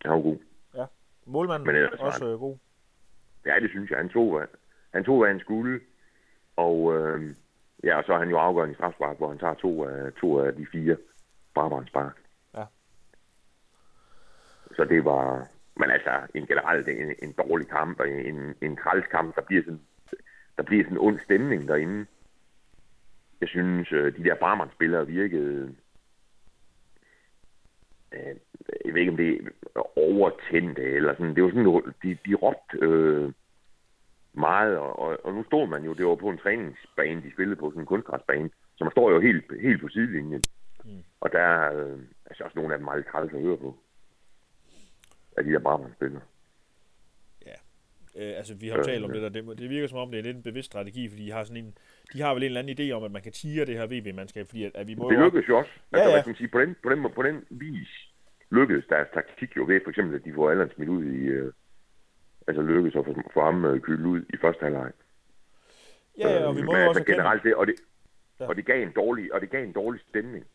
Han 0.05 0.11
var 0.11 0.21
god. 0.21 0.37
Målmanden 1.29 1.67
Men 1.67 1.75
ellers 1.75 1.99
også 1.99 2.25
øh, 2.25 2.39
god. 2.39 2.57
Ja, 3.45 3.59
det 3.59 3.69
synes 3.69 3.89
jeg. 3.89 3.97
Han 3.97 4.09
tog, 4.09 4.41
han 4.93 5.03
tog, 5.03 5.19
hvad 5.19 5.29
han 5.29 5.39
skulle. 5.39 5.79
Og 6.55 6.97
øh, 6.97 7.35
ja, 7.83 7.97
og 7.97 8.03
så 8.03 8.13
er 8.13 8.19
han 8.19 8.29
jo 8.29 8.37
afgørende 8.37 8.73
i 8.73 8.75
strafspark, 8.75 9.17
hvor 9.17 9.29
han 9.29 9.39
tager 9.39 9.53
to 9.53 9.83
af, 9.83 10.13
to 10.13 10.39
af 10.39 10.55
de 10.55 10.65
fire 10.71 10.97
brabrandspark. 11.53 12.15
Ja. 12.15 12.28
Så 14.79 14.85
det 14.85 15.05
var... 15.05 15.47
Men 15.75 15.89
altså, 15.89 16.11
en 16.35 16.47
generelt 16.47 16.87
en, 16.87 17.15
en 17.23 17.31
dårlig 17.31 17.67
kamp, 17.67 17.99
og 17.99 18.09
en, 18.09 18.55
en 18.61 18.77
træls 18.77 19.07
kamp, 19.11 19.35
der 19.35 19.41
bliver 19.41 19.63
sådan, 19.63 19.81
der 20.57 20.63
bliver 20.63 20.83
sådan 20.83 20.97
en 20.97 21.05
ond 21.07 21.19
stemning 21.19 21.67
derinde. 21.67 22.05
Jeg 23.41 23.49
synes, 23.49 23.91
øh, 23.91 24.17
de 24.17 24.23
der 24.23 24.35
Barmann-spillere 24.35 25.07
virkede... 25.07 25.75
Øh, 28.13 28.35
jeg 28.85 28.93
ved 28.93 29.01
ikke, 29.01 29.11
om 29.11 29.17
det 29.17 29.51
er 29.75 29.97
overtændte, 29.97 30.83
eller 30.83 31.13
sådan. 31.13 31.35
Det 31.35 31.43
var 31.43 31.49
sådan, 31.49 31.93
de, 32.03 32.17
de 32.25 32.33
råbte 32.33 32.77
øh, 32.81 33.31
meget, 34.33 34.77
og, 34.77 34.99
og, 34.99 35.17
og, 35.23 35.33
nu 35.33 35.43
stod 35.43 35.67
man 35.67 35.83
jo, 35.83 35.93
det 35.93 36.05
var 36.05 36.15
på 36.15 36.29
en 36.29 36.37
træningsbane, 36.37 37.21
de 37.21 37.33
spillede 37.33 37.59
på 37.59 37.69
sådan 37.69 37.81
en 37.81 37.85
kunstgræsbane, 37.85 38.49
så 38.75 38.83
man 38.83 38.91
står 38.91 39.11
jo 39.11 39.19
helt, 39.19 39.61
helt 39.61 39.81
på 39.81 39.87
sidelinjen. 39.87 40.43
Mm. 40.85 41.03
Og 41.21 41.31
der 41.31 41.39
er 41.39 41.77
øh, 41.77 41.99
altså 42.25 42.43
også 42.43 42.59
nogle 42.59 42.73
af 42.73 42.79
dem 42.79 42.85
meget 42.85 43.05
træls 43.11 43.33
at 43.33 43.41
høre 43.41 43.57
på. 43.57 43.75
Af 45.37 45.43
de 45.43 45.51
der 45.51 45.59
Barmann-spillere. 45.59 46.21
Øh, 48.15 48.37
altså, 48.37 48.53
vi 48.55 48.67
har 48.67 48.75
jo 48.75 48.79
Øh, 48.79 48.85
talt 48.85 49.03
om 49.03 49.11
ja. 49.13 49.19
det 49.19 49.33
der. 49.33 49.41
Det, 49.41 49.57
det 49.59 49.69
virker 49.69 49.87
som 49.87 49.97
om, 49.97 50.11
det 50.11 50.19
er 50.19 50.23
lidt 50.23 50.37
en 50.37 50.43
bevidst 50.43 50.65
strategi, 50.65 51.09
fordi 51.09 51.25
de 51.25 51.31
har, 51.31 51.43
sådan 51.43 51.63
en, 51.65 51.77
de 52.13 52.21
har 52.21 52.33
vel 52.33 52.43
en 52.43 52.45
eller 52.45 52.59
anden 52.61 52.79
idé 52.79 52.91
om, 52.91 53.03
at 53.03 53.11
man 53.11 53.21
kan 53.21 53.31
tire 53.31 53.65
det 53.65 53.75
her 53.77 53.87
VB-mandskab, 53.87 54.47
fordi 54.47 54.63
at, 54.63 54.71
at 54.75 54.87
vi 54.87 54.95
må 54.95 55.09
Det 55.09 55.15
jo... 55.17 55.23
lykkedes 55.23 55.49
jo 55.49 55.57
også. 55.57 55.71
Ja, 55.91 55.97
Altså, 55.97 56.15
ja. 56.17 56.23
man 56.25 56.35
sige, 56.35 56.47
på 56.47 56.59
den, 56.61 56.75
på, 56.83 56.89
den, 56.89 57.11
på 57.15 57.23
den 57.23 57.45
vis 57.49 58.09
lykkedes 58.51 58.85
deres 58.89 59.07
taktik 59.13 59.57
jo 59.57 59.65
ved, 59.67 59.81
for 59.83 59.89
eksempel, 59.89 60.15
at 60.15 60.25
de 60.25 60.33
får 60.33 60.51
Allan 60.51 60.71
smidt 60.75 60.89
ud 60.89 61.05
i... 61.05 61.17
Øh, 61.17 61.53
altså 62.47 62.61
lykkedes 62.61 62.95
at 62.95 63.05
få, 63.05 63.15
få 63.33 63.41
ham 63.41 63.65
øh, 63.65 63.81
kølet 63.81 64.05
ud 64.05 64.21
i 64.33 64.37
første 64.41 64.63
halvleg. 64.63 64.91
Ja, 66.17 66.29
ja, 66.29 66.45
og 66.47 66.55
vi 66.55 66.59
Øh, 66.59 66.65
må 66.65 66.77
jo 66.77 66.89
også 66.89 67.03
generelt 67.03 67.43
det, 67.43 67.55
og 67.55 67.67
det, 67.67 67.75
Ja. 68.39 68.43
ja. 68.43 68.49
og 68.49 68.55
det 68.55 68.65
gav 68.65 68.83
en 68.83 68.91
dårlig, 68.95 69.33
og 69.33 69.41
det 69.41 69.49
gav 69.49 69.63
en 69.63 69.73
dårlig 69.73 70.01
stemning 70.09 70.45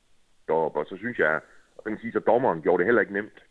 deroppe, 0.48 0.78
og 0.78 0.86
så 0.86 0.96
synes 0.96 1.18
jeg, 1.18 1.40
og 1.76 1.82
man 1.84 1.94
kan 1.94 2.00
sige, 2.00 2.12
så 2.12 2.18
dommeren 2.18 2.62
gjorde 2.62 2.78
det 2.78 2.86
heller 2.86 3.00
ikke 3.00 3.12
nemt, 3.12 3.43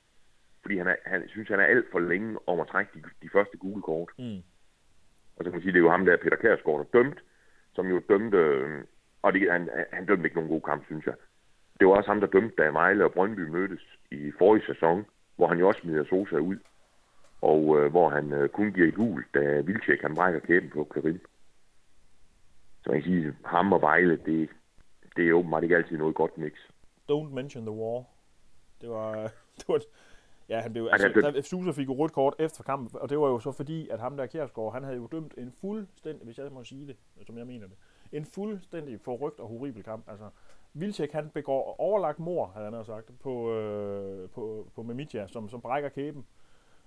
fordi 0.64 0.78
han, 0.78 0.88
er, 0.88 0.96
han 1.06 1.24
synes, 1.28 1.48
han 1.48 1.60
er 1.60 1.64
alt 1.64 1.86
for 1.92 2.00
længe 2.00 2.40
om 2.48 2.60
at 2.60 2.68
trække 2.68 2.92
de, 2.94 3.02
de 3.22 3.30
første 3.34 3.58
gule 3.58 3.82
kort. 3.82 4.10
Mm. 4.20 4.42
Og 5.36 5.40
så 5.40 5.44
kan 5.44 5.52
man 5.52 5.62
sige, 5.62 5.74
det 5.74 5.80
er 5.80 5.84
jo 5.88 5.90
ham 5.90 6.06
der, 6.06 6.18
Peter 6.18 6.38
Kærsgaard, 6.38 6.80
der 6.80 7.00
dømt, 7.00 7.20
som 7.76 7.88
jo 7.88 8.02
dømte, 8.10 8.38
øh, 8.38 8.84
og 9.22 9.34
det, 9.34 9.52
han, 9.52 9.70
han 9.94 10.06
dømte 10.06 10.24
ikke 10.26 10.36
nogen 10.36 10.52
god 10.52 10.62
kamp, 10.62 10.86
synes 10.86 11.06
jeg. 11.06 11.16
Det 11.80 11.88
var 11.88 11.94
også 11.94 12.10
ham, 12.10 12.20
der 12.20 12.28
dømte, 12.28 12.56
da 12.58 12.70
Vejle 12.70 13.06
og 13.06 13.14
Brøndby 13.14 13.40
mødtes 13.40 13.82
i 14.12 14.32
forrige 14.38 14.66
sæson, 14.66 15.06
hvor 15.36 15.48
han 15.48 15.60
jo 15.60 15.68
også 15.68 15.82
smider 15.82 16.06
Sosa 16.06 16.36
ud, 16.36 16.58
og 17.42 17.80
øh, 17.80 17.92
hvor 17.92 18.10
han 18.10 18.34
øh, 18.34 18.50
kun 18.50 18.74
giver 18.74 18.88
et 18.88 18.96
gul, 18.96 19.26
da 19.34 19.62
Vilcek 19.62 20.02
han 20.02 20.16
brækker 20.16 20.40
kæben 20.40 20.70
på 20.70 20.84
Karim. 20.84 21.26
Så 22.84 22.90
man 22.90 23.02
kan 23.02 23.12
sige, 23.12 23.36
ham 23.46 23.74
og 23.74 23.82
Vejle, 23.82 24.20
det, 24.26 24.50
det 25.16 25.30
er 25.30 25.34
åbenbart 25.34 25.64
ikke 25.64 25.76
altid 25.76 25.98
noget 25.98 26.16
godt 26.16 26.38
mix. 26.38 26.54
Don't 27.12 27.34
mention 27.34 27.66
the 27.66 27.76
war. 27.76 28.04
Det 28.82 28.90
var... 28.90 29.14
Det 29.58 29.68
var 29.68 29.82
ja, 30.50 30.60
han 30.60 30.72
blev... 30.72 30.90
Altså, 30.92 31.08
der, 31.08 31.42
Susa 31.42 31.72
fik 31.72 31.88
jo 31.88 31.94
rødt 31.94 32.12
kort 32.12 32.36
efter 32.40 32.64
kampen, 32.64 33.00
og 33.02 33.10
det 33.10 33.20
var 33.20 33.28
jo 33.28 33.40
så 33.40 33.52
fordi, 33.52 33.90
at 33.90 34.00
ham 34.00 34.18
der 34.18 34.26
Kjærsgaard, 34.26 34.74
han 34.74 34.84
havde 34.84 34.98
jo 34.98 35.08
dømt 35.12 35.34
en 35.38 35.52
fuldstændig, 35.52 36.26
hvis 36.26 36.38
jeg 36.38 36.52
må 36.52 36.64
sige 36.64 36.88
det, 36.88 36.98
som 37.26 37.38
jeg 37.38 37.48
mener 37.48 37.68
det, 37.68 37.76
en 38.12 38.26
fuldstændig 38.26 39.02
forrygt 39.02 39.40
og 39.40 39.48
horribel 39.48 39.84
kamp. 39.84 40.10
Altså, 40.10 40.30
Vilcek, 40.74 41.12
han 41.12 41.30
begår 41.30 41.76
overlagt 41.80 42.20
mor, 42.20 42.52
havde 42.56 42.72
han 42.72 42.86
sagt, 42.86 43.20
på, 43.20 43.52
øh, 43.52 44.30
på, 44.30 44.72
på 44.76 44.84
Memidja, 44.84 45.28
som, 45.28 45.50
som 45.50 45.62
brækker 45.62 45.90
kæben. 45.90 46.26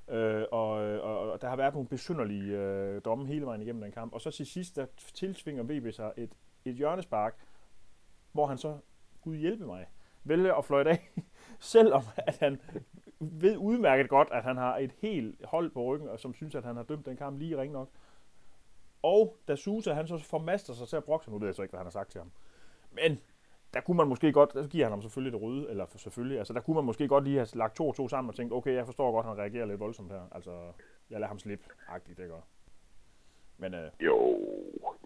Øh, 0.09 0.45
og, 0.53 0.71
og, 1.01 1.33
og 1.33 1.42
der 1.42 1.49
har 1.49 1.57
været 1.57 1.75
nogle 1.75 1.88
besynderlige 1.88 2.59
øh, 2.59 3.01
domme 3.05 3.27
hele 3.27 3.47
vejen 3.47 3.62
igennem 3.62 3.83
den 3.83 3.92
kamp. 3.92 4.12
Og 4.12 4.21
så 4.21 4.31
til 4.31 4.47
sidst, 4.47 4.77
der 4.77 4.87
tilsvinger 5.14 5.62
VB 5.62 5.95
sig 5.95 6.12
et, 6.16 6.31
et 6.64 6.75
hjørnespark, 6.75 7.35
hvor 8.33 8.47
han 8.47 8.59
så, 8.59 8.79
gud 9.21 9.37
hjælpe 9.37 9.66
mig, 9.66 9.87
vælger 10.25 10.55
at 10.55 10.64
fløjte 10.64 10.90
af, 10.90 11.11
selvom 11.61 12.03
at 12.16 12.38
han 12.38 12.61
ved 13.21 13.57
udmærket 13.57 14.09
godt, 14.09 14.29
at 14.33 14.43
han 14.43 14.57
har 14.57 14.77
et 14.79 14.93
helt 14.99 15.45
hold 15.45 15.71
på 15.71 15.85
ryggen, 15.85 16.09
og 16.09 16.21
som 16.21 16.35
synes, 16.35 16.55
at 16.55 16.65
han 16.65 16.77
har 16.77 16.83
dømt 16.83 17.07
den 17.07 17.17
kamp 17.17 17.39
lige 17.39 17.59
ring 17.61 17.73
nok. 17.73 17.89
Og 19.03 19.37
da 19.49 19.57
Susa, 19.57 19.93
han 19.93 20.07
så 20.07 20.19
formaster 20.19 20.73
sig 20.75 20.89
til 20.89 20.97
at 20.97 21.05
brokke 21.05 21.25
sig, 21.25 21.33
nu 21.33 21.39
ved 21.39 21.49
jeg 21.49 21.55
så 21.55 21.63
ikke, 21.63 21.73
hvad 21.73 21.79
han 21.81 21.87
har 21.87 21.91
sagt 21.91 22.11
til 22.11 22.19
ham. 22.19 22.31
Men 22.91 23.21
der 23.75 23.81
kunne 23.81 23.97
man 23.97 24.09
måske 24.09 24.33
godt, 24.33 24.53
så 24.53 24.69
giver 24.69 24.85
han 24.85 24.93
ham 24.93 25.03
selvfølgelig 25.03 25.33
det 25.33 25.43
røde, 25.43 25.71
eller 25.71 25.87
selvfølgelig, 25.97 26.39
altså 26.39 26.53
der 26.53 26.61
kunne 26.61 26.75
man 26.75 26.85
måske 26.85 27.09
godt 27.09 27.25
lige 27.25 27.37
have 27.37 27.49
lagt 27.55 27.77
to 27.77 27.89
og 27.89 27.95
to 27.95 28.09
sammen 28.09 28.29
og 28.29 28.35
tænkt, 28.35 28.53
okay, 28.53 28.75
jeg 28.75 28.87
forstår 28.87 29.13
godt, 29.13 29.27
han 29.27 29.39
reagerer 29.39 29.67
lidt 29.67 29.81
voldsomt 29.81 30.13
her. 30.13 30.21
Altså, 30.33 30.51
jeg 31.11 31.21
lader 31.21 31.29
ham 31.29 31.39
slippe, 31.39 31.65
agtigt, 31.89 32.19
det 32.19 32.29
gør. 32.29 32.41
Men 33.59 33.75
øh, 33.75 33.91
Jo, 34.01 34.39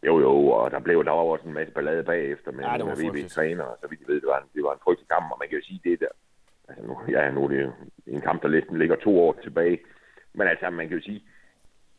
jo, 0.07 0.21
jo, 0.21 0.47
og 0.47 0.71
der 0.71 0.81
blev 0.81 1.05
der 1.05 1.11
var 1.11 1.23
også 1.23 1.49
en 1.49 1.55
masse 1.55 1.75
ballade 1.75 2.05
bagefter 2.05 2.53
med, 2.53 2.65
Ja, 2.65 2.77
med 2.79 2.97
frygteligt. 2.97 3.25
VB-træner, 3.25 3.67
så 3.81 3.87
vidt 3.89 4.01
jeg 4.01 4.09
ved, 4.09 4.21
det 4.21 4.29
var, 4.29 4.41
en, 4.41 4.49
det 4.55 4.63
var 4.65 4.73
en 4.73 4.81
frygtelig 4.85 5.09
kamp, 5.09 5.33
og 5.33 5.37
man 5.41 5.49
kan 5.49 5.59
jo 5.59 5.65
sige 5.65 5.81
det 5.85 6.01
der. 6.01 6.13
Altså 6.71 6.87
nu, 6.87 6.99
ja, 7.09 7.31
nu 7.31 7.45
er 7.45 7.49
det 7.49 7.73
en 8.07 8.21
kamp, 8.21 8.43
der 8.43 8.49
næsten 8.49 8.79
ligger 8.79 8.97
to 8.97 9.21
år 9.21 9.39
tilbage, 9.43 9.79
men 10.33 10.49
altså 10.49 10.71
man 10.71 10.89
kan 10.89 10.97
jo 10.99 11.03
sige, 11.03 11.23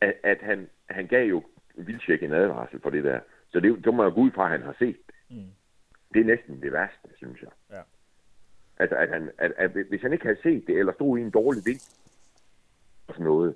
at, 0.01 0.13
at 0.23 0.37
han, 0.41 0.69
han 0.89 1.07
gav 1.07 1.27
jo 1.29 1.43
Vildtjek 1.75 2.23
en 2.23 2.33
advarsel 2.33 2.79
for 2.81 2.89
det 2.89 3.03
der, 3.03 3.19
så 3.49 3.59
det, 3.59 3.85
det 3.85 3.93
må 3.93 4.03
jeg 4.03 4.13
gå 4.13 4.21
ud 4.21 4.31
fra, 4.31 4.45
at 4.45 4.51
han 4.51 4.61
har 4.61 4.75
set 4.79 4.97
det. 5.07 5.15
Mm. 5.29 5.51
Det 6.13 6.21
er 6.21 6.25
næsten 6.25 6.61
det 6.61 6.73
værste, 6.73 7.09
synes 7.15 7.41
jeg. 7.41 7.49
Ja. 7.71 7.81
Altså, 8.79 8.95
at 8.95 9.09
han, 9.09 9.31
at, 9.37 9.51
at, 9.57 9.71
hvis 9.71 10.01
han 10.01 10.13
ikke 10.13 10.25
havde 10.25 10.41
set 10.41 10.67
det, 10.67 10.79
eller 10.79 10.93
stod 10.93 11.17
i 11.17 11.21
en 11.21 11.31
dårlig 11.31 11.61
vind, 11.65 11.81
og 13.07 13.13
sådan 13.13 13.25
noget, 13.25 13.55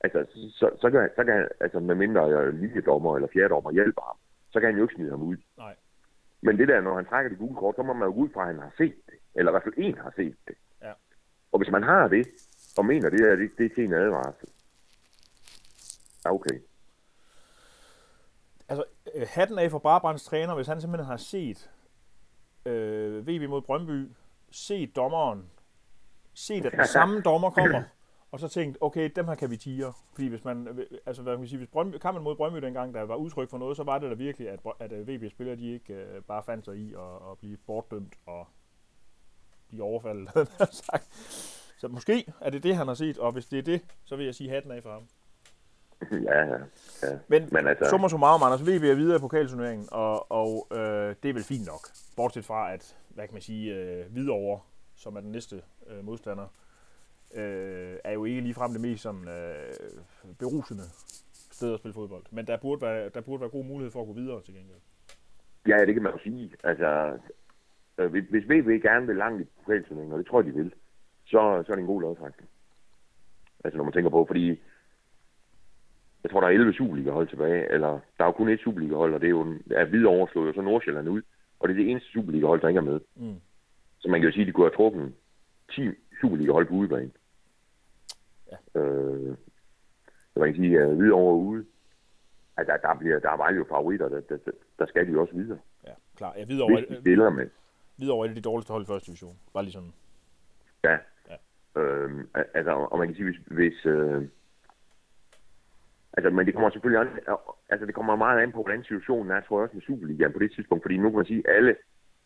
altså, 0.00 0.26
så, 0.32 0.70
så, 0.80 0.90
kan, 0.90 1.10
så 1.16 1.24
kan 1.24 1.34
han, 1.34 1.48
altså 1.60 1.80
med 1.80 1.94
mindre 1.94 2.52
linjedommer 2.52 3.16
eller 3.16 3.28
fjerdommer 3.32 3.72
hjælper 3.72 4.02
ham, 4.02 4.16
så 4.50 4.60
kan 4.60 4.68
han 4.68 4.76
jo 4.76 4.84
ikke 4.84 4.94
smide 4.94 5.10
ham 5.10 5.22
ud. 5.22 5.36
nej. 5.56 5.74
Men 6.40 6.58
det 6.58 6.68
der, 6.68 6.80
når 6.80 6.94
han 6.94 7.04
trækker 7.04 7.28
det 7.28 7.38
gule 7.38 7.56
kort, 7.56 7.76
så 7.76 7.82
må 7.82 7.92
man 7.92 8.08
jo 8.08 8.14
ud 8.14 8.28
fra, 8.34 8.40
at 8.40 8.46
han 8.46 8.58
har 8.58 8.72
set 8.76 8.96
det. 9.06 9.14
Eller 9.34 9.50
i 9.50 9.52
hvert 9.52 9.62
fald 9.62 9.74
en 9.76 9.98
har 9.98 10.12
set 10.16 10.36
det. 10.48 10.54
Ja. 10.82 10.92
Og 11.52 11.58
hvis 11.58 11.70
man 11.70 11.82
har 11.82 12.08
det, 12.08 12.26
og 12.78 12.84
mener 12.84 13.10
det 13.10 13.20
er, 13.20 13.36
det, 13.36 13.50
det 13.58 13.66
er 13.66 13.74
til 13.74 13.84
en 13.84 13.92
advarsel. 13.92 14.48
Okay. 16.24 16.60
Altså, 18.68 18.84
øh, 19.14 19.26
hatten 19.30 19.58
af 19.58 19.70
for 19.70 19.78
Brabrands 19.78 20.24
træner, 20.24 20.54
hvis 20.54 20.66
han 20.66 20.80
simpelthen 20.80 21.06
har 21.06 21.16
set 21.16 21.70
øh, 22.66 23.26
VB 23.26 23.48
mod 23.48 23.62
Brøndby, 23.62 24.08
set 24.50 24.96
dommeren, 24.96 25.50
set 26.34 26.66
at 26.66 26.72
den 26.72 26.86
samme 26.98 27.20
dommer 27.20 27.50
kommer, 27.50 27.82
og 28.30 28.40
så 28.40 28.48
tænkt, 28.48 28.78
okay, 28.80 29.10
dem 29.16 29.28
her 29.28 29.34
kan 29.34 29.50
vi 29.50 29.56
tire. 29.56 29.92
Fordi 30.12 30.28
hvis 30.28 30.44
man, 30.44 30.86
altså 31.06 31.22
hvad 31.22 31.32
kan 31.32 31.40
man 31.40 31.48
sige, 31.48 31.58
hvis 31.58 31.68
Brøndby, 31.68 31.96
kampen 31.96 32.24
mod 32.24 32.36
Brøndby 32.36 32.58
dengang, 32.58 32.94
der 32.94 33.02
var 33.02 33.14
udtryk 33.16 33.50
for 33.50 33.58
noget, 33.58 33.76
så 33.76 33.82
var 33.82 33.98
det 33.98 34.10
da 34.10 34.14
virkelig, 34.14 34.50
at, 34.50 34.60
at 34.80 34.92
øh, 34.92 35.08
VB-spillere, 35.08 35.56
de 35.56 35.72
ikke 35.72 35.94
øh, 35.94 36.22
bare 36.22 36.42
fandt 36.42 36.64
sig 36.64 36.76
i 36.76 36.92
at, 36.94 37.30
at 37.30 37.38
blive 37.38 37.56
bortdømt 37.56 38.14
og 38.26 38.46
blive 39.68 39.84
overfaldet. 39.84 40.28
havde 40.34 40.48
sagt. 40.72 41.08
så 41.78 41.88
måske 41.88 42.32
er 42.40 42.50
det 42.50 42.62
det, 42.62 42.76
han 42.76 42.86
har 42.86 42.94
set, 42.94 43.18
og 43.18 43.32
hvis 43.32 43.46
det 43.46 43.58
er 43.58 43.62
det, 43.62 43.80
så 44.04 44.16
vil 44.16 44.24
jeg 44.24 44.34
sige 44.34 44.50
hatten 44.50 44.72
af 44.72 44.82
for 44.82 44.92
ham. 44.92 45.02
ja, 46.24 46.44
ja. 46.44 46.58
ja. 47.02 47.18
Men, 47.28 47.48
Men 47.52 47.66
altså, 47.66 47.90
summa 47.90 48.08
summarum, 48.08 48.42
Anders, 48.42 48.62
VB 48.62 48.84
er 48.84 48.94
videre 48.94 49.16
i 49.16 49.20
pokalturneringen, 49.20 49.88
og, 49.92 50.32
og 50.32 50.68
øh, 50.72 51.14
det 51.22 51.28
er 51.28 51.32
vel 51.32 51.44
fint 51.44 51.66
nok. 51.66 51.88
Bortset 52.16 52.44
fra, 52.44 52.72
at, 52.72 52.96
hvad 53.08 53.26
kan 53.26 53.34
man 53.34 53.42
sige, 53.42 53.74
øh, 53.74 54.12
Hvidovre, 54.12 54.60
som 54.94 55.16
er 55.16 55.20
den 55.20 55.32
næste 55.32 55.62
øh, 55.86 56.04
modstander, 56.04 56.46
øh, 57.34 57.96
er 58.04 58.12
jo 58.12 58.24
ikke 58.24 58.40
ligefrem 58.40 58.72
det 58.72 58.80
mest 58.80 59.02
sådan, 59.02 59.28
øh, 59.28 59.72
berusende 60.38 60.82
sted 61.50 61.72
at 61.72 61.78
spille 61.78 61.94
fodbold. 61.94 62.24
Men 62.30 62.46
der 62.46 62.56
burde, 62.56 62.82
være, 62.82 63.08
der 63.14 63.20
burde 63.20 63.40
være 63.40 63.50
god 63.50 63.64
mulighed 63.64 63.90
for 63.92 64.00
at 64.00 64.06
gå 64.06 64.12
videre 64.12 64.42
til 64.42 64.54
gengæld. 64.54 64.80
ja, 65.66 65.86
det 65.86 65.94
kan 65.94 66.02
man 66.02 66.12
jo 66.12 66.18
sige. 66.18 66.52
Altså, 66.64 67.18
øh, 67.98 68.10
hvis- 68.10 68.48
VB 68.48 68.82
gerne 68.82 69.06
vil 69.06 69.16
langt 69.16 69.42
i 69.42 69.44
pokalturneringen, 69.58 70.12
og 70.12 70.18
det 70.18 70.26
tror 70.26 70.40
jeg, 70.42 70.46
de 70.52 70.58
vil, 70.58 70.72
så, 71.24 71.62
så 71.66 71.72
er 71.72 71.76
det 71.76 71.78
en 71.78 71.86
god 71.86 72.00
lodtrækning. 72.02 72.48
Altså, 73.64 73.76
når 73.76 73.84
man 73.84 73.92
tænker 73.92 74.10
på, 74.10 74.24
fordi 74.26 74.60
jeg 76.22 76.30
tror, 76.30 76.40
der 76.40 76.46
er 76.48 76.52
11 76.52 76.72
Superliga-hold 76.72 77.28
tilbage, 77.28 77.72
eller 77.72 77.88
der 77.88 78.24
er 78.24 78.28
jo 78.28 78.32
kun 78.32 78.48
et 78.48 78.60
Superliga-hold, 78.60 79.14
og 79.14 79.20
det 79.20 79.26
er 79.26 79.30
jo 79.30 79.54
er 79.70 79.84
Hvidovre 79.84 80.28
slog 80.32 80.46
jo 80.46 80.52
så 80.52 80.60
Nordsjælland 80.60 81.08
ud, 81.08 81.22
og 81.60 81.68
det 81.68 81.74
er 81.74 81.78
det 81.78 81.90
eneste 81.90 82.08
Superliga-hold, 82.12 82.60
der 82.60 82.68
ikke 82.68 82.78
er 82.78 82.82
med. 82.92 83.00
Mm. 83.16 83.40
Så 83.98 84.08
man 84.08 84.20
kan 84.20 84.28
jo 84.28 84.32
sige, 84.32 84.42
at 84.42 84.46
de 84.46 84.52
kunne 84.52 84.66
have 84.66 84.76
trukket 84.76 85.14
10 85.70 85.88
Superliga-hold 86.20 86.66
på 86.66 86.74
udebane. 86.74 87.10
Ja. 88.52 88.80
Øh, 88.80 89.36
så 90.34 90.40
man 90.40 90.48
kan 90.48 90.62
sige, 90.62 90.80
at 90.80 90.96
Hvidovre 90.96 91.32
er 91.32 91.36
ude. 91.38 91.64
Altså, 92.56 92.78
der, 92.82 92.94
bliver, 92.98 93.18
der 93.18 93.30
er 93.30 93.52
jo 93.52 93.64
favoritter, 93.68 94.08
der, 94.08 94.20
der, 94.20 94.36
der, 94.36 94.50
der 94.78 94.86
skal 94.86 95.06
de 95.06 95.12
jo 95.12 95.20
også 95.20 95.34
videre. 95.34 95.58
Ja, 95.86 95.92
klar. 96.16 96.34
Ja, 96.36 96.44
Hvidovre, 96.44 96.74
Hvis 96.74 96.88
de 96.88 96.94
er- 96.94 97.00
spiller 97.00 97.30
med. 97.30 97.48
Hvidovre 97.96 98.26
er 98.26 98.30
et 98.30 98.36
af 98.36 98.42
de 98.42 98.48
dårligste 98.50 98.70
hold 98.72 98.82
i 98.82 98.86
første 98.86 99.06
division. 99.06 99.36
Bare 99.54 99.62
lige 99.64 99.72
sådan. 99.72 99.92
Ja. 100.84 100.98
Ja. 101.30 101.36
Øhm, 101.80 102.28
al- 102.34 102.46
altså, 102.54 102.70
og 102.72 102.98
man 102.98 103.08
kan 103.08 103.16
sige, 103.16 103.24
hvis... 103.24 103.36
hvis 103.46 103.86
øh, 103.86 104.28
altså, 106.12 106.30
men 106.30 106.46
det 106.46 106.54
kommer 106.54 106.70
selvfølgelig 106.70 107.00
an, 107.00 107.36
altså, 107.68 107.86
det 107.86 107.94
kommer 107.94 108.16
meget 108.16 108.40
an 108.42 108.52
på, 108.52 108.62
hvordan 108.62 108.82
situationen 108.84 109.30
er, 109.32 109.40
tror 109.40 109.58
jeg 109.58 109.62
også 109.64 109.76
med 109.76 109.82
Superligaen 109.82 110.32
på 110.32 110.38
det 110.38 110.52
tidspunkt, 110.52 110.84
fordi 110.84 110.96
nu 110.96 111.10
kan 111.10 111.16
man 111.16 111.26
sige, 111.26 111.42
at 111.48 111.56
alle 111.56 111.76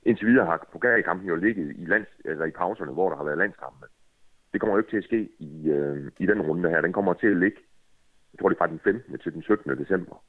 indtil 0.03 0.27
videre 0.27 0.47
har 0.47 0.69
pokalkampen 0.73 1.29
jo 1.29 1.37
ligget 1.37 1.77
i, 1.77 1.85
lands, 1.85 2.09
eller 2.25 2.45
i 2.45 2.51
pauserne, 2.51 2.93
hvor 2.93 3.09
der 3.11 3.17
har 3.17 3.25
været 3.25 3.39
landskampe. 3.39 3.87
Det 4.53 4.61
kommer 4.61 4.75
jo 4.75 4.79
ikke 4.79 4.91
til 4.91 4.97
at 4.97 5.05
ske 5.05 5.29
i, 5.39 5.69
øh, 5.69 6.11
i 6.19 6.27
den 6.27 6.43
runde 6.43 6.69
her. 6.69 6.81
Den 6.81 6.93
kommer 6.93 7.15
til 7.15 7.27
at 7.27 7.37
ligge, 7.37 7.59
jeg 8.33 8.39
tror 8.39 8.49
det 8.49 8.57
er 8.57 8.59
fra 8.59 8.67
den 8.67 8.81
15. 8.85 9.19
til 9.19 9.33
den 9.35 9.43
17. 9.43 9.79
december. 9.79 10.25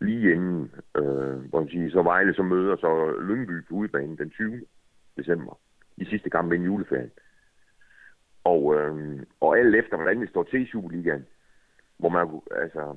Lige 0.00 0.32
inden, 0.32 0.72
øh, 0.96 1.36
hvor 1.48 1.60
man 1.60 1.68
siger, 1.68 1.90
så 1.90 2.02
Vejle 2.02 2.34
så 2.34 2.42
møder 2.42 2.76
så 2.76 3.16
Lyngby 3.20 3.64
på 3.68 3.74
udebanen 3.74 4.18
den 4.18 4.30
20. 4.30 4.60
december. 5.16 5.58
I 5.96 6.04
sidste 6.04 6.30
kamp 6.30 6.52
inden 6.52 6.66
juleferien. 6.66 7.10
Og, 8.44 8.74
øh, 8.74 9.22
og 9.40 9.58
alt 9.58 9.74
efter, 9.74 9.96
hvordan 9.96 10.20
det 10.20 10.28
står 10.28 10.42
til 10.42 10.62
i 10.62 10.70
Superligaen, 10.70 11.26
hvor 11.98 12.08
man, 12.08 12.40
altså, 12.50 12.96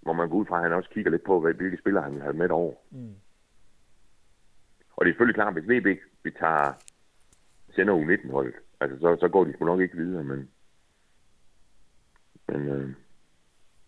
hvor 0.00 0.12
man 0.12 0.28
går 0.28 0.36
ud 0.36 0.46
fra, 0.46 0.56
at 0.56 0.62
han 0.62 0.72
også 0.72 0.90
kigger 0.90 1.10
lidt 1.10 1.24
på, 1.24 1.40
hvilke 1.40 1.76
spillere 1.76 2.04
han 2.04 2.14
vil 2.14 2.22
have 2.22 2.34
med 2.34 2.50
over. 2.50 2.74
Mm. 2.90 3.14
Og 4.96 5.04
det 5.04 5.10
er 5.10 5.14
selvfølgelig 5.14 5.34
klart, 5.34 5.52
hvis 5.52 5.68
VB 5.68 6.00
vi 6.24 6.30
tager 6.30 6.72
sender 7.74 7.94
U19-holdet, 7.94 8.54
altså 8.82 8.98
så, 9.00 9.16
så 9.20 9.28
går 9.28 9.44
de 9.44 9.52
sgu 9.52 9.64
nok 9.64 9.80
ikke 9.80 9.96
videre, 9.96 10.24
men, 10.24 10.50
men 12.48 12.68
øh, 12.68 12.88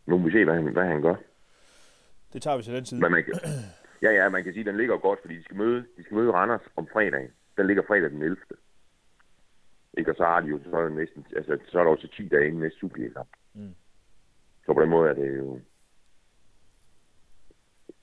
nu 0.07 0.19
må 0.19 0.27
vi 0.27 0.33
se, 0.33 0.45
hvad 0.45 0.55
han, 0.55 0.73
hvad 0.73 0.87
han 0.87 1.03
gør. 1.03 1.17
Det 2.33 2.43
tager 2.43 2.57
vi 2.57 2.63
til 2.63 2.75
den 2.75 2.85
tid. 2.85 3.01
Men 3.01 3.13
man 3.13 3.25
kan, 3.25 3.35
ja, 4.03 4.11
ja, 4.11 4.29
man 4.29 4.45
kan 4.45 4.53
sige, 4.53 4.61
at 4.61 4.67
den 4.67 4.77
ligger 4.77 4.97
godt, 4.99 5.21
fordi 5.21 5.37
de 5.39 5.45
skal 5.45 5.57
møde, 5.57 5.81
de 5.97 6.03
skal 6.05 6.15
møde 6.15 6.33
Randers 6.33 6.69
om 6.77 6.87
fredagen. 6.93 7.31
Den 7.57 7.67
ligger 7.67 7.83
fredag 7.87 8.11
den 8.11 8.23
11. 8.23 8.37
Ikke, 9.99 10.11
og 10.11 10.17
så 10.17 10.25
har 10.25 10.41
de 10.41 10.47
jo 10.47 10.61
så 10.65 10.77
er 10.77 10.83
det 10.83 10.93
næsten, 10.93 11.27
altså, 11.37 11.59
så 11.69 11.79
er 11.79 11.85
der 11.85 11.91
også 11.91 12.09
10 12.09 12.29
dage 12.29 12.47
inden 12.47 12.61
næste 12.61 12.79
Superliga-kamp. 12.79 13.29
Mm. 13.55 13.75
Så 14.67 14.73
på 14.75 14.81
den 14.81 14.91
måde 14.91 15.11
er 15.11 15.15
det 15.15 15.39
jo... 15.39 15.61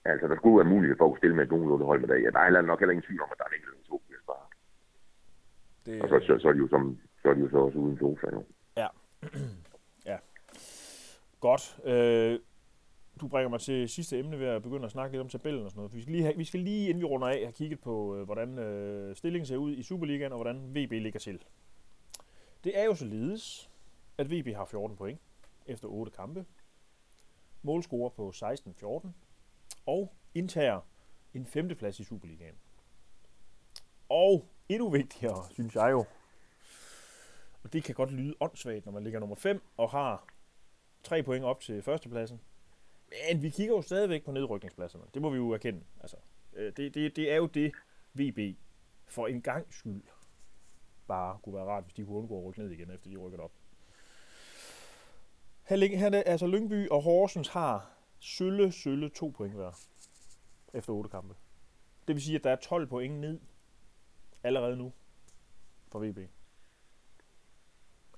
Altså, 0.05 0.27
der 0.27 0.35
skulle 0.35 0.57
være 0.57 0.73
mulighed 0.75 0.97
for 0.97 1.05
at 1.05 1.11
kunne 1.11 1.17
stille 1.17 1.35
med 1.35 1.43
et 1.43 1.51
nogenlunde 1.51 1.85
hold 1.85 1.99
med 1.99 2.09
det. 2.09 2.23
Ja, 2.23 2.29
der 2.29 2.39
er 2.39 2.61
nok 2.61 2.79
heller 2.79 2.91
ingen 2.91 3.07
tvivl 3.07 3.21
om, 3.21 3.29
at 3.31 3.37
der 3.37 3.43
er 3.43 3.47
en 3.49 3.55
enkelt 3.55 3.73
eller 3.73 3.87
to, 3.89 4.03
der 4.09 4.15
sparer. 4.23 4.49
Det, 5.85 6.01
Og 6.01 6.09
så, 6.09 6.19
så, 6.27 6.39
så, 6.41 6.47
er 6.47 6.53
de 6.53 6.59
jo 6.59 6.67
som, 6.67 6.99
så 7.21 7.29
er 7.29 7.33
de 7.33 7.39
jo 7.39 7.49
så 7.49 7.57
også 7.57 7.77
uden 7.77 7.97
sofa, 7.97 8.27
jo. 8.33 8.43
Godt. 11.41 11.79
Øh, 11.85 12.39
du 13.21 13.27
bringer 13.27 13.49
mig 13.49 13.59
til 13.59 13.89
sidste 13.89 14.19
emne 14.19 14.39
ved 14.39 14.47
at 14.47 14.63
begynde 14.63 14.85
at 14.85 14.91
snakke 14.91 15.11
lidt 15.13 15.21
om 15.21 15.29
tabellen 15.29 15.65
og 15.65 15.71
sådan 15.71 15.79
noget. 15.79 15.95
Vi 15.95 16.01
skal 16.01 16.11
lige, 16.11 16.23
have, 16.23 16.37
vi 16.37 16.43
skal 16.43 16.59
lige 16.59 16.89
inden 16.89 17.01
vi 17.01 17.05
runder 17.05 17.27
af, 17.27 17.39
have 17.39 17.51
kigget 17.51 17.79
på, 17.79 18.15
øh, 18.15 18.23
hvordan 18.23 18.59
øh, 18.59 19.15
stillingen 19.15 19.45
ser 19.45 19.57
ud 19.57 19.75
i 19.75 19.83
Superligaen, 19.83 20.31
og 20.31 20.37
hvordan 20.37 20.75
VB 20.75 20.91
ligger 20.91 21.19
til. 21.19 21.43
Det 22.63 22.79
er 22.79 22.83
jo 22.83 22.95
således, 22.95 23.69
at 24.17 24.31
VB 24.31 24.55
har 24.55 24.65
14 24.65 24.97
point 24.97 25.19
efter 25.65 25.87
8 25.87 26.11
kampe. 26.11 26.45
Målscorer 27.61 28.09
på 28.09 28.31
16-14. 28.35 29.07
Og 29.85 30.13
indtager 30.33 30.79
en 31.33 31.45
femteplads 31.45 31.99
i 31.99 32.03
Superligaen. 32.03 32.55
Og 34.11 34.45
endnu 34.69 34.89
vigtigere, 34.89 35.47
synes 35.51 35.75
jeg 35.75 35.91
jo, 35.91 36.05
og 37.63 37.73
det 37.73 37.83
kan 37.83 37.95
godt 37.95 38.11
lyde 38.11 38.35
åndssvagt, 38.39 38.85
når 38.85 38.91
man 38.93 39.03
ligger 39.03 39.19
nummer 39.19 39.35
5 39.35 39.61
og 39.77 39.89
har 39.89 40.25
tre 41.03 41.23
point 41.23 41.45
op 41.45 41.59
til 41.61 41.81
førstepladsen. 41.81 42.41
Men 43.29 43.41
vi 43.43 43.49
kigger 43.49 43.75
jo 43.75 43.81
stadigvæk 43.81 44.25
på 44.25 44.31
nedrykningspladserne. 44.31 45.03
Det 45.13 45.21
må 45.21 45.29
vi 45.29 45.37
jo 45.37 45.51
erkende. 45.51 45.83
Altså, 46.01 46.17
øh, 46.53 46.73
det, 46.77 46.93
det, 46.93 47.15
det 47.15 47.31
er 47.31 47.35
jo 47.35 47.45
det, 47.45 47.71
VB 48.13 48.57
for 49.07 49.27
en 49.27 49.41
gang 49.41 49.73
skyld 49.73 50.03
bare 51.07 51.39
kunne 51.43 51.55
være 51.55 51.65
rart, 51.65 51.83
hvis 51.83 51.93
de 51.93 52.05
kunne 52.05 52.17
undgå 52.17 52.37
at 52.39 52.45
rykke 52.45 52.59
ned 52.59 52.69
igen, 52.71 52.91
efter 52.91 53.09
de 53.09 53.17
rykket 53.17 53.39
op. 53.39 53.51
Her, 55.63 55.97
her, 55.97 56.09
er- 56.11 56.23
altså 56.25 56.47
Lyngby 56.47 56.89
og 56.89 57.01
Horsens 57.01 57.47
har 57.47 57.91
sølle, 58.19 58.71
sølle 58.71 59.09
to 59.09 59.29
point 59.29 59.53
hver 59.55 59.71
efter 60.73 60.93
otte 60.93 61.09
kampe. 61.09 61.35
Det 62.07 62.15
vil 62.15 62.23
sige, 62.23 62.35
at 62.35 62.43
der 62.43 62.51
er 62.51 62.55
12 62.55 62.87
point 62.87 63.19
ned 63.19 63.39
allerede 64.43 64.77
nu 64.77 64.93
for 65.91 65.99
VB. 65.99 66.17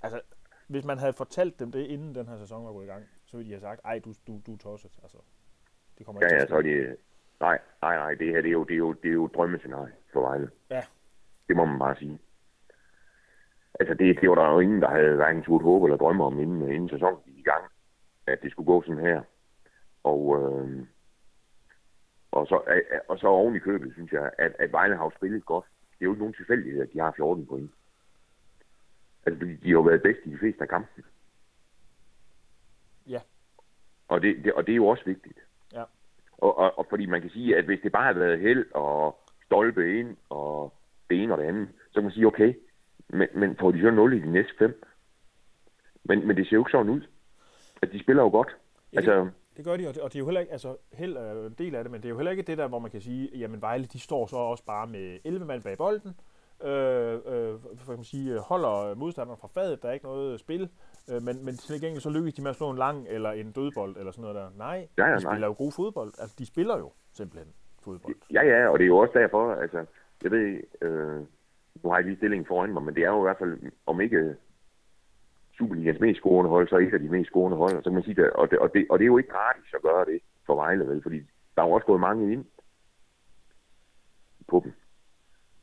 Altså, 0.01 0.21
hvis 0.67 0.85
man 0.85 0.97
havde 0.97 1.13
fortalt 1.13 1.59
dem 1.59 1.71
det, 1.71 1.85
inden 1.85 2.15
den 2.15 2.27
her 2.27 2.37
sæson 2.37 2.65
var 2.65 2.71
gået 2.71 2.85
i 2.85 2.87
gang, 2.87 3.05
så 3.25 3.37
ville 3.37 3.47
de 3.47 3.53
have 3.53 3.61
sagt, 3.61 3.81
ej, 3.85 3.99
du, 3.99 4.13
du, 4.27 4.41
du 4.47 4.53
er 4.53 4.57
tosset. 4.57 4.99
Altså, 5.03 5.17
det 5.97 6.05
kommer 6.05 6.21
ikke 6.21 6.35
ja, 6.35 6.47
så 6.47 6.55
er 6.55 6.61
de... 6.61 6.95
Nej, 7.39 7.59
nej, 7.81 7.95
nej, 7.95 8.13
det 8.13 8.27
her, 8.27 8.41
det 8.41 8.47
er 8.47 8.51
jo, 8.51 8.63
det 8.63 8.73
er 8.73 8.77
jo, 8.77 8.93
det 8.93 9.09
er 9.09 9.13
jo 9.13 9.25
et 9.25 9.35
drømmescenarie 9.35 9.93
for 10.13 10.21
Vejle. 10.21 10.49
Ja. 10.69 10.83
Det 11.47 11.55
må 11.55 11.65
man 11.65 11.79
bare 11.79 11.95
sige. 11.95 12.19
Altså, 13.79 13.93
det, 13.93 14.21
det 14.21 14.29
var 14.29 14.35
der 14.35 14.51
jo 14.53 14.59
ingen, 14.59 14.81
der 14.81 14.89
havde 14.89 15.15
hverken 15.15 15.43
turde 15.43 15.63
håbe 15.63 15.85
eller 15.85 15.97
drømme 15.97 16.23
om, 16.23 16.39
inden, 16.39 16.71
inden 16.71 16.89
sæsonen 16.89 17.19
gik 17.25 17.37
i 17.37 17.43
gang, 17.43 17.63
at 18.27 18.39
det 18.41 18.51
skulle 18.51 18.65
gå 18.65 18.81
sådan 18.81 19.05
her. 19.05 19.21
Og, 20.03 20.21
øh, 20.39 20.85
og, 22.31 22.47
så, 22.47 22.61
og 23.07 23.17
så 23.19 23.27
oven 23.27 23.55
i 23.55 23.59
købet, 23.59 23.93
synes 23.93 24.11
jeg, 24.11 24.31
at, 24.37 24.55
at 24.59 24.71
Vejle 24.71 24.97
har 24.97 25.03
jo 25.03 25.11
spillet 25.15 25.45
godt. 25.45 25.65
Det 26.03 26.07
er 26.07 26.11
jo 26.11 26.13
ikke 26.13 26.23
nogen 26.23 26.33
tilfældighed, 26.33 26.81
at 26.81 26.93
de 26.93 26.99
har 26.99 27.13
14 27.15 27.45
point. 27.45 27.71
Altså, 29.25 29.39
fordi 29.39 29.55
de 29.55 29.67
har 29.67 29.71
jo 29.71 29.81
været 29.81 30.01
bedst 30.01 30.19
i 30.25 30.29
de 30.29 30.37
fleste 30.37 30.61
af 30.61 30.69
kampene. 30.69 31.05
Ja. 33.07 33.19
Og 34.07 34.21
det, 34.21 34.43
det, 34.43 34.53
og 34.53 34.67
det 34.67 34.71
er 34.71 34.75
jo 34.75 34.87
også 34.87 35.03
vigtigt. 35.05 35.39
Ja. 35.73 35.83
Og, 36.37 36.57
og, 36.57 36.79
og 36.79 36.85
fordi 36.89 37.05
man 37.05 37.21
kan 37.21 37.29
sige, 37.29 37.57
at 37.57 37.65
hvis 37.65 37.79
det 37.83 37.91
bare 37.91 38.03
havde 38.03 38.19
været 38.19 38.39
held 38.39 38.65
og 38.73 39.19
stolpe 39.45 39.99
ind 39.99 40.17
og 40.29 40.73
det 41.09 41.23
ene 41.23 41.33
og 41.33 41.37
det 41.37 41.45
andet, 41.45 41.69
så 41.87 41.93
kan 41.93 42.03
man 42.03 42.11
sige, 42.11 42.27
okay, 42.27 42.53
men, 43.09 43.27
men 43.33 43.55
får 43.55 43.71
de 43.71 43.81
så 43.81 43.91
0 43.91 44.13
i 44.13 44.19
de 44.19 44.31
næste 44.31 44.53
fem? 44.59 44.83
Men, 46.03 46.27
men 46.27 46.37
det 46.37 46.47
ser 46.47 46.55
jo 46.55 46.61
ikke 46.61 46.71
sådan 46.71 46.89
ud. 46.89 47.01
At 47.81 47.91
de 47.91 47.99
spiller 47.99 48.23
jo 48.23 48.29
godt. 48.29 48.57
Ja, 48.93 48.97
Altså, 48.97 49.29
Det 49.57 49.65
gør 49.65 49.77
de, 49.77 49.87
og 49.87 49.93
det, 49.93 50.01
og 50.01 50.09
det 50.13 50.15
er 50.15 50.19
jo 50.19 50.25
heller 50.25 50.41
ikke, 50.41 50.51
altså 50.53 50.75
held 50.93 51.15
er 51.17 51.45
en 51.47 51.55
del 51.57 51.75
af 51.75 51.83
det, 51.83 51.91
men 51.91 52.01
det 52.01 52.05
er 52.07 52.09
jo 52.09 52.15
heller 52.17 52.31
ikke 52.31 52.43
det 52.43 52.57
der, 52.57 52.67
hvor 52.67 52.79
man 52.79 52.91
kan 52.91 53.01
sige, 53.01 53.29
jamen 53.37 53.61
Vejle, 53.61 53.85
de 53.85 53.99
står 53.99 54.25
så 54.27 54.35
også 54.35 54.65
bare 54.65 54.87
med 54.87 55.19
11 55.23 55.45
mand 55.45 55.63
bag 55.63 55.77
bolden, 55.77 56.15
øh, 56.63 57.13
øh, 57.13 57.59
for 57.77 57.85
kan 57.85 57.95
man 57.95 58.03
sige, 58.03 58.39
holder 58.39 58.95
modstanderen 58.95 59.39
fra 59.39 59.47
fadet, 59.47 59.81
der 59.81 59.89
er 59.89 59.93
ikke 59.93 60.05
noget 60.05 60.39
spil, 60.39 60.69
øh, 61.09 61.21
men, 61.21 61.45
men 61.45 61.57
til 61.57 61.81
gengæld 61.81 62.01
så 62.01 62.09
lykkes 62.09 62.33
de 62.33 62.41
med 62.41 62.49
at 62.49 62.55
slå 62.55 62.69
en 62.69 62.77
lang 62.77 63.07
eller 63.09 63.31
en 63.31 63.51
dødbold 63.51 63.97
eller 63.97 64.11
sådan 64.11 64.21
noget 64.21 64.35
der. 64.35 64.49
Nej, 64.57 64.87
Ja, 64.97 65.03
ja, 65.03 65.15
de 65.15 65.23
nej. 65.23 65.31
spiller 65.33 65.47
jo 65.47 65.55
god 65.57 65.71
fodbold, 65.71 66.13
altså 66.19 66.35
de 66.39 66.45
spiller 66.45 66.77
jo 66.77 66.91
simpelthen 67.13 67.53
fodbold. 67.83 68.15
ja, 68.33 68.41
ja, 68.45 68.67
og 68.67 68.79
det 68.79 68.83
er 68.85 68.87
jo 68.87 68.97
også 68.97 69.19
derfor, 69.19 69.53
altså, 69.53 69.85
jeg 70.23 70.31
ved, 70.31 70.61
øh, 70.81 71.19
nu 71.83 71.89
har 71.89 71.95
jeg 71.97 72.05
lige 72.05 72.17
stillingen 72.17 72.45
foran 72.45 72.73
mig, 72.73 72.83
men 72.83 72.95
det 72.95 73.03
er 73.03 73.09
jo 73.09 73.19
i 73.19 73.21
hvert 73.21 73.37
fald, 73.37 73.57
om 73.85 74.01
ikke 74.01 74.35
Superligans 75.57 75.99
mest 75.99 76.17
scorende 76.19 76.49
hold, 76.49 76.67
så 76.69 76.75
er 76.75 76.79
et 76.79 76.93
af 76.93 76.99
de 76.99 77.09
mest 77.09 77.29
scorende 77.29 77.57
hold, 77.57 77.75
og 77.77 77.83
så 77.83 77.89
kan 77.89 77.93
man 77.93 78.03
sige, 78.03 78.15
det, 78.15 78.29
og, 78.29 78.51
det, 78.51 78.59
og, 78.59 78.73
det, 78.73 78.87
og 78.89 78.99
det 78.99 79.05
er 79.05 79.13
jo 79.13 79.17
ikke 79.17 79.29
gratis 79.29 79.73
at 79.73 79.81
gøre 79.81 80.05
det 80.05 80.19
for 80.45 80.55
Vejle, 80.55 80.87
vel, 80.87 81.01
fordi 81.03 81.17
der 81.55 81.61
er 81.61 81.67
jo 81.67 81.71
også 81.71 81.85
gået 81.85 81.99
mange 81.99 82.33
ind 82.33 82.45
på 84.47 84.61
dem. 84.63 84.73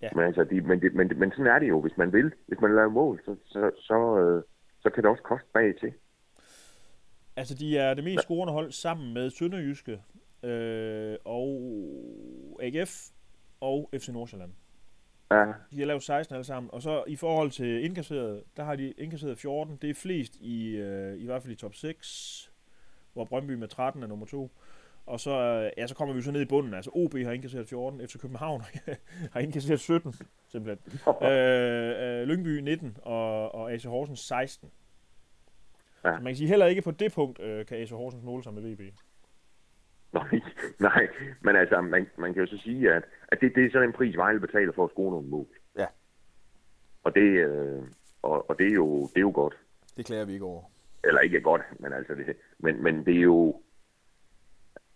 Ja. 0.02 0.08
Men, 0.14 0.24
altså, 0.24 0.44
de, 0.44 0.60
men, 0.60 0.80
det, 0.80 0.94
men, 0.94 1.08
det- 1.08 1.16
men 1.16 1.30
sådan 1.30 1.46
er 1.46 1.58
det 1.58 1.68
jo, 1.68 1.80
hvis 1.80 1.96
man 1.96 2.12
vil. 2.12 2.32
Hvis 2.46 2.60
man 2.60 2.74
laver 2.74 2.88
mål, 2.88 3.20
så, 3.24 3.36
så, 3.46 3.70
så, 3.78 4.18
øh, 4.18 4.42
så 4.82 4.90
kan 4.90 5.02
det 5.02 5.10
også 5.10 5.22
koste 5.22 5.48
bag 5.54 5.74
til. 5.80 5.92
Altså, 7.36 7.54
de 7.54 7.78
er 7.78 7.94
det 7.94 8.04
mest 8.04 8.22
scorende 8.22 8.52
hold 8.52 8.70
sammen 8.72 9.14
med 9.14 9.30
Sønderjyske 9.30 10.02
øh, 10.42 11.16
og 11.24 11.50
AGF 12.62 12.92
og 13.60 13.90
FC 13.98 14.08
Nordsjælland. 14.08 14.52
Ja, 15.30 15.44
De 15.70 15.78
har 15.78 15.86
lavet 15.86 16.02
16 16.02 16.34
alle 16.34 16.44
sammen. 16.44 16.70
Og 16.72 16.82
så 16.82 17.04
i 17.06 17.16
forhold 17.16 17.50
til 17.50 17.84
indkasseret, 17.84 18.42
der 18.56 18.64
har 18.64 18.76
de 18.76 18.90
indkasseret 18.90 19.38
14. 19.38 19.78
Det 19.82 19.90
er 19.90 19.94
flest 19.94 20.36
i, 20.36 20.68
øh, 20.68 21.18
i 21.18 21.24
hvert 21.24 21.42
fald 21.42 21.52
i 21.52 21.56
top 21.56 21.74
6. 21.74 22.50
hvor 23.12 23.24
Brøndby 23.24 23.50
med 23.52 23.68
13 23.68 24.02
er 24.02 24.06
nummer 24.06 24.26
2. 24.26 24.50
Og 25.06 25.20
så, 25.20 25.30
øh, 25.30 25.70
ja, 25.76 25.86
så 25.86 25.94
kommer 25.94 26.14
vi 26.14 26.22
så 26.22 26.30
ned 26.32 26.40
i 26.40 26.44
bunden. 26.44 26.74
Altså 26.74 26.90
OB 26.94 27.14
har 27.14 27.32
indkasseret 27.32 27.68
14, 27.68 28.08
FC 28.08 28.18
København 28.18 28.62
har 29.32 29.40
indkasseret 29.40 29.80
17, 29.80 30.14
simpelthen. 30.48 31.00
øh, 31.28 32.20
øh, 32.20 32.28
Lyngby 32.28 32.58
19 32.58 32.96
og, 33.02 33.54
og 33.54 33.72
AC 33.72 33.84
Horsens 33.84 34.20
16. 34.20 34.70
Ja. 36.04 36.16
Så 36.16 36.22
man 36.22 36.32
kan 36.32 36.36
sige 36.36 36.48
heller 36.48 36.66
ikke 36.66 36.82
på 36.82 36.90
det 36.90 37.12
punkt, 37.12 37.40
øh, 37.40 37.66
kan 37.66 37.78
AC 37.78 37.90
Horsens 37.90 38.24
måle 38.24 38.42
sig 38.42 38.54
med 38.54 38.62
VB. 38.62 38.80
Nej, 40.12 40.40
nej, 40.88 41.08
men 41.40 41.56
altså, 41.56 41.80
man, 41.80 42.06
man 42.18 42.34
kan 42.34 42.42
jo 42.42 42.46
så 42.46 42.58
sige, 42.58 42.92
at, 42.92 43.04
at 43.28 43.40
det, 43.40 43.52
det 43.54 43.64
er 43.64 43.70
sådan 43.70 43.88
en 43.88 43.92
pris, 43.92 44.16
Vejle 44.16 44.40
betaler 44.40 44.72
for 44.72 44.84
at 44.84 44.90
score 44.90 45.10
nogle 45.10 45.28
mål. 45.28 45.46
Ja. 45.78 45.86
Og 47.04 47.14
det, 47.14 47.46
øh, 47.46 47.82
og, 48.22 48.50
og 48.50 48.58
det, 48.58 48.66
er 48.66 48.74
jo, 48.74 49.02
det 49.02 49.16
er 49.16 49.20
jo 49.20 49.32
godt. 49.34 49.56
Det 49.96 50.06
klager 50.06 50.24
vi 50.24 50.32
ikke 50.32 50.44
over. 50.44 50.62
Eller 51.04 51.20
ikke 51.20 51.40
godt, 51.40 51.62
men 51.78 51.92
altså 51.92 52.14
det, 52.14 52.36
men, 52.58 52.82
men 52.82 53.06
det 53.06 53.16
er 53.16 53.20
jo, 53.22 53.62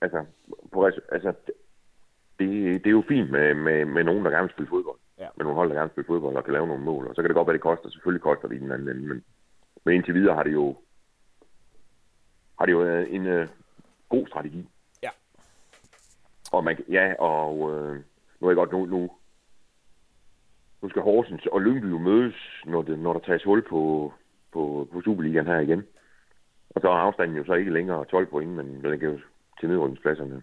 altså, 0.01 0.25
på, 0.73 0.85
altså 0.85 1.33
det, 2.39 2.85
det 2.85 2.87
er 2.87 2.91
jo 2.91 3.05
fint 3.09 3.31
med, 3.31 3.55
med, 3.55 3.85
med 3.85 4.05
nogen, 4.05 4.25
der 4.25 4.31
gerne 4.31 4.43
vil 4.43 4.53
spille 4.53 4.69
fodbold. 4.69 4.99
Ja. 5.19 5.29
Med 5.37 5.45
nogle 5.45 5.57
hold, 5.57 5.69
der 5.69 5.75
gerne 5.75 5.89
vil 5.89 5.95
spille 5.95 6.07
fodbold 6.07 6.37
og 6.37 6.45
kan 6.45 6.53
lave 6.53 6.67
nogle 6.67 6.85
mål. 6.85 7.07
Og 7.07 7.15
så 7.15 7.23
kan 7.23 7.29
det 7.29 7.35
godt 7.35 7.47
være, 7.47 7.55
det 7.55 7.61
koster. 7.61 7.91
Selvfølgelig 7.91 8.23
koster 8.23 8.49
det 8.49 8.57
i 8.57 8.61
den 8.61 8.73
anden 8.73 8.89
ende. 8.89 9.09
Men, 9.09 9.25
men 9.85 9.95
indtil 9.95 10.15
videre 10.15 10.35
har 10.35 10.43
det 10.43 10.53
jo, 10.53 10.77
har 12.59 12.67
det 12.67 12.73
jo 12.73 12.79
været 12.79 13.15
en 13.15 13.27
uh, 13.27 13.49
god 14.09 14.27
strategi. 14.27 14.69
Og 16.55 16.65
man, 16.65 16.85
ja, 16.89 17.15
og 17.19 17.59
uh, 17.59 17.95
nu 18.41 18.47
er 18.47 18.51
jeg 18.51 18.57
godt, 18.57 18.73
nu, 18.73 18.87
nu, 18.87 19.11
nu 20.83 20.89
skal 20.89 21.03
Horsens 21.03 21.47
og 21.47 21.61
Lyngby 21.61 21.91
jo 21.91 21.99
mødes, 21.99 22.35
når, 22.67 22.83
det, 22.83 22.99
når 22.99 23.13
der 23.13 23.21
tages 23.21 23.45
hul 23.45 23.63
på, 23.63 24.13
på, 24.53 24.89
på 24.93 25.01
Superligaen 25.05 25.47
her 25.47 25.61
igen. 25.61 25.83
Og 26.71 26.81
så 26.81 26.89
er 26.89 27.05
afstanden 27.07 27.37
jo 27.37 27.45
så 27.45 27.55
ikke 27.55 27.73
længere 27.73 28.05
12 28.05 28.27
point, 28.27 28.51
men 28.51 28.85
den 28.85 29.01
kan 29.01 29.11
jo 29.11 29.19
til 29.61 29.69
nedrykningspladserne. 29.69 30.43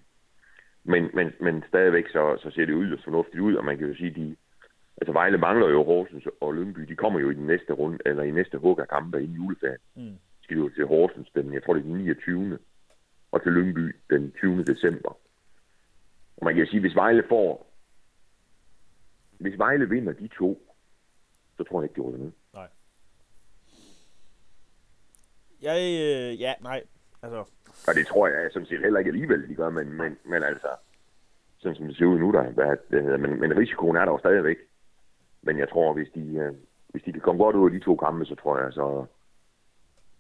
Men, 0.83 1.09
men, 1.13 1.33
men 1.39 1.63
stadigvæk 1.67 2.07
så, 2.07 2.37
så 2.43 2.51
ser 2.51 2.65
det 2.65 2.73
ud 2.73 2.97
fornuftigt 3.03 3.41
ud, 3.41 3.55
og 3.55 3.65
man 3.65 3.77
kan 3.77 3.87
jo 3.87 3.95
sige, 3.95 4.11
de, 4.11 4.35
altså 5.01 5.13
Vejle 5.13 5.37
mangler 5.37 5.69
jo 5.69 5.83
Horsens 5.83 6.27
og 6.41 6.53
Lyngby, 6.53 6.81
de 6.81 6.95
kommer 6.95 7.19
jo 7.19 7.29
i 7.29 7.33
den 7.33 7.47
næste 7.47 7.73
runde, 7.73 7.97
eller 8.05 8.23
i 8.23 8.31
næste 8.31 8.57
hug 8.57 8.79
af 8.79 8.87
kampe 8.87 9.23
i 9.23 9.25
juleferien. 9.25 9.79
Mm. 9.95 10.17
Skal 10.41 10.57
jo 10.57 10.69
til 10.69 10.85
Horsens 10.85 11.29
den, 11.35 11.53
jeg 11.53 11.63
tror 11.63 11.73
det 11.73 11.79
er 11.79 11.87
den 11.87 11.97
29. 11.97 12.57
og 13.31 13.43
til 13.43 13.51
Lyngby 13.51 13.95
den 14.09 14.31
20. 14.31 14.63
december. 14.63 15.17
Og 16.41 16.45
man 16.45 16.53
kan 16.53 16.63
jo 16.63 16.69
sige, 16.69 16.79
hvis 16.79 16.95
Vejle 16.95 17.23
får, 17.29 17.73
hvis 19.39 19.57
Vejle 19.57 19.89
vinder 19.89 20.13
de 20.13 20.27
to, 20.27 20.61
så 21.57 21.63
tror 21.63 21.81
jeg 21.81 21.89
ikke, 21.89 22.01
de 22.01 22.07
rykker 22.07 22.19
ned. 22.19 22.31
Nej. 22.53 22.67
Jeg, 25.61 25.77
øh, 25.77 26.41
ja, 26.41 26.53
nej, 26.61 26.83
altså... 27.21 27.39
Og 27.87 27.95
det 27.95 28.07
tror 28.07 28.27
jeg 28.27 28.51
som 28.51 28.65
set 28.65 28.79
heller 28.79 28.99
ikke 28.99 29.09
alligevel, 29.09 29.49
de 29.49 29.55
gør, 29.55 29.69
men, 29.69 29.93
men, 29.93 30.17
men 30.25 30.43
altså, 30.43 30.67
sådan 31.57 31.75
som 31.75 31.87
det 31.87 31.97
ser 31.97 32.05
ud 32.05 32.19
nu, 32.19 32.31
der, 32.31 32.51
hvad 32.51 32.77
det 32.91 33.03
hedder, 33.03 33.17
men, 33.17 33.39
men 33.39 33.57
risikoen 33.57 33.95
er 33.95 34.05
der 34.05 34.11
jo 34.11 34.19
stadigvæk. 34.19 34.57
Men 35.41 35.57
jeg 35.59 35.69
tror, 35.69 35.93
hvis 35.93 36.09
de, 36.15 36.35
øh, 36.35 36.53
hvis 36.87 37.03
de 37.03 37.11
kan 37.11 37.21
komme 37.21 37.43
godt 37.43 37.55
ud 37.55 37.65
af 37.65 37.71
de 37.71 37.85
to 37.85 37.95
kampe, 37.95 38.25
så 38.25 38.35
tror 38.35 38.59
jeg, 38.59 38.73
så, 38.73 39.05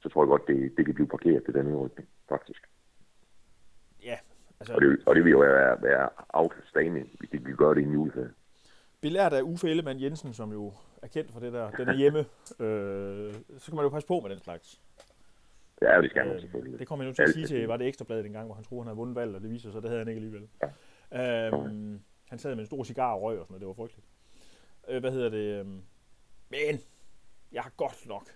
så 0.01 0.09
tror 0.09 0.23
jeg 0.23 0.27
godt, 0.27 0.47
det, 0.47 0.77
det 0.77 0.85
kan 0.85 0.93
blive 0.93 1.07
parkeret 1.07 1.45
til 1.45 1.53
den 1.53 1.67
udrykning, 1.67 2.09
faktisk. 2.29 2.61
Altså... 4.61 4.73
Og 4.73 4.81
det, 4.81 4.99
og 5.05 5.15
det 5.15 5.23
vil 5.23 5.31
jo 5.31 5.39
være, 5.39 5.81
være 5.81 6.09
outstanding, 6.29 7.09
hvis 7.19 7.29
de 7.29 7.37
kan 7.37 7.55
gøre 7.55 7.75
det 7.75 7.81
i 7.81 7.83
en 7.83 7.93
juleferie. 7.93 8.31
Belært 9.01 9.33
af 9.33 9.41
Uffe 9.41 9.69
Ellemann 9.69 10.01
Jensen, 10.01 10.33
som 10.33 10.51
jo 10.51 10.73
er 11.01 11.07
kendt 11.07 11.31
for 11.31 11.39
det 11.39 11.53
der, 11.53 11.71
den 11.71 11.89
er 11.89 11.93
hjemme, 11.93 12.19
øh, 12.65 13.33
så 13.57 13.65
kan 13.65 13.75
man 13.75 13.83
jo 13.83 13.89
passe 13.89 14.07
på 14.07 14.19
med 14.19 14.29
den 14.29 14.39
slags. 14.39 14.81
Ja, 15.81 16.01
det 16.01 16.09
skal 16.09 16.27
man 16.27 16.39
selvfølgelig. 16.41 16.79
Det 16.79 16.87
kom 16.87 16.99
jeg 16.99 17.07
nu 17.07 17.13
til 17.13 17.23
at 17.23 17.29
sige 17.29 17.47
til, 17.47 17.67
var 17.67 17.77
det 17.77 17.87
ekstrabladet 17.87 18.25
en 18.25 18.33
gang, 18.33 18.45
hvor 18.45 18.55
han 18.55 18.63
troede, 18.63 18.83
han 18.83 18.87
havde 18.87 18.97
vundet 18.97 19.15
valget, 19.15 19.35
og 19.35 19.41
det 19.41 19.49
viser 19.49 19.71
sig, 19.71 19.81
det 19.81 19.89
havde 19.89 19.99
han 20.01 20.07
ikke 20.07 20.19
alligevel. 20.19 20.49
Ja. 21.11 21.47
Øhm, 21.47 22.01
han 22.29 22.39
sad 22.39 22.55
med 22.55 22.63
en 22.63 22.65
stor 22.65 22.83
cigar 22.83 23.13
og 23.13 23.21
røg 23.21 23.39
og 23.39 23.45
sådan 23.45 23.51
noget, 23.51 23.61
det 23.61 23.67
var 23.67 23.73
frygteligt. 23.73 24.07
Øh, 24.87 24.99
hvad 24.99 25.11
hedder 25.11 25.29
det? 25.29 25.59
Øhm, 25.59 25.81
men, 26.49 26.79
jeg 27.51 27.63
har 27.63 27.71
godt 27.77 28.07
nok, 28.07 28.29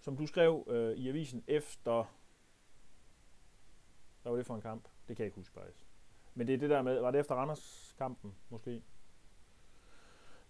som 0.00 0.16
du 0.16 0.26
skrev 0.26 0.66
øh, 0.70 0.96
i 0.96 1.08
avisen 1.08 1.44
efter, 1.46 2.14
hvad 4.22 4.32
var 4.32 4.36
det 4.36 4.46
for 4.46 4.54
en 4.54 4.60
kamp? 4.60 4.88
Det 5.08 5.16
kan 5.16 5.24
jeg 5.24 5.26
ikke 5.26 5.36
huske 5.36 5.54
faktisk. 5.54 5.86
Men 6.34 6.46
det 6.46 6.54
er 6.54 6.58
det 6.58 6.70
der 6.70 6.82
med, 6.82 7.00
var 7.00 7.10
det 7.10 7.20
efter 7.20 7.34
Randers-kampen 7.34 8.34
måske? 8.48 8.82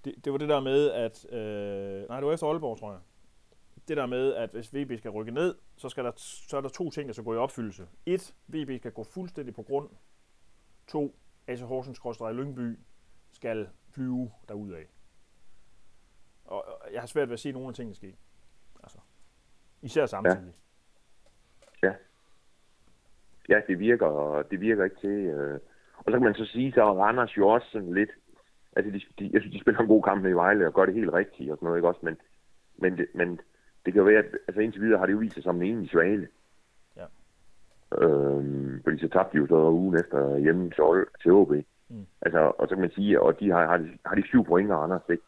Det, 0.05 0.25
det 0.25 0.33
var 0.33 0.39
det 0.39 0.49
der 0.49 0.61
med, 0.61 0.91
at, 0.91 1.33
øh, 1.33 2.09
nej 2.09 2.21
det 2.21 2.27
var 2.27 2.33
efter 2.33 2.47
Aalborg, 2.47 2.79
tror 2.79 2.93
jeg 2.93 3.01
det 3.89 3.97
der 3.97 4.07
med, 4.07 4.35
at 4.35 4.51
hvis 4.51 4.75
VB 4.75 4.99
skal 4.99 5.11
rykke 5.11 5.33
ned, 5.33 5.59
så, 5.77 5.89
skal 5.89 6.05
der, 6.05 6.13
så 6.17 6.57
er 6.57 6.61
der 6.61 6.69
to 6.69 6.91
ting, 6.91 7.09
der 7.09 7.13
skal 7.13 7.25
gå 7.25 7.35
i 7.35 7.37
opfyldelse. 7.37 7.89
Et, 8.07 8.35
VB 8.47 8.81
skal 8.81 8.93
gå 8.93 9.05
fuldstændig 9.05 9.55
på 9.55 9.63
grund. 9.63 9.91
To, 10.87 11.19
AC 11.47 11.61
Horsens 11.61 11.99
i 12.21 12.33
Lyngby 12.33 12.79
skal 13.31 13.69
flyve 13.91 14.33
derudad. 14.49 14.85
Og 16.45 16.65
jeg 16.93 17.03
har 17.03 17.07
svært 17.07 17.29
ved 17.29 17.35
at 17.35 17.41
se 17.41 17.53
nogle 17.53 17.69
af 17.69 17.75
tingene 17.75 17.95
ske. 17.95 18.17
Altså, 18.83 18.99
især 19.83 20.07
samtidig. 20.07 20.55
Ja. 21.83 21.89
ja. 21.89 21.95
Ja, 23.49 23.61
det 23.67 23.79
virker, 23.79 24.43
det 24.51 24.61
virker 24.61 24.85
ikke 24.85 25.01
til. 25.01 25.19
Øh. 25.27 25.61
Og 25.99 26.05
så 26.07 26.13
kan 26.13 26.23
man 26.23 26.35
så 26.35 26.45
sige, 26.45 26.73
så 26.73 27.03
Randers 27.03 27.37
jo 27.37 27.49
også 27.49 27.69
sådan 27.71 27.95
lidt, 27.95 28.11
altså 28.77 28.91
de, 28.93 29.01
de, 29.19 29.31
jeg 29.33 29.41
synes, 29.41 29.55
de 29.55 29.61
spiller 29.61 29.81
en 29.81 29.87
god 29.87 30.03
kamp 30.03 30.27
i 30.27 30.33
Vejle 30.33 30.67
og 30.67 30.75
gør 30.75 30.87
det 30.87 30.95
helt 30.95 31.13
rigtigt 31.13 31.51
og 31.51 31.57
sådan 31.57 31.67
noget, 31.67 31.79
ikke 31.79 31.89
også? 31.89 32.01
Men, 32.03 32.17
men, 32.79 32.99
det, 32.99 33.07
men 33.15 33.41
det 33.85 33.93
kan 33.93 34.01
jo 34.01 34.05
være, 34.05 34.19
at 34.19 34.39
altså 34.49 34.61
indtil 34.61 34.83
videre 34.83 34.99
har 34.99 35.07
det 35.07 35.13
jo 35.13 35.19
vist 35.19 35.35
sig 35.35 35.43
som 35.43 35.57
en 35.57 35.63
enlig 35.63 35.91
svale. 35.91 36.29
Ja. 36.97 37.05
Øhm, 37.99 38.81
fordi 38.85 38.99
så 38.99 39.09
tabte 39.09 39.33
de 39.33 39.43
jo 39.43 39.47
så 39.47 39.71
ugen 39.71 39.99
efter 40.01 40.37
hjemme 40.37 40.71
til, 40.71 40.85
til 41.23 41.33
OB. 41.33 41.53
Mm. 41.89 42.07
Altså, 42.23 42.39
og 42.59 42.69
så 42.69 42.75
kan 42.75 42.81
man 42.81 42.91
sige, 42.91 43.21
og 43.23 43.41
de 43.41 43.51
har, 43.51 43.67
har, 43.67 43.77
de, 43.77 43.99
har 44.07 44.15
de 44.15 44.27
syv 44.27 44.45
point 44.45 44.71
og 44.71 44.83
Anders, 44.83 45.09
ikke? 45.11 45.23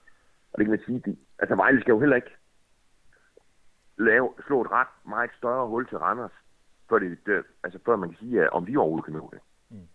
Og 0.53 0.59
det 0.59 0.67
kan 0.67 0.71
man 0.71 0.85
sige, 0.87 1.03
de, 1.07 1.17
altså 1.39 1.55
Vejle 1.55 1.81
skal 1.81 1.93
jo 1.93 2.01
heller 2.01 2.17
ikke 2.17 2.37
lave, 3.99 4.33
slå 4.47 4.61
et 4.61 4.71
ret 4.71 4.95
meget 5.09 5.31
større 5.39 5.67
hul 5.67 5.89
til 5.89 5.99
Randers, 5.99 6.33
før, 6.91 6.99
det, 6.99 7.19
det, 7.27 7.45
altså 7.63 7.79
før 7.85 7.97
man 7.97 8.09
kan 8.09 8.19
sige, 8.19 8.43
at 8.43 8.51
om 8.51 8.67
de 8.67 8.77
overhovedet 8.77 9.05
kan 9.05 9.15
nå 9.15 9.31
det. 9.33 9.41
Mm. 9.69 9.89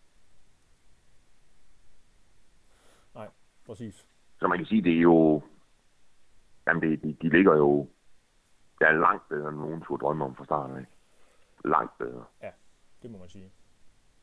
Nej, 3.16 3.30
præcis. 3.66 4.08
Så 4.40 4.48
man 4.48 4.58
kan 4.58 4.68
sige, 4.68 4.82
det 4.82 4.98
er 4.98 5.02
jo, 5.02 5.42
jamen 6.68 6.82
det, 6.82 7.04
de, 7.04 7.18
de 7.22 7.30
ligger 7.30 7.56
jo 7.56 7.88
det 8.80 8.88
er 8.88 8.92
langt 8.92 9.30
bedre, 9.30 9.50
end 9.50 9.58
nogen 9.58 9.82
turde 9.82 10.02
drømme 10.02 10.26
om 10.26 10.36
fra 10.36 10.46
starten 10.46 10.78
af. 10.78 10.86
Langt 11.66 11.98
bedre. 11.98 12.26
Ja, 12.42 12.52
det 13.02 13.12
må 13.12 13.18
man 13.18 13.30
sige. 13.30 13.52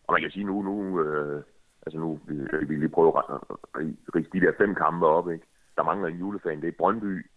Og 0.07 0.13
man 0.13 0.23
kan 0.23 0.31
sige 0.31 0.45
nu, 0.45 0.63
nu 0.63 1.01
øh, 1.01 1.45
altså 1.87 1.99
nu 1.99 2.21
vi, 2.27 2.35
vi 2.67 2.77
lige 2.77 2.89
prøve 2.89 3.19
at 3.19 3.25
rige 4.15 4.29
de 4.33 4.41
der 4.41 4.53
fem 4.59 4.75
kampe 4.75 5.07
op, 5.07 5.31
ikke? 5.31 5.47
Der 5.77 5.83
mangler 5.83 6.09
en 6.09 6.19
julefan, 6.19 6.61
det 6.61 6.69
er 6.69 6.79
Brøndby 6.79 7.31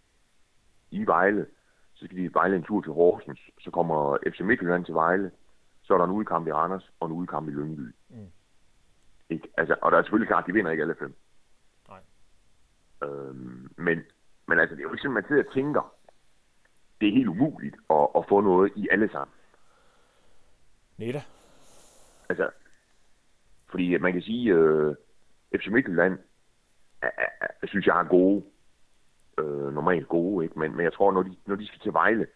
i 0.92 1.06
Vejle. 1.06 1.48
Så 1.96 2.06
skal 2.06 2.18
de 2.18 2.34
Vejle 2.34 2.56
en 2.56 2.64
tur 2.64 2.82
til 2.82 2.92
Horsens. 2.92 3.40
Så 3.60 3.72
kommer 3.72 4.18
FC 4.28 4.40
Midtjylland 4.40 4.86
til 4.86 4.94
Vejle. 4.94 5.32
Så 5.84 5.94
er 5.94 5.98
der 5.98 6.06
en 6.06 6.12
udkamp 6.12 6.48
i 6.48 6.52
Randers 6.52 6.92
og 7.00 7.08
en 7.08 7.14
udkamp 7.14 7.50
i 7.50 7.52
Lyngby. 7.52 7.96
Mm. 8.10 8.32
Ikke? 9.30 9.48
Altså, 9.58 9.76
og 9.82 9.92
der 9.92 9.98
er 9.98 10.02
selvfølgelig 10.02 10.28
klart, 10.28 10.44
at 10.44 10.48
de 10.48 10.54
vinder 10.54 10.72
ikke 10.72 10.82
alle 10.82 10.96
fem. 11.00 11.16
Nej. 11.90 12.00
Øhm, 13.04 13.72
men, 13.78 14.00
men 14.48 14.60
altså, 14.60 14.76
det 14.76 14.82
er 14.82 14.84
jo 14.84 14.92
ikke 14.92 15.02
sådan, 15.02 15.14
man 15.14 15.28
sidder 15.28 15.44
og 15.48 15.54
tænker, 15.54 15.96
det 17.02 17.10
er 17.10 17.14
helt 17.14 17.28
umuligt 17.28 17.76
at, 17.90 18.08
at 18.16 18.26
få 18.30 18.42
noget 18.42 18.72
i 18.76 18.88
alle 18.92 19.10
sammen. 19.12 19.34
Neda. 20.98 21.22
Altså, 22.30 22.50
fordi 23.72 23.98
man 23.98 24.14
kan 24.14 24.22
sige, 24.22 24.54
øh, 24.54 24.96
FC 25.56 25.68
Midtjylland, 25.68 26.20
er, 27.02 27.10
er, 27.18 27.68
synes 27.68 27.86
jeg 27.86 28.00
er 28.00 28.04
gode. 28.04 28.44
Øh, 29.38 29.74
normalt 29.74 30.08
gode, 30.08 30.46
ikke? 30.46 30.60
Men, 30.60 30.76
men 30.76 30.84
jeg 30.84 30.94
tror, 30.94 31.12
når 31.12 31.24
de, 31.24 31.36
når 31.46 31.56
de 31.56 31.68
skal 31.68 31.80
til 31.80 31.94
Vejle, 31.94 32.28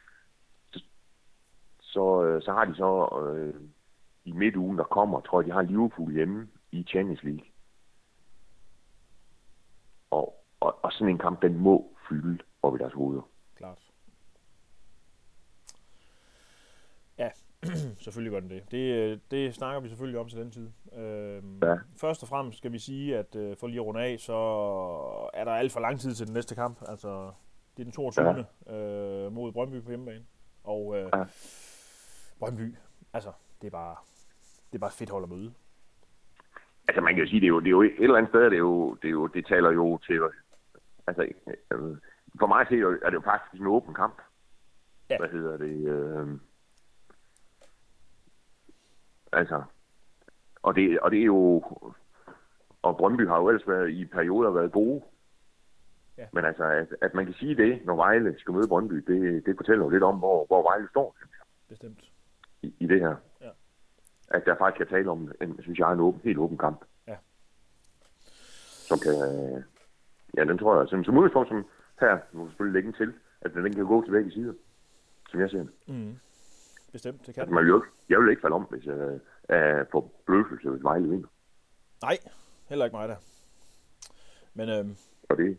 så, 0.71 0.83
så, 1.79 2.23
øh, 2.23 2.41
så 2.41 2.53
har 2.53 2.65
de 2.65 2.75
så 2.75 3.21
øh, 3.21 3.61
i 4.23 4.31
midtugen, 4.31 4.77
der 4.77 4.83
kommer, 4.83 5.21
tror 5.21 5.41
jeg, 5.41 5.47
de 5.47 5.51
har 5.51 5.61
Liverpool 5.61 6.13
hjemme 6.13 6.47
i 6.71 6.83
Champions 6.83 7.23
League. 7.23 7.45
Og, 10.11 10.45
og, 10.59 10.79
og 10.83 10.91
sådan 10.91 11.09
en 11.09 11.17
kamp, 11.17 11.41
den 11.41 11.57
må 11.57 11.97
fylde 12.09 12.43
op 12.61 12.75
i 12.75 12.77
deres 12.77 12.93
hoveder. 12.93 13.21
Klart. 13.55 13.79
Ja, 17.17 17.29
selvfølgelig 18.03 18.31
gør 18.31 18.39
den 18.39 18.49
det. 18.49 18.71
det. 18.71 19.19
Det 19.31 19.55
snakker 19.55 19.81
vi 19.81 19.87
selvfølgelig 19.87 20.19
om 20.19 20.29
til 20.29 20.39
den 20.39 20.51
tid. 20.51 20.69
Øhm, 20.93 21.59
ja. 21.63 21.75
Først 21.97 22.23
og 22.23 22.29
fremmest 22.29 22.57
skal 22.57 22.71
vi 22.71 22.79
sige, 22.79 23.17
at 23.17 23.35
øh, 23.35 23.57
for 23.57 23.67
lige 23.67 23.79
at 23.79 23.85
runde 23.85 24.01
af, 24.01 24.19
så 24.19 24.33
er 25.33 25.43
der 25.43 25.51
alt 25.51 25.71
for 25.71 25.79
lang 25.79 25.99
tid 25.99 26.13
til 26.13 26.25
den 26.27 26.33
næste 26.33 26.55
kamp. 26.55 26.77
Altså, 26.87 27.31
det 27.77 27.81
er 27.81 27.83
den 27.83 27.91
22. 27.91 28.45
Ja. 28.67 28.73
Øh, 28.75 29.31
mod 29.31 29.51
Brøndby 29.51 29.81
på 29.81 29.89
hjemmebane. 29.89 30.25
Og 30.63 30.97
øh, 30.97 31.09
ja. 31.13 31.23
Brøndby, 32.39 32.75
altså, 33.13 33.31
det 33.61 33.67
er 33.67 33.71
bare, 33.71 33.95
det 34.71 34.75
er 34.75 34.79
bare 34.79 34.91
fedt 34.91 35.09
hold 35.09 35.23
at 35.23 35.29
møde. 35.29 35.53
Altså, 36.87 37.01
man 37.01 37.15
kan 37.15 37.23
jo 37.23 37.29
sige, 37.29 37.39
det 37.39 37.45
er 37.45 37.49
jo, 37.49 37.59
det 37.59 37.67
er 37.67 37.71
jo 37.71 37.81
et 37.81 37.93
eller 37.99 38.17
andet 38.17 38.31
sted, 38.31 38.43
det, 38.43 38.53
er 38.53 38.57
jo, 38.57 38.93
det, 38.93 39.07
er 39.07 39.11
jo, 39.11 39.27
det 39.27 39.45
taler 39.45 39.71
jo 39.71 39.97
til, 39.97 40.19
altså, 41.07 41.27
øh, 41.71 41.97
for 42.39 42.47
mig 42.47 42.61
er 43.03 43.09
det 43.09 43.13
jo 43.13 43.21
faktisk 43.21 43.61
en 43.61 43.67
åben 43.67 43.93
kamp. 43.93 44.21
Ja. 45.09 45.17
Hvad 45.17 45.29
hedder 45.29 45.57
det? 45.57 45.87
Øh, 45.87 46.27
Altså, 49.31 49.63
og 50.63 50.75
det, 50.75 50.99
og 50.99 51.11
det 51.11 51.19
er 51.19 51.25
jo... 51.25 51.63
Og 52.81 52.97
Brøndby 52.97 53.27
har 53.27 53.37
jo 53.37 53.47
ellers 53.47 53.67
været, 53.67 53.89
i 53.89 54.05
perioder 54.05 54.51
været 54.51 54.71
gode. 54.71 55.01
Ja. 56.17 56.25
Men 56.33 56.45
altså, 56.45 56.63
at, 56.63 56.87
at 57.01 57.13
man 57.13 57.25
kan 57.25 57.33
sige 57.33 57.55
det, 57.55 57.85
når 57.85 57.95
Vejle 57.95 58.39
skal 58.39 58.53
møde 58.53 58.67
Brøndby, 58.67 58.95
det, 58.95 59.45
det 59.45 59.55
fortæller 59.57 59.85
jo 59.85 59.89
lidt 59.89 60.03
om, 60.03 60.17
hvor, 60.17 60.45
hvor 60.45 60.63
Vejle 60.63 60.89
står 60.89 61.17
Bestemt. 61.69 62.11
i, 62.61 62.73
i 62.79 62.87
det 62.87 62.99
her. 62.99 63.15
Ja. 63.41 63.49
At 64.27 64.45
der 64.45 64.55
faktisk 64.57 64.77
kan 64.77 64.97
tale 64.97 65.11
om, 65.11 65.31
en, 65.41 65.61
synes 65.61 65.79
jeg, 65.79 65.93
en 65.93 65.99
åben, 65.99 66.21
helt 66.23 66.37
åben 66.37 66.57
kamp. 66.57 66.85
Ja. 67.07 67.15
Som 68.89 68.99
kan... 68.99 69.13
Ja, 70.37 70.43
den 70.43 70.57
tror 70.57 70.79
jeg, 70.79 70.87
som, 70.87 71.03
som 71.03 71.17
udgangspunkt, 71.17 71.49
som 71.49 71.65
her, 71.99 72.17
nu 72.33 72.39
kan 72.39 72.49
selvfølgelig 72.49 72.83
lægge 72.83 72.97
til, 72.97 73.13
at 73.41 73.53
den 73.53 73.73
kan 73.73 73.85
gå 73.85 74.03
til 74.03 74.11
begge 74.11 74.31
sider, 74.31 74.53
som 75.29 75.39
jeg 75.39 75.49
ser 75.49 75.57
det. 75.57 75.69
Mm. 75.87 76.15
Bestemt, 76.91 77.27
det 77.27 77.35
kan 77.35 77.53
man 77.53 77.63
vil 77.63 77.69
jo, 77.69 77.75
ikke- 77.81 77.91
jeg 78.09 78.19
vil 78.19 78.29
ikke 78.29 78.41
falde 78.41 78.55
om, 78.55 78.63
hvis 78.63 78.85
jeg 78.85 79.19
er 79.49 79.83
på 79.83 80.11
blødelse, 80.25 80.69
hvis 80.69 80.83
Vejle 80.83 81.09
vinder. 81.09 81.27
Nej, 82.01 82.17
heller 82.69 82.85
ikke 82.85 82.97
mig 82.97 83.09
der. 83.09 83.15
Men 84.53 84.69
øhm, 84.69 84.95
Og 85.29 85.37
det, 85.37 85.57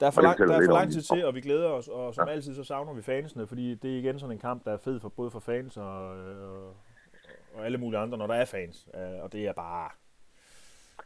der 0.00 0.06
er 0.06 0.10
for, 0.10 0.20
Og 0.20 0.24
lang, 0.24 0.38
der 0.38 0.44
er 0.54 0.64
for 0.66 0.72
lang 0.72 0.92
tid 0.92 1.02
til, 1.02 1.24
og 1.24 1.34
vi 1.34 1.40
glæder 1.40 1.68
os, 1.68 1.88
og 1.88 2.14
som 2.14 2.28
Ja. 2.28 2.32
altid 2.32 2.54
så 2.54 2.64
savner 2.64 2.92
vi 2.92 3.02
fansene, 3.02 3.46
fordi 3.46 3.74
det 3.74 3.94
er 3.94 3.98
igen 3.98 4.18
sådan 4.18 4.32
en 4.36 4.38
kamp, 4.40 4.64
der 4.64 4.72
er 4.72 4.78
fed 4.78 5.00
for 5.00 5.08
både 5.08 5.30
for 5.30 5.40
fans 5.40 5.76
og, 5.76 6.16
øh, 6.18 6.68
og 7.54 7.64
alle 7.64 7.78
mulige 7.78 8.00
andre, 8.00 8.18
når 8.18 8.26
der 8.26 8.34
er 8.34 8.44
fans. 8.44 8.88
Øh, 8.94 9.22
Og 9.22 9.32
det 9.32 9.46
er 9.46 9.52
bare... 9.52 9.90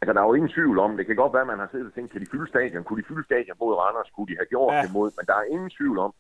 altså, 0.02 0.12
der 0.12 0.20
er 0.20 0.26
jo 0.26 0.34
ingen 0.34 0.50
tvivl 0.50 0.78
om, 0.78 0.96
det 0.96 1.06
kan 1.06 1.16
godt 1.16 1.32
være, 1.32 1.40
at 1.42 1.46
man 1.46 1.58
har 1.58 1.68
siddet 1.70 1.86
og 1.86 1.94
tænkt, 1.94 2.12
kan 2.12 2.20
de 2.20 2.26
fylde 2.32 2.48
stadion? 2.48 2.84
Kunne 2.84 3.02
de 3.02 3.06
fylde 3.08 3.24
stadion 3.24 3.56
mod 3.60 3.74
Randers? 3.74 4.10
Kunne 4.10 4.26
de 4.26 4.36
have 4.36 4.46
gjort 4.46 4.74
ja. 4.74 4.82
det 4.82 4.92
mod? 4.92 5.10
Men 5.18 5.26
der 5.26 5.34
er 5.34 5.42
ingen 5.42 5.70
tvivl 5.70 5.98
om, 5.98 6.14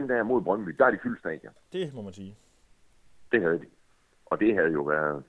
den 0.00 0.08
der 0.08 0.22
mod 0.22 0.42
Brøndby, 0.42 0.70
der 0.70 0.86
er 0.86 0.90
de 0.90 0.98
fyldt 1.02 1.18
stadion. 1.20 1.52
Det 1.72 1.94
må 1.94 2.02
man 2.02 2.12
sige. 2.12 2.36
Det 3.32 3.42
havde 3.42 3.58
de. 3.58 3.66
Og 4.26 4.40
det 4.40 4.54
havde 4.54 4.72
jo 4.72 4.82
været, 4.82 5.24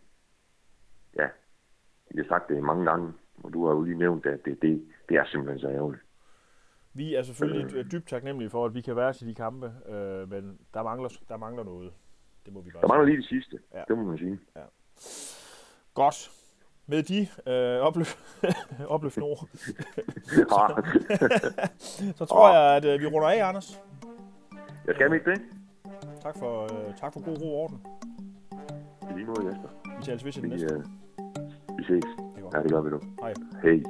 ja, 1.16 1.28
jeg 2.14 2.24
har 2.24 2.28
sagt 2.28 2.50
det 2.50 2.64
mange 2.64 2.86
gange, 2.86 3.14
og 3.44 3.54
du 3.54 3.66
har 3.68 3.74
jo 3.74 3.82
lige 3.82 3.98
nævnt, 3.98 4.26
at 4.26 4.40
det, 4.46 4.62
det, 4.62 4.86
det 5.10 5.18
er 5.18 5.26
simpelthen 5.26 5.60
så 5.60 5.70
ærgerligt. 5.70 6.04
Vi 6.94 7.16
er 7.16 7.24
selvfølgelig 7.24 7.72
dy- 7.72 7.88
dybt 7.92 8.08
taknemmelige 8.08 8.50
for, 8.50 8.66
at 8.66 8.74
vi 8.74 8.82
kan 8.82 8.96
være 8.96 9.14
til 9.14 9.28
de 9.28 9.36
kampe, 9.36 9.66
øh, 9.90 10.30
men 10.30 10.60
der 10.74 10.84
mangler, 10.84 11.10
der 11.30 11.38
mangler 11.38 11.64
noget. 11.64 11.94
Det 12.46 12.54
må 12.54 12.62
vi 12.62 12.72
bare 12.72 12.82
Der 12.82 12.88
mangler 12.88 13.06
sige. 13.06 13.16
lige 13.16 13.22
det 13.22 13.30
sidste, 13.30 13.60
Ja. 13.74 13.78
ja. 13.80 13.84
det 13.88 13.98
må 13.98 14.04
man 14.04 14.18
sige. 14.18 14.40
Godt. 15.94 16.32
Med 16.88 17.04
de 17.04 17.28
øh, 17.52 17.80
opløf 17.82 18.16
opløftende 18.96 19.26
ord, 19.28 19.48
så 22.20 22.26
tror 22.30 22.54
jeg, 22.54 22.76
at 22.78 22.86
øh, 22.86 23.00
vi 23.00 23.06
runder 23.06 23.30
af, 23.30 23.48
Anders. 23.50 23.82
Jeg 24.88 24.96
skal 24.96 25.14
ikke 25.14 25.32
det. 25.32 25.42
Tak 26.22 26.38
for, 26.40 26.64
øh, 26.64 26.96
tak 26.96 27.14
for 27.14 27.26
god 27.26 27.38
ro 27.42 27.48
og 27.56 27.64
orden. 27.64 27.78
I 29.10 29.14
lige 29.16 29.26
måde, 29.26 29.48
Jesper. 29.48 29.70
Vi 30.00 30.04
Vi, 30.44 30.50
det 30.50 30.60
næste. 30.62 30.76
øh, 30.76 31.78
vi 31.78 31.84
ses. 31.84 32.04
Det. 32.36 32.50
Ja, 32.54 32.64
det 32.64 32.72
gør 32.72 32.82
vi 32.82 32.90
nu. 32.90 33.00
Hej. 33.22 33.34
Hej. 33.64 33.84